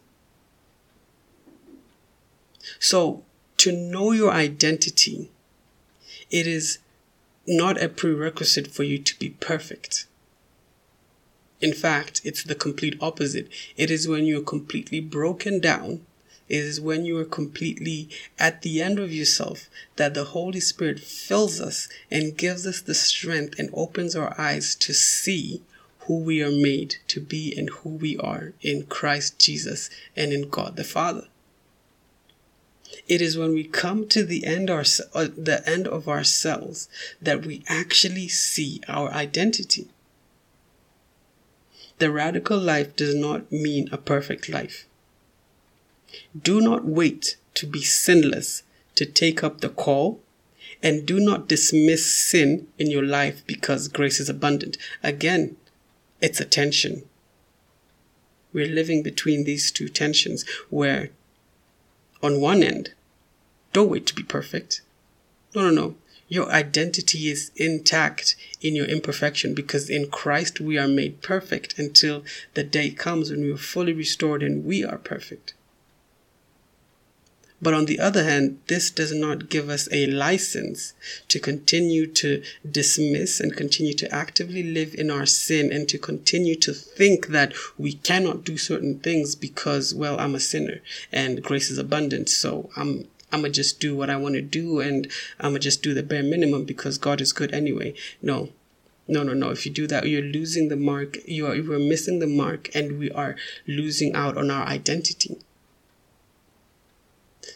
So, 2.80 3.24
to 3.58 3.72
know 3.72 4.12
your 4.12 4.32
identity 4.32 5.30
it 6.30 6.48
is 6.48 6.80
not 7.48 7.82
a 7.82 7.90
prerequisite 7.90 8.68
for 8.68 8.84
you 8.84 9.00
to 9.00 9.18
be 9.18 9.30
perfect. 9.30 10.06
In 11.62 11.74
fact, 11.74 12.22
it's 12.24 12.44
the 12.44 12.56
complete 12.56 12.98
opposite. 13.02 13.50
It 13.76 13.92
is 13.92 14.08
when 14.08 14.26
you're 14.26 14.42
completely 14.42 15.00
broken 15.00 15.60
down, 15.60 16.06
it 16.48 16.64
is 16.64 16.82
when 16.82 17.06
you 17.06 17.18
are 17.20 17.26
completely 17.26 18.10
at 18.40 18.64
the 18.64 18.82
end 18.82 18.98
of 18.98 19.14
yourself 19.14 19.70
that 19.98 20.16
the 20.16 20.26
Holy 20.26 20.60
Spirit 20.60 21.00
fills 21.00 21.62
us 21.62 21.88
and 22.10 22.38
gives 22.38 22.66
us 22.66 22.82
the 22.82 22.96
strength 22.96 23.60
and 23.60 23.70
opens 23.74 24.16
our 24.16 24.34
eyes 24.40 24.74
to 24.76 24.94
see 24.94 25.62
who 26.02 26.18
we 26.18 26.42
are 26.42 26.52
made 26.52 26.96
to 27.08 27.22
be 27.22 27.54
and 27.56 27.70
who 27.70 27.90
we 27.90 28.18
are 28.18 28.54
in 28.62 28.88
Christ 28.88 29.38
Jesus 29.38 29.92
and 30.16 30.34
in 30.34 30.50
God 30.50 30.76
the 30.76 30.84
Father. 30.84 31.28
It 33.10 33.24
is 33.24 33.40
when 33.40 33.54
we 33.54 33.64
come 33.64 34.08
to 34.10 34.24
the 34.24 34.46
end, 34.46 34.70
our, 34.70 34.86
uh, 35.16 35.28
the 35.36 35.64
end 35.66 35.88
of 35.88 36.08
ourselves 36.08 36.88
that 37.20 37.44
we 37.44 37.64
actually 37.68 38.28
see 38.28 38.82
our 38.88 39.12
identity. 39.12 39.88
The 41.98 42.12
radical 42.12 42.60
life 42.60 42.96
does 42.96 43.16
not 43.16 43.52
mean 43.52 43.90
a 43.92 43.98
perfect 43.98 44.48
life. 44.48 44.86
Do 46.40 46.62
not 46.62 46.86
wait 46.86 47.38
to 47.56 47.66
be 47.66 47.82
sinless 47.82 48.62
to 48.94 49.08
take 49.08 49.44
up 49.44 49.62
the 49.62 49.70
call, 49.70 50.22
and 50.84 51.06
do 51.06 51.20
not 51.20 51.48
dismiss 51.48 52.06
sin 52.06 52.68
in 52.78 52.92
your 52.92 53.04
life 53.04 53.44
because 53.48 53.88
grace 53.88 54.20
is 54.20 54.30
abundant. 54.30 54.78
Again, 55.02 55.58
it's 56.22 56.40
a 56.40 56.46
tension. 56.46 57.04
We're 58.54 58.68
living 58.68 59.02
between 59.02 59.46
these 59.46 59.72
two 59.72 59.90
tensions 59.90 60.46
where, 60.70 61.10
on 62.22 62.40
one 62.40 62.62
end, 62.62 62.94
don't 63.74 63.90
wait 63.90 64.06
to 64.08 64.16
be 64.16 64.24
perfect. 64.24 64.82
No, 65.56 65.70
no, 65.70 65.72
no. 65.72 65.96
Your 66.28 66.52
identity 66.52 67.28
is 67.28 67.52
intact 67.56 68.36
in 68.62 68.76
your 68.76 68.86
imperfection 68.86 69.56
because 69.56 69.90
in 69.90 70.12
Christ 70.12 70.60
we 70.60 70.78
are 70.78 70.88
made 70.88 71.24
perfect 71.24 71.80
until 71.80 72.24
the 72.54 72.64
day 72.64 72.92
comes 72.92 73.32
when 73.32 73.42
we 73.42 73.52
are 73.52 73.58
fully 73.58 73.94
restored 73.94 74.44
and 74.44 74.64
we 74.64 74.86
are 74.86 75.00
perfect. 75.00 75.56
But 77.62 77.74
on 77.74 77.86
the 77.86 78.00
other 78.00 78.24
hand, 78.24 78.60
this 78.68 78.90
does 78.90 79.14
not 79.14 79.50
give 79.50 79.70
us 79.70 79.90
a 79.92 80.06
license 80.06 80.94
to 81.28 81.40
continue 81.40 82.08
to 82.08 82.42
dismiss 82.70 83.40
and 83.40 83.56
continue 83.56 83.94
to 83.96 84.14
actively 84.14 84.64
live 84.64 84.96
in 84.96 85.12
our 85.12 85.26
sin 85.26 85.72
and 85.72 85.90
to 85.90 85.98
continue 85.98 86.56
to 86.56 86.74
think 86.74 87.28
that 87.28 87.54
we 87.78 87.94
cannot 87.94 88.46
do 88.46 88.56
certain 88.56 89.00
things 89.00 89.36
because, 89.36 89.94
well, 89.94 90.18
I'm 90.20 90.36
a 90.36 90.40
sinner 90.40 90.80
and 91.12 91.44
grace 91.44 91.70
is 91.70 91.78
abundant. 91.78 92.30
So 92.30 92.70
I'm 92.78 93.08
I'm 93.32 93.42
gonna 93.42 93.54
just 93.54 93.80
do 93.80 93.96
what 93.96 94.10
I 94.10 94.18
want 94.18 94.36
to 94.36 94.42
do 94.42 94.80
and 94.80 95.08
I'm 95.40 95.52
gonna 95.52 95.60
just 95.60 95.84
do 95.84 95.94
the 95.94 96.04
bare 96.04 96.24
minimum 96.24 96.66
because 96.66 96.98
God 96.98 97.22
is 97.22 97.34
good 97.34 97.54
anyway. 97.54 97.94
No, 98.22 98.50
no, 99.08 99.24
no, 99.24 99.34
no. 99.34 99.50
If 99.50 99.66
you 99.66 99.72
do 99.72 99.88
that, 99.88 100.08
you're 100.08 100.22
losing 100.22 100.70
the 100.70 100.76
mark. 100.76 101.18
You 101.28 101.48
are, 101.48 101.54
are 101.54 101.80
missing 101.80 102.20
the 102.20 102.28
mark 102.28 102.70
and 102.76 103.00
we 103.00 103.12
are 103.12 103.36
losing 103.68 104.14
out 104.16 104.38
on 104.38 104.52
our 104.52 104.66
identity. 104.66 105.38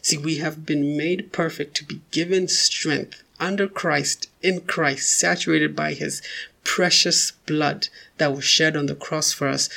See, 0.01 0.17
we 0.17 0.37
have 0.37 0.65
been 0.65 0.97
made 0.97 1.31
perfect 1.31 1.75
to 1.77 1.85
be 1.85 2.01
given 2.11 2.47
strength 2.47 3.23
under 3.39 3.67
Christ, 3.67 4.29
in 4.41 4.61
Christ, 4.61 5.09
saturated 5.09 5.75
by 5.75 5.93
his 5.93 6.21
precious 6.63 7.31
blood 7.45 7.89
that 8.17 8.33
was 8.33 8.43
shed 8.43 8.75
on 8.75 8.87
the 8.87 8.95
cross 8.95 9.31
for 9.31 9.47
us, 9.47 9.69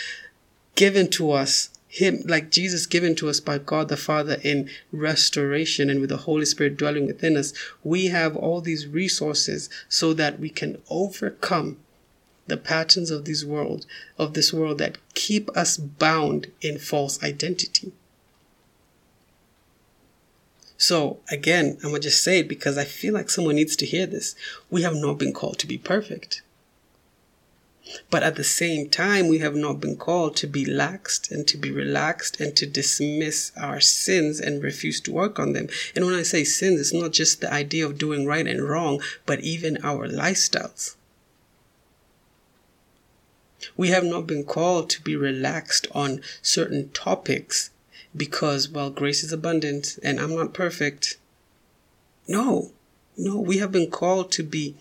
given 0.75 1.09
to 1.11 1.33
us 1.33 1.71
him 1.97 2.23
like 2.27 2.51
Jesus 2.51 2.85
given 2.85 3.15
to 3.17 3.29
us 3.31 3.41
by 3.41 3.57
God 3.57 3.89
the 3.89 3.97
Father 3.97 4.37
in 4.45 4.69
restoration 4.93 5.89
and 5.89 5.99
with 5.99 6.11
the 6.11 6.19
Holy 6.19 6.45
Spirit 6.45 6.77
dwelling 6.77 7.07
within 7.07 7.39
us, 7.39 7.55
we 7.83 8.09
have 8.09 8.37
all 8.37 8.61
these 8.61 8.87
resources 8.87 9.71
so 9.89 10.13
that 10.13 10.39
we 10.39 10.51
can 10.51 10.77
overcome 10.91 11.79
the 12.49 12.59
patterns 12.59 13.11
of 13.11 13.25
this 13.25 13.45
world, 13.45 13.87
of 14.19 14.35
this 14.35 14.53
world 14.53 14.77
that 14.77 14.99
keep 15.15 15.49
us 15.57 15.79
bound 15.79 16.49
in 16.61 16.79
false 16.79 17.23
identity. 17.23 17.93
So 20.77 21.21
again, 21.31 21.79
I'm 21.83 21.91
gonna 21.91 22.01
just 22.01 22.23
say 22.23 22.41
it 22.41 22.49
because 22.49 22.77
I 22.77 22.85
feel 22.85 23.15
like 23.15 23.31
someone 23.31 23.55
needs 23.55 23.75
to 23.77 23.87
hear 23.87 24.05
this. 24.07 24.37
We 24.71 24.83
have 24.83 24.95
not 24.95 25.19
been 25.19 25.33
called 25.33 25.59
to 25.61 25.67
be 25.67 25.79
perfect. 25.79 26.43
But 28.11 28.23
at 28.23 28.35
the 28.35 28.45
same 28.45 28.89
time, 28.89 29.29
we 29.29 29.39
have 29.39 29.55
not 29.55 29.81
been 29.81 29.97
called 29.97 30.35
to 30.37 30.47
be 30.47 30.65
laxed 30.65 31.31
and 31.31 31.47
to 31.47 31.57
be 31.57 31.71
relaxed 31.71 32.41
and 32.41 32.57
to 32.57 32.67
dismiss 32.67 33.53
our 33.57 33.81
sins 33.81 34.41
and 34.41 34.63
refuse 34.63 35.01
to 35.03 35.13
work 35.13 35.39
on 35.39 35.53
them. 35.53 35.69
And 35.95 36.05
when 36.05 36.15
I 36.15 36.23
say 36.23 36.43
sins, 36.43 36.81
it's 36.81 36.93
not 36.93 37.13
just 37.13 37.41
the 37.41 37.53
idea 37.53 37.87
of 37.87 37.99
doing 37.99 38.27
right 38.27 38.47
and 38.47 38.69
wrong, 38.69 39.01
but 39.25 39.41
even 39.41 39.79
our 39.85 40.09
lifestyles. 40.09 40.97
We 43.77 43.89
have 43.89 44.05
not 44.05 44.27
been 44.27 44.45
called 44.45 44.91
to 44.91 45.03
be 45.03 45.17
relaxed 45.17 45.87
on 45.93 46.23
certain 46.43 46.91
topics 46.91 47.71
because, 48.17 48.69
well, 48.69 48.91
grace 48.91 49.23
is 49.23 49.33
abundant 49.33 49.99
and 50.03 50.19
I'm 50.19 50.35
not 50.35 50.55
perfect. 50.55 51.19
No, 52.27 52.73
no, 53.17 53.39
we 53.39 53.59
have 53.59 53.73
been 53.73 53.91
called 53.91 54.33
to 54.33 54.43
be 54.43 54.77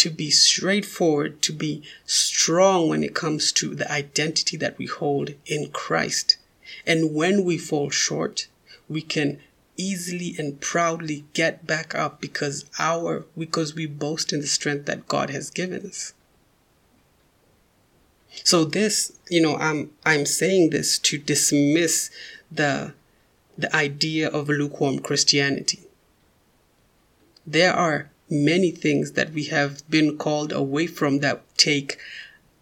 to 0.00 0.08
be 0.08 0.30
straightforward, 0.30 1.42
to 1.42 1.52
be 1.52 1.82
strong 2.06 2.88
when 2.88 3.04
it 3.04 3.14
comes 3.14 3.52
to 3.52 3.74
the 3.74 3.92
identity 3.92 4.56
that 4.56 4.78
we 4.78 4.86
hold 4.86 5.34
in 5.44 5.68
Christ. 5.72 6.38
And 6.86 7.14
when 7.14 7.44
we 7.44 7.58
fall 7.58 7.90
short, 7.90 8.46
we 8.88 9.02
can 9.02 9.40
easily 9.76 10.34
and 10.38 10.58
proudly 10.58 11.26
get 11.34 11.66
back 11.66 11.94
up 11.94 12.18
because 12.18 12.64
our 12.78 13.26
because 13.36 13.74
we 13.74 13.84
boast 13.84 14.32
in 14.32 14.40
the 14.40 14.46
strength 14.46 14.86
that 14.86 15.06
God 15.06 15.28
has 15.28 15.50
given 15.50 15.84
us. 15.84 16.14
So 18.42 18.64
this, 18.64 19.12
you 19.28 19.42
know, 19.42 19.56
I'm 19.56 19.90
I'm 20.06 20.24
saying 20.24 20.70
this 20.70 20.98
to 21.00 21.18
dismiss 21.18 22.10
the 22.50 22.94
the 23.58 23.74
idea 23.76 24.30
of 24.30 24.48
lukewarm 24.48 25.00
Christianity. 25.00 25.80
There 27.46 27.74
are 27.74 28.10
many 28.30 28.70
things 28.70 29.12
that 29.12 29.32
we 29.32 29.44
have 29.44 29.88
been 29.90 30.16
called 30.16 30.52
away 30.52 30.86
from 30.86 31.18
that 31.18 31.42
take 31.56 31.98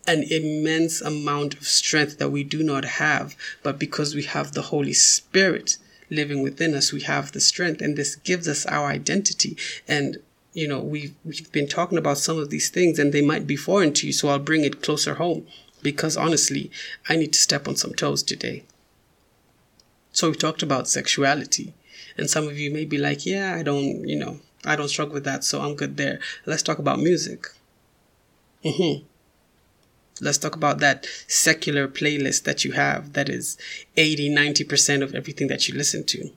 an 0.06 0.22
immense 0.30 1.02
amount 1.02 1.54
of 1.54 1.64
strength 1.64 2.18
that 2.18 2.30
we 2.30 2.42
do 2.42 2.62
not 2.62 2.84
have, 2.84 3.36
but 3.62 3.78
because 3.78 4.14
we 4.14 4.22
have 4.22 4.52
the 4.52 4.62
Holy 4.62 4.94
Spirit 4.94 5.76
living 6.08 6.42
within 6.42 6.74
us, 6.74 6.92
we 6.92 7.02
have 7.02 7.32
the 7.32 7.40
strength, 7.40 7.82
and 7.82 7.96
this 7.96 8.16
gives 8.16 8.48
us 8.48 8.64
our 8.66 8.86
identity. 8.86 9.56
And 9.86 10.18
you 10.54 10.66
know, 10.66 10.80
we've, 10.80 11.14
we've 11.24 11.52
been 11.52 11.68
talking 11.68 11.98
about 11.98 12.18
some 12.18 12.38
of 12.38 12.50
these 12.50 12.68
things 12.68 12.98
and 12.98 13.12
they 13.12 13.22
might 13.22 13.46
be 13.46 13.54
foreign 13.54 13.92
to 13.92 14.06
you. 14.06 14.12
So 14.12 14.28
I'll 14.28 14.38
bring 14.38 14.64
it 14.64 14.82
closer 14.82 15.14
home 15.14 15.46
because 15.82 16.16
honestly, 16.16 16.70
I 17.08 17.16
need 17.16 17.32
to 17.34 17.38
step 17.38 17.68
on 17.68 17.76
some 17.76 17.94
toes 17.94 18.24
today. 18.24 18.64
So 20.10 20.30
we 20.30 20.36
talked 20.36 20.62
about 20.62 20.88
sexuality 20.88 21.74
and 22.16 22.28
some 22.28 22.48
of 22.48 22.58
you 22.58 22.72
may 22.72 22.84
be 22.84 22.98
like, 22.98 23.24
yeah, 23.24 23.54
I 23.54 23.62
don't, 23.62 24.08
you 24.08 24.16
know, 24.16 24.40
I 24.64 24.76
don't 24.76 24.88
struggle 24.88 25.14
with 25.14 25.24
that. 25.24 25.44
So 25.44 25.60
I'm 25.60 25.74
good 25.74 25.96
there. 25.96 26.20
Let's 26.46 26.62
talk 26.62 26.78
about 26.78 26.98
music. 26.98 27.46
Mm-hmm. 28.64 29.04
Let's 30.20 30.38
talk 30.38 30.56
about 30.56 30.80
that 30.80 31.06
secular 31.28 31.86
playlist 31.86 32.42
that 32.44 32.64
you 32.64 32.72
have 32.72 33.12
that 33.12 33.28
is 33.28 33.56
80, 33.96 34.30
90% 34.30 35.02
of 35.02 35.14
everything 35.14 35.46
that 35.48 35.68
you 35.68 35.74
listen 35.74 36.04
to. 36.06 36.30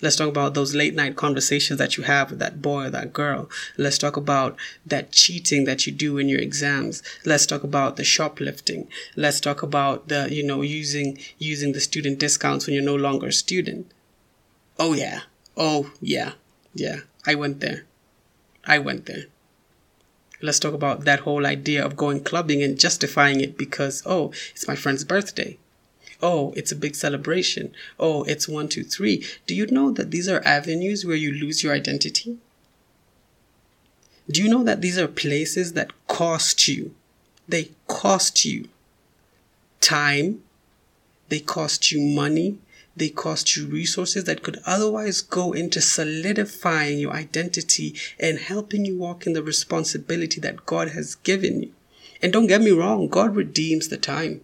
Let's 0.00 0.16
talk 0.16 0.28
about 0.28 0.54
those 0.54 0.74
late 0.74 0.94
night 0.94 1.16
conversations 1.16 1.78
that 1.78 1.96
you 1.96 2.04
have 2.04 2.30
with 2.30 2.38
that 2.38 2.62
boy 2.62 2.84
or 2.84 2.90
that 2.90 3.12
girl. 3.12 3.50
Let's 3.76 3.98
talk 3.98 4.16
about 4.16 4.56
that 4.86 5.12
cheating 5.12 5.64
that 5.64 5.86
you 5.86 5.92
do 5.92 6.18
in 6.18 6.28
your 6.28 6.40
exams. 6.40 7.02
Let's 7.24 7.46
talk 7.46 7.64
about 7.64 7.96
the 7.96 8.04
shoplifting. 8.04 8.88
Let's 9.16 9.40
talk 9.40 9.62
about 9.62 10.08
the, 10.08 10.28
you 10.32 10.44
know, 10.44 10.62
using, 10.62 11.18
using 11.38 11.72
the 11.72 11.80
student 11.80 12.18
discounts 12.18 12.66
when 12.66 12.74
you're 12.74 12.84
no 12.84 12.94
longer 12.94 13.28
a 13.28 13.32
student. 13.32 13.90
Oh 14.78 14.92
yeah. 14.92 15.22
Oh 15.56 15.90
yeah. 16.00 16.32
Yeah. 16.74 17.00
I 17.26 17.34
went 17.34 17.60
there. 17.60 17.84
I 18.64 18.78
went 18.78 19.06
there. 19.06 19.24
Let's 20.40 20.58
talk 20.58 20.74
about 20.74 21.04
that 21.04 21.20
whole 21.20 21.46
idea 21.46 21.84
of 21.84 21.96
going 21.96 22.24
clubbing 22.24 22.62
and 22.62 22.78
justifying 22.78 23.40
it 23.40 23.56
because, 23.56 24.02
oh, 24.06 24.32
it's 24.50 24.66
my 24.66 24.74
friend's 24.74 25.04
birthday. 25.04 25.56
Oh, 26.20 26.52
it's 26.56 26.72
a 26.72 26.76
big 26.76 26.94
celebration. 26.94 27.74
Oh, 27.98 28.22
it's 28.24 28.48
one, 28.48 28.68
two, 28.68 28.84
three. 28.84 29.24
Do 29.46 29.54
you 29.54 29.66
know 29.66 29.90
that 29.92 30.10
these 30.10 30.28
are 30.28 30.42
avenues 30.44 31.04
where 31.04 31.16
you 31.16 31.32
lose 31.32 31.62
your 31.62 31.72
identity? 31.72 32.38
Do 34.30 34.42
you 34.42 34.48
know 34.48 34.62
that 34.64 34.80
these 34.80 34.98
are 34.98 35.08
places 35.08 35.72
that 35.72 35.92
cost 36.06 36.68
you? 36.68 36.94
They 37.48 37.70
cost 37.88 38.44
you 38.44 38.68
time. 39.80 40.42
They 41.28 41.40
cost 41.40 41.90
you 41.90 42.00
money. 42.00 42.58
They 42.94 43.08
cost 43.08 43.56
you 43.56 43.66
resources 43.66 44.24
that 44.24 44.42
could 44.42 44.60
otherwise 44.66 45.22
go 45.22 45.52
into 45.52 45.80
solidifying 45.80 46.98
your 46.98 47.12
identity 47.12 47.94
and 48.20 48.38
helping 48.38 48.84
you 48.84 48.98
walk 48.98 49.26
in 49.26 49.32
the 49.32 49.42
responsibility 49.42 50.40
that 50.40 50.66
God 50.66 50.90
has 50.90 51.14
given 51.14 51.62
you. 51.62 51.72
And 52.20 52.32
don't 52.32 52.46
get 52.46 52.60
me 52.60 52.70
wrong, 52.70 53.08
God 53.08 53.34
redeems 53.34 53.88
the 53.88 53.96
time. 53.96 54.42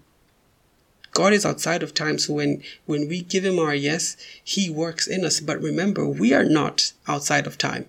God 1.13 1.33
is 1.33 1.45
outside 1.45 1.83
of 1.83 1.95
time. 1.95 2.19
So 2.19 2.35
when, 2.35 2.63
when 2.87 3.09
we 3.09 3.23
give 3.23 3.45
him 3.45 3.59
our 3.59 3.75
yes, 3.75 4.17
he 4.43 4.71
works 4.71 5.07
in 5.07 5.25
us. 5.25 5.41
But 5.41 5.61
remember, 5.61 6.09
we 6.09 6.33
are 6.33 6.45
not 6.45 6.93
outside 7.07 7.47
of 7.47 7.59
time. 7.59 7.87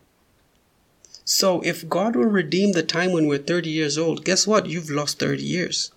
So 1.26 1.62
if 1.62 1.88
God 1.88 2.16
will 2.16 2.26
redeem 2.26 2.72
the 2.72 2.82
time 2.82 3.12
when 3.12 3.28
we're 3.28 3.38
30 3.38 3.70
years 3.70 3.97
old, 3.97 4.26
guess 4.26 4.47
what? 4.47 4.66
You've 4.66 4.89
lost 4.89 5.20
30 5.20 5.43
years. 5.43 5.91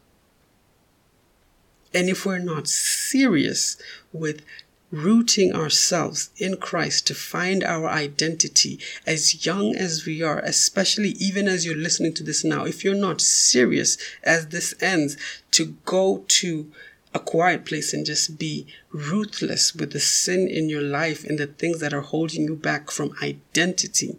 And 1.95 2.09
if 2.09 2.25
we're 2.25 2.39
not 2.39 2.69
serious 2.69 3.77
with 4.13 4.43
rooting 4.91 5.55
ourselves 5.55 6.29
in 6.37 6.57
Christ 6.59 7.07
to 7.07 7.15
find 7.15 7.65
our 7.65 7.89
identity 7.89 8.79
as 9.07 9.47
young 9.47 9.75
as 9.75 10.05
we 10.05 10.23
are, 10.23 10.39
especially 10.41 11.11
even 11.19 11.49
as 11.49 11.65
you're 11.65 11.75
listening 11.75 12.13
to 12.15 12.23
this 12.23 12.45
now, 12.45 12.65
if 12.65 12.85
you're 12.85 12.95
not 12.95 13.21
serious 13.21 13.97
as 14.23 14.49
this 14.49 14.75
ends 14.83 15.17
to 15.53 15.77
go 15.87 16.25
to 16.29 16.71
a 17.15 17.19
quiet 17.19 17.65
place 17.65 17.93
and 17.93 18.07
just 18.07 18.39
be 18.39 18.67
ruthless 18.91 19.75
with 19.75 19.93
the 19.93 20.01
sin 20.01 20.49
in 20.49 20.69
your 20.69 20.83
life 20.83 21.25
and 21.25 21.39
the 21.39 21.47
things 21.47 21.81
that 21.81 21.93
are 21.93 22.01
holding 22.01 22.43
you 22.43 22.57
back 22.57 22.91
from 22.91 23.15
identity. 23.23 24.17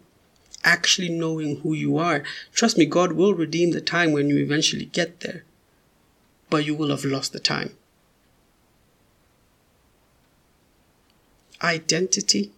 Actually 0.62 1.08
knowing 1.08 1.60
who 1.60 1.74
you 1.74 1.98
are. 1.98 2.22
Trust 2.52 2.78
me, 2.78 2.86
God 2.86 3.12
will 3.12 3.34
redeem 3.34 3.72
the 3.72 3.80
time 3.80 4.12
when 4.12 4.28
you 4.30 4.38
eventually 4.38 4.86
get 4.86 5.20
there. 5.20 5.44
But 6.54 6.64
you 6.64 6.76
will 6.76 6.90
have 6.90 7.04
lost 7.04 7.32
the 7.32 7.40
time. 7.40 7.74
Identity, 11.60 12.52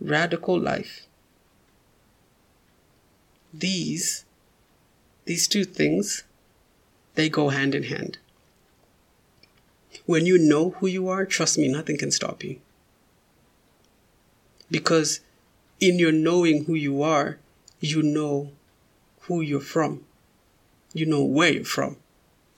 radical 0.00 0.60
life. 0.60 1.08
These, 3.52 4.24
these 5.24 5.48
two 5.48 5.64
things, 5.64 6.22
they 7.16 7.28
go 7.28 7.48
hand 7.48 7.74
in 7.74 7.82
hand. 7.82 8.18
When 10.06 10.24
you 10.24 10.38
know 10.38 10.70
who 10.70 10.86
you 10.86 11.08
are, 11.08 11.26
trust 11.26 11.58
me, 11.58 11.66
nothing 11.66 11.98
can 11.98 12.12
stop 12.12 12.44
you. 12.44 12.60
Because 14.70 15.18
in 15.80 15.98
your 15.98 16.12
knowing 16.12 16.66
who 16.66 16.74
you 16.74 17.02
are, 17.02 17.38
you 17.80 18.04
know 18.04 18.52
who 19.22 19.40
you're 19.40 19.58
from. 19.58 20.04
You 20.92 21.06
know 21.06 21.22
where 21.22 21.52
you're 21.52 21.64
from. 21.64 21.96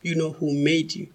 You 0.03 0.15
know 0.15 0.33
who 0.33 0.53
made 0.53 0.95
you. 0.95 1.09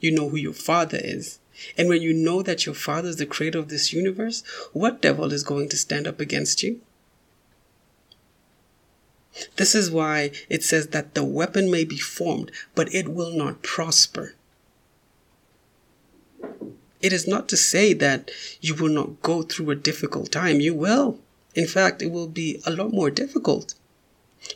You 0.00 0.10
know 0.10 0.28
who 0.28 0.36
your 0.36 0.52
father 0.52 0.98
is. 1.00 1.38
And 1.76 1.88
when 1.88 2.02
you 2.02 2.12
know 2.12 2.42
that 2.42 2.66
your 2.66 2.74
father 2.74 3.08
is 3.08 3.16
the 3.16 3.26
creator 3.26 3.58
of 3.58 3.68
this 3.68 3.92
universe, 3.92 4.42
what 4.72 5.02
devil 5.02 5.32
is 5.32 5.44
going 5.44 5.68
to 5.68 5.76
stand 5.76 6.06
up 6.06 6.20
against 6.20 6.62
you? 6.62 6.80
This 9.56 9.74
is 9.74 9.90
why 9.90 10.32
it 10.48 10.62
says 10.62 10.88
that 10.88 11.14
the 11.14 11.24
weapon 11.24 11.70
may 11.70 11.84
be 11.84 11.98
formed, 11.98 12.50
but 12.74 12.92
it 12.94 13.08
will 13.08 13.30
not 13.30 13.62
prosper. 13.62 14.34
It 17.00 17.12
is 17.12 17.26
not 17.26 17.48
to 17.48 17.56
say 17.56 17.92
that 17.94 18.30
you 18.60 18.74
will 18.74 18.88
not 18.88 19.22
go 19.22 19.42
through 19.42 19.70
a 19.70 19.76
difficult 19.76 20.30
time. 20.30 20.60
You 20.60 20.74
will. 20.74 21.18
In 21.54 21.66
fact, 21.66 22.00
it 22.02 22.10
will 22.10 22.28
be 22.28 22.60
a 22.64 22.70
lot 22.70 22.92
more 22.92 23.10
difficult. 23.10 23.74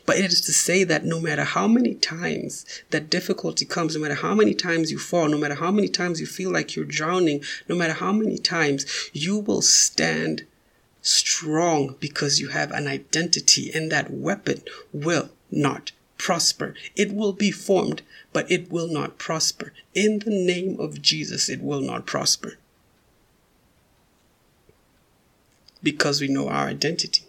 But 0.05 0.17
it 0.17 0.25
is 0.25 0.41
to 0.41 0.53
say 0.53 0.83
that 0.83 1.05
no 1.05 1.19
matter 1.19 1.43
how 1.43 1.67
many 1.67 1.95
times 1.95 2.65
that 2.91 3.09
difficulty 3.09 3.65
comes, 3.65 3.95
no 3.95 4.01
matter 4.01 4.15
how 4.15 4.35
many 4.35 4.53
times 4.53 4.91
you 4.91 4.99
fall, 4.99 5.27
no 5.27 5.37
matter 5.37 5.55
how 5.55 5.71
many 5.71 5.87
times 5.87 6.19
you 6.19 6.25
feel 6.25 6.51
like 6.51 6.75
you're 6.75 6.85
drowning, 6.85 7.43
no 7.67 7.75
matter 7.75 7.93
how 7.93 8.11
many 8.11 8.37
times, 8.37 8.85
you 9.13 9.37
will 9.37 9.61
stand 9.61 10.45
strong 11.01 11.95
because 11.99 12.39
you 12.39 12.49
have 12.49 12.71
an 12.71 12.87
identity 12.87 13.71
and 13.73 13.91
that 13.91 14.11
weapon 14.11 14.61
will 14.91 15.29
not 15.51 15.91
prosper. 16.17 16.73
It 16.95 17.13
will 17.13 17.33
be 17.33 17.51
formed, 17.51 18.01
but 18.33 18.51
it 18.51 18.71
will 18.71 18.87
not 18.87 19.17
prosper. 19.17 19.73
In 19.93 20.19
the 20.19 20.31
name 20.31 20.79
of 20.79 21.01
Jesus, 21.01 21.49
it 21.49 21.61
will 21.61 21.81
not 21.81 22.05
prosper. 22.05 22.57
Because 25.81 26.19
we 26.19 26.27
know 26.27 26.49
our 26.49 26.67
identity. 26.67 27.26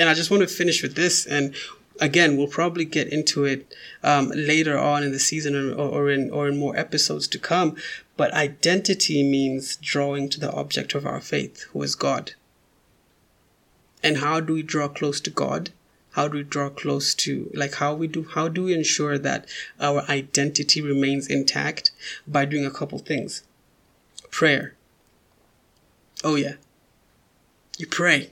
And 0.00 0.08
I 0.08 0.14
just 0.14 0.30
want 0.30 0.40
to 0.40 0.46
finish 0.48 0.82
with 0.82 0.94
this. 0.96 1.26
And 1.26 1.54
again, 2.00 2.38
we'll 2.38 2.46
probably 2.46 2.86
get 2.86 3.08
into 3.08 3.44
it 3.44 3.74
um, 4.02 4.30
later 4.34 4.78
on 4.78 5.02
in 5.02 5.12
the 5.12 5.18
season 5.18 5.54
or, 5.54 5.74
or, 5.74 6.10
in, 6.10 6.30
or 6.30 6.48
in 6.48 6.56
more 6.56 6.74
episodes 6.74 7.28
to 7.28 7.38
come. 7.38 7.76
But 8.16 8.32
identity 8.32 9.22
means 9.22 9.76
drawing 9.76 10.30
to 10.30 10.40
the 10.40 10.50
object 10.52 10.94
of 10.94 11.04
our 11.04 11.20
faith, 11.20 11.66
who 11.72 11.82
is 11.82 11.94
God. 11.94 12.32
And 14.02 14.16
how 14.16 14.40
do 14.40 14.54
we 14.54 14.62
draw 14.62 14.88
close 14.88 15.20
to 15.20 15.30
God? 15.30 15.68
How 16.12 16.28
do 16.28 16.38
we 16.38 16.44
draw 16.44 16.70
close 16.70 17.14
to, 17.16 17.50
like, 17.52 17.74
how 17.74 17.94
we 17.94 18.06
do, 18.08 18.24
how 18.24 18.48
do 18.48 18.64
we 18.64 18.74
ensure 18.74 19.18
that 19.18 19.46
our 19.78 20.00
identity 20.08 20.80
remains 20.80 21.26
intact? 21.26 21.90
By 22.26 22.46
doing 22.46 22.64
a 22.64 22.70
couple 22.70 22.98
things. 23.00 23.42
Prayer. 24.30 24.74
Oh, 26.24 26.36
yeah. 26.36 26.54
You 27.76 27.86
pray. 27.86 28.30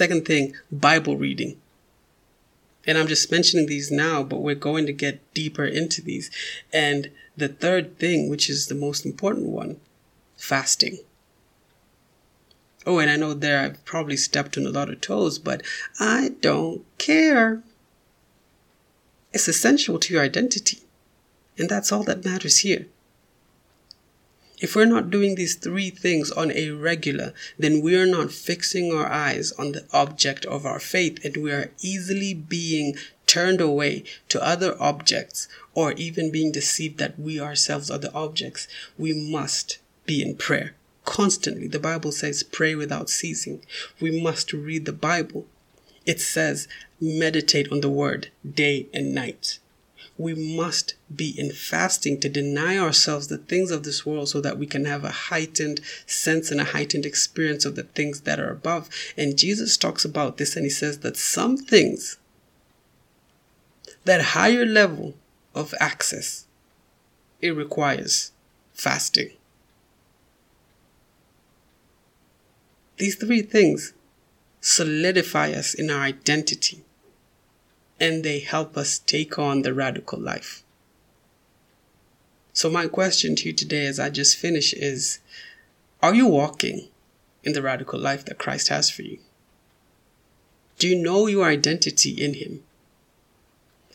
Second 0.00 0.24
thing, 0.24 0.54
Bible 0.72 1.18
reading. 1.18 1.60
And 2.86 2.96
I'm 2.96 3.06
just 3.06 3.30
mentioning 3.30 3.66
these 3.66 3.90
now, 3.90 4.22
but 4.22 4.40
we're 4.40 4.54
going 4.54 4.86
to 4.86 4.94
get 4.94 5.34
deeper 5.34 5.66
into 5.66 6.00
these. 6.00 6.30
And 6.72 7.10
the 7.36 7.48
third 7.48 7.98
thing, 7.98 8.30
which 8.30 8.48
is 8.48 8.68
the 8.68 8.74
most 8.74 9.04
important 9.04 9.48
one, 9.48 9.78
fasting. 10.38 11.00
Oh, 12.86 12.98
and 12.98 13.10
I 13.10 13.16
know 13.16 13.34
there 13.34 13.60
I've 13.60 13.84
probably 13.84 14.16
stepped 14.16 14.56
on 14.56 14.64
a 14.64 14.70
lot 14.70 14.88
of 14.88 15.02
toes, 15.02 15.38
but 15.38 15.62
I 15.98 16.30
don't 16.40 16.82
care. 16.96 17.62
It's 19.34 19.48
essential 19.48 19.98
to 19.98 20.14
your 20.14 20.22
identity. 20.22 20.78
And 21.58 21.68
that's 21.68 21.92
all 21.92 22.04
that 22.04 22.24
matters 22.24 22.60
here. 22.60 22.86
If 24.60 24.76
we're 24.76 24.84
not 24.84 25.10
doing 25.10 25.34
these 25.36 25.54
three 25.54 25.88
things 25.88 26.30
on 26.30 26.52
a 26.52 26.70
regular, 26.70 27.32
then 27.58 27.80
we 27.80 27.96
are 27.96 28.06
not 28.06 28.30
fixing 28.30 28.92
our 28.92 29.06
eyes 29.06 29.52
on 29.52 29.72
the 29.72 29.86
object 29.92 30.44
of 30.44 30.66
our 30.66 30.78
faith 30.78 31.24
and 31.24 31.36
we 31.38 31.50
are 31.50 31.70
easily 31.80 32.34
being 32.34 32.96
turned 33.26 33.60
away 33.60 34.04
to 34.28 34.44
other 34.44 34.76
objects 34.78 35.48
or 35.74 35.92
even 35.92 36.30
being 36.30 36.52
deceived 36.52 36.98
that 36.98 37.18
we 37.18 37.40
ourselves 37.40 37.90
are 37.90 37.98
the 37.98 38.12
objects. 38.12 38.68
We 38.98 39.14
must 39.14 39.78
be 40.04 40.20
in 40.22 40.36
prayer 40.36 40.74
constantly. 41.04 41.66
The 41.66 41.78
Bible 41.78 42.12
says, 42.12 42.42
pray 42.42 42.74
without 42.74 43.08
ceasing. 43.08 43.64
We 43.98 44.20
must 44.20 44.52
read 44.52 44.84
the 44.84 44.92
Bible. 44.92 45.46
It 46.04 46.20
says, 46.20 46.68
meditate 47.00 47.72
on 47.72 47.80
the 47.80 47.88
word 47.88 48.28
day 48.44 48.88
and 48.92 49.14
night. 49.14 49.58
We 50.20 50.34
must 50.34 50.94
be 51.14 51.34
in 51.38 51.50
fasting 51.50 52.20
to 52.20 52.28
deny 52.28 52.76
ourselves 52.76 53.28
the 53.28 53.38
things 53.38 53.70
of 53.70 53.84
this 53.84 54.04
world 54.04 54.28
so 54.28 54.40
that 54.42 54.58
we 54.58 54.66
can 54.66 54.84
have 54.84 55.02
a 55.02 55.10
heightened 55.10 55.80
sense 56.04 56.50
and 56.50 56.60
a 56.60 56.64
heightened 56.64 57.06
experience 57.06 57.64
of 57.64 57.74
the 57.74 57.84
things 57.84 58.20
that 58.22 58.38
are 58.38 58.50
above. 58.50 58.90
And 59.16 59.38
Jesus 59.38 59.78
talks 59.78 60.04
about 60.04 60.36
this 60.36 60.56
and 60.56 60.66
he 60.66 60.70
says 60.70 60.98
that 60.98 61.16
some 61.16 61.56
things, 61.56 62.18
that 64.04 64.20
higher 64.20 64.66
level 64.66 65.14
of 65.54 65.74
access, 65.80 66.46
it 67.40 67.56
requires 67.56 68.32
fasting. 68.74 69.30
These 72.98 73.14
three 73.14 73.40
things 73.40 73.94
solidify 74.60 75.52
us 75.52 75.72
in 75.72 75.90
our 75.90 76.02
identity 76.02 76.84
and 78.00 78.24
they 78.24 78.40
help 78.40 78.76
us 78.78 78.98
take 78.98 79.38
on 79.38 79.62
the 79.62 79.74
radical 79.74 80.18
life. 80.18 80.62
So, 82.52 82.70
my 82.70 82.88
question 82.88 83.36
to 83.36 83.48
you 83.48 83.52
today, 83.52 83.86
as 83.86 84.00
I 84.00 84.10
just 84.10 84.36
finish, 84.36 84.72
is 84.72 85.20
Are 86.02 86.14
you 86.14 86.26
walking 86.26 86.88
in 87.44 87.52
the 87.52 87.62
radical 87.62 88.00
life 88.00 88.24
that 88.24 88.38
Christ 88.38 88.68
has 88.68 88.90
for 88.90 89.02
you? 89.02 89.18
Do 90.78 90.88
you 90.88 90.96
know 90.96 91.26
your 91.26 91.44
identity 91.44 92.10
in 92.10 92.34
Him? 92.34 92.64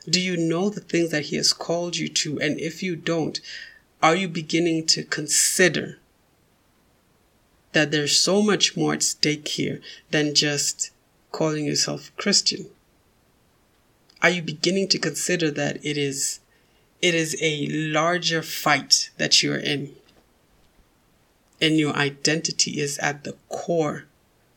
Do 0.08 0.22
you 0.22 0.38
know 0.38 0.70
the 0.70 0.82
things 0.82 1.10
that 1.10 1.26
He 1.26 1.36
has 1.36 1.52
called 1.52 1.98
you 1.98 2.08
to? 2.10 2.40
And 2.40 2.60
if 2.60 2.84
you 2.84 2.96
don't, 2.96 3.40
are 4.04 4.16
you 4.16 4.28
beginning 4.28 4.86
to 4.88 5.04
consider 5.04 5.98
that 7.74 7.92
there's 7.92 8.18
so 8.18 8.42
much 8.42 8.78
more 8.78 8.94
at 8.94 9.04
stake 9.04 9.48
here 9.48 9.82
than 10.12 10.36
just 10.36 10.92
calling 11.32 11.66
yourself 11.66 12.12
Christian? 12.18 12.68
Are 14.26 14.32
you 14.32 14.42
beginning 14.42 14.88
to 14.88 14.98
consider 14.98 15.52
that 15.52 15.78
it 15.86 16.00
is 16.00 16.40
it 17.00 17.14
is 17.14 17.38
a 17.44 17.68
larger 17.68 18.42
fight 18.42 19.12
that 19.18 19.44
you're 19.44 19.56
in 19.56 19.96
and 21.62 21.78
your 21.78 21.96
identity 21.96 22.82
is 22.82 22.98
at 22.98 23.24
the 23.24 23.36
core 23.50 24.06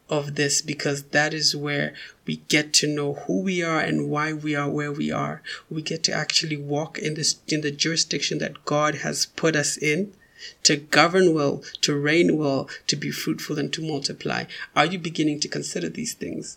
of 0.09 0.37
this 0.37 0.63
because 0.63 1.03
that 1.17 1.35
is 1.35 1.55
where 1.55 1.93
we 2.27 2.37
get 2.49 2.73
to 2.73 2.87
know 2.87 3.13
who 3.13 3.43
we 3.43 3.63
are 3.63 3.81
and 3.81 4.09
why 4.09 4.33
we 4.33 4.55
are 4.55 4.71
where 4.71 4.91
we 4.91 5.13
are. 5.13 5.43
We 5.69 5.83
get 5.83 6.03
to 6.05 6.13
actually 6.13 6.57
walk 6.57 6.99
in 6.99 7.13
this 7.13 7.37
in 7.47 7.61
the 7.61 7.71
jurisdiction 7.71 8.39
that 8.39 8.65
God 8.65 8.95
has 9.05 9.27
put 9.27 9.55
us 9.55 9.77
in 9.77 10.15
to 10.63 10.77
govern 10.77 11.35
well, 11.35 11.63
to 11.83 11.95
reign 11.95 12.39
well, 12.39 12.71
to 12.87 12.97
be 12.97 13.11
fruitful 13.11 13.59
and 13.59 13.71
to 13.75 13.87
multiply. 13.87 14.45
Are 14.75 14.87
you 14.87 14.99
beginning 14.99 15.41
to 15.41 15.49
consider 15.49 15.91
these 15.91 16.15
things? 16.15 16.57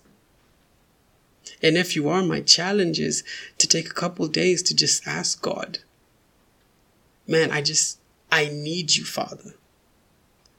And 1.61 1.77
if 1.77 1.95
you 1.95 2.09
are, 2.09 2.23
my 2.23 2.41
challenge 2.41 2.99
is 2.99 3.23
to 3.57 3.67
take 3.67 3.89
a 3.89 3.93
couple 3.93 4.27
days 4.27 4.61
to 4.63 4.75
just 4.75 5.07
ask 5.07 5.41
God, 5.41 5.79
man, 7.27 7.51
I 7.51 7.61
just, 7.61 7.99
I 8.31 8.49
need 8.49 8.95
you, 8.95 9.05
Father. 9.05 9.53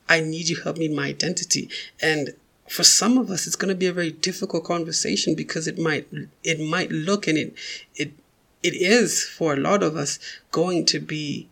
I 0.09 0.20
need 0.20 0.49
you 0.49 0.57
help 0.57 0.76
me 0.76 0.89
my 0.89 1.09
identity. 1.09 1.70
And 2.01 2.35
for 2.68 2.85
some 2.85 3.18
of 3.18 3.30
us, 3.30 3.47
it's 3.47 3.57
going 3.57 3.68
to 3.68 3.78
be 3.78 3.87
a 3.87 3.93
very 3.93 4.11
difficult 4.11 4.64
conversation 4.64 5.35
because 5.35 5.66
it 5.66 5.78
might, 5.78 6.09
it 6.43 6.61
might 6.61 6.91
look 6.91 7.26
and 7.26 7.39
it, 7.39 7.55
it, 7.95 8.12
it 8.62 8.74
is 8.74 9.22
for 9.22 9.53
a 9.53 9.61
lot 9.61 9.83
of 9.83 9.97
us 9.97 10.18
going 10.51 10.85
to 10.87 11.01
be 11.01 11.49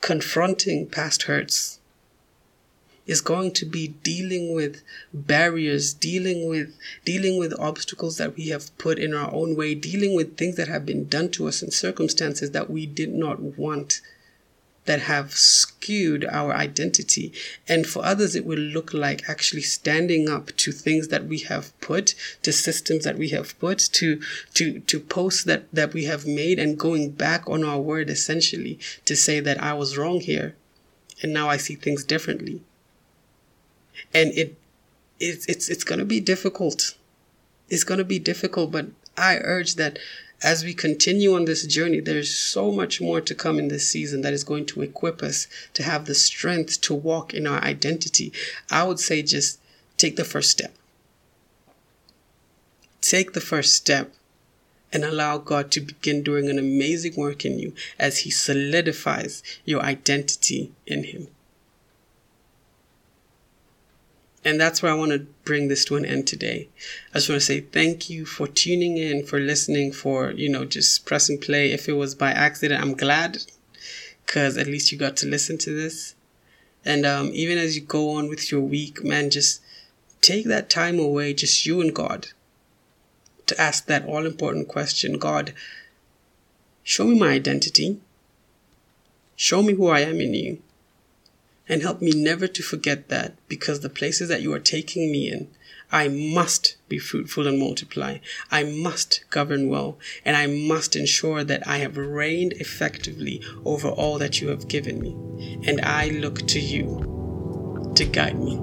confronting 0.00 0.88
past 0.88 1.24
hurts 1.24 1.79
is 3.10 3.20
going 3.20 3.50
to 3.50 3.66
be 3.66 3.88
dealing 4.04 4.54
with 4.54 4.82
barriers, 5.12 5.92
dealing 5.92 6.48
with 6.48 6.78
dealing 7.04 7.40
with 7.40 7.58
obstacles 7.58 8.18
that 8.18 8.36
we 8.36 8.48
have 8.50 8.76
put 8.78 9.00
in 9.00 9.12
our 9.12 9.34
own 9.34 9.56
way, 9.56 9.74
dealing 9.74 10.14
with 10.14 10.36
things 10.36 10.54
that 10.54 10.68
have 10.68 10.86
been 10.86 11.08
done 11.08 11.28
to 11.28 11.48
us 11.48 11.60
in 11.60 11.72
circumstances 11.72 12.52
that 12.52 12.70
we 12.70 12.86
did 12.86 13.12
not 13.12 13.40
want 13.40 14.00
that 14.84 15.00
have 15.00 15.32
skewed 15.32 16.24
our 16.24 16.52
identity. 16.54 17.32
And 17.68 17.84
for 17.84 18.04
others, 18.04 18.36
it 18.36 18.46
will 18.46 18.58
look 18.58 18.94
like 18.94 19.28
actually 19.28 19.62
standing 19.62 20.28
up 20.28 20.56
to 20.58 20.70
things 20.70 21.08
that 21.08 21.26
we 21.26 21.38
have 21.40 21.78
put, 21.80 22.14
to 22.42 22.52
systems 22.52 23.02
that 23.02 23.18
we 23.18 23.30
have 23.30 23.58
put, 23.58 23.80
to, 23.94 24.20
to, 24.54 24.78
to 24.78 25.00
posts 25.00 25.42
that, 25.44 25.64
that 25.72 25.92
we 25.92 26.04
have 26.04 26.26
made 26.26 26.60
and 26.60 26.78
going 26.78 27.10
back 27.10 27.48
on 27.48 27.64
our 27.64 27.80
word 27.80 28.08
essentially 28.08 28.78
to 29.04 29.16
say 29.16 29.40
that 29.40 29.60
I 29.60 29.74
was 29.74 29.98
wrong 29.98 30.20
here. 30.20 30.54
And 31.22 31.32
now 31.32 31.48
I 31.48 31.56
see 31.56 31.74
things 31.74 32.04
differently 32.04 32.62
and 34.14 34.32
it 34.32 34.56
it's 35.18 35.46
it's, 35.46 35.68
it's 35.68 35.84
going 35.84 35.98
to 35.98 36.04
be 36.04 36.20
difficult. 36.20 36.94
It's 37.68 37.84
going 37.84 37.98
to 37.98 38.04
be 38.04 38.18
difficult 38.18 38.72
but 38.72 38.86
i 39.16 39.36
urge 39.36 39.76
that 39.76 39.98
as 40.42 40.64
we 40.64 40.72
continue 40.72 41.34
on 41.34 41.44
this 41.44 41.66
journey 41.66 42.00
there's 42.00 42.32
so 42.34 42.72
much 42.72 43.00
more 43.00 43.20
to 43.20 43.34
come 43.34 43.58
in 43.58 43.68
this 43.68 43.88
season 43.88 44.22
that 44.22 44.32
is 44.32 44.44
going 44.44 44.64
to 44.66 44.82
equip 44.82 45.22
us 45.22 45.46
to 45.74 45.82
have 45.82 46.06
the 46.06 46.14
strength 46.14 46.80
to 46.80 46.94
walk 46.94 47.34
in 47.34 47.46
our 47.46 47.62
identity. 47.62 48.32
I 48.70 48.84
would 48.84 48.98
say 48.98 49.22
just 49.22 49.60
take 49.98 50.16
the 50.16 50.24
first 50.24 50.50
step. 50.50 50.74
Take 53.02 53.32
the 53.32 53.40
first 53.40 53.74
step 53.74 54.14
and 54.92 55.04
allow 55.04 55.38
God 55.38 55.70
to 55.72 55.80
begin 55.80 56.22
doing 56.22 56.48
an 56.48 56.58
amazing 56.58 57.14
work 57.16 57.44
in 57.44 57.58
you 57.58 57.74
as 57.98 58.18
He 58.18 58.30
solidifies 58.30 59.42
your 59.64 59.82
identity 59.82 60.72
in 60.86 61.04
Him. 61.04 61.28
And 64.44 64.58
that's 64.58 64.82
where 64.82 64.90
I 64.90 64.94
want 64.94 65.12
to 65.12 65.26
bring 65.44 65.68
this 65.68 65.84
to 65.86 65.96
an 65.96 66.06
end 66.06 66.26
today. 66.26 66.68
I 67.12 67.18
just 67.18 67.28
want 67.28 67.40
to 67.40 67.46
say 67.46 67.60
thank 67.60 68.08
you 68.08 68.24
for 68.24 68.46
tuning 68.46 68.96
in, 68.96 69.24
for 69.24 69.38
listening, 69.38 69.92
for, 69.92 70.30
you 70.30 70.48
know, 70.48 70.64
just 70.64 71.04
pressing 71.04 71.38
play. 71.38 71.72
If 71.72 71.88
it 71.88 71.92
was 71.92 72.14
by 72.14 72.30
accident, 72.32 72.82
I'm 72.82 72.94
glad 72.94 73.38
because 74.24 74.56
at 74.56 74.66
least 74.66 74.92
you 74.92 74.98
got 74.98 75.16
to 75.18 75.26
listen 75.26 75.58
to 75.58 75.74
this. 75.74 76.14
And 76.84 77.04
um, 77.04 77.30
even 77.34 77.58
as 77.58 77.76
you 77.76 77.82
go 77.82 78.10
on 78.16 78.28
with 78.28 78.50
your 78.50 78.62
week, 78.62 79.04
man, 79.04 79.28
just 79.28 79.60
take 80.22 80.46
that 80.46 80.70
time 80.70 80.98
away, 80.98 81.34
just 81.34 81.66
you 81.66 81.82
and 81.82 81.94
God, 81.94 82.28
to 83.46 83.60
ask 83.60 83.86
that 83.86 84.06
all 84.06 84.24
important 84.24 84.68
question 84.68 85.18
God, 85.18 85.52
show 86.82 87.04
me 87.04 87.18
my 87.18 87.28
identity. 87.28 88.00
Show 89.36 89.62
me 89.62 89.74
who 89.74 89.88
I 89.88 90.00
am 90.00 90.20
in 90.20 90.32
you 90.32 90.62
and 91.70 91.82
help 91.82 92.02
me 92.02 92.10
never 92.10 92.48
to 92.48 92.62
forget 92.64 93.08
that 93.08 93.32
because 93.48 93.80
the 93.80 93.88
places 93.88 94.28
that 94.28 94.42
you 94.42 94.52
are 94.52 94.58
taking 94.58 95.10
me 95.12 95.30
in, 95.30 95.48
I 95.92 96.08
must 96.08 96.76
be 96.88 96.98
fruitful 96.98 97.46
and 97.46 97.58
multiply. 97.58 98.18
I 98.50 98.64
must 98.64 99.24
govern 99.30 99.68
well, 99.68 99.96
and 100.24 100.36
I 100.36 100.46
must 100.46 100.96
ensure 100.96 101.44
that 101.44 101.66
I 101.66 101.78
have 101.78 101.96
reigned 101.96 102.54
effectively 102.54 103.40
over 103.64 103.88
all 103.88 104.18
that 104.18 104.40
you 104.40 104.48
have 104.48 104.68
given 104.68 105.00
me. 105.00 105.12
And 105.66 105.80
I 105.82 106.08
look 106.08 106.46
to 106.48 106.60
you 106.60 107.92
to 107.94 108.04
guide 108.04 108.38
me. 108.38 108.56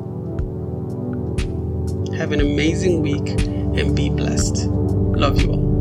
Have 2.17 2.33
an 2.33 2.41
amazing 2.41 3.01
week 3.01 3.29
and 3.39 3.95
be 3.95 4.09
blessed. 4.09 4.65
Love 4.67 5.41
you 5.41 5.51
all. 5.51 5.76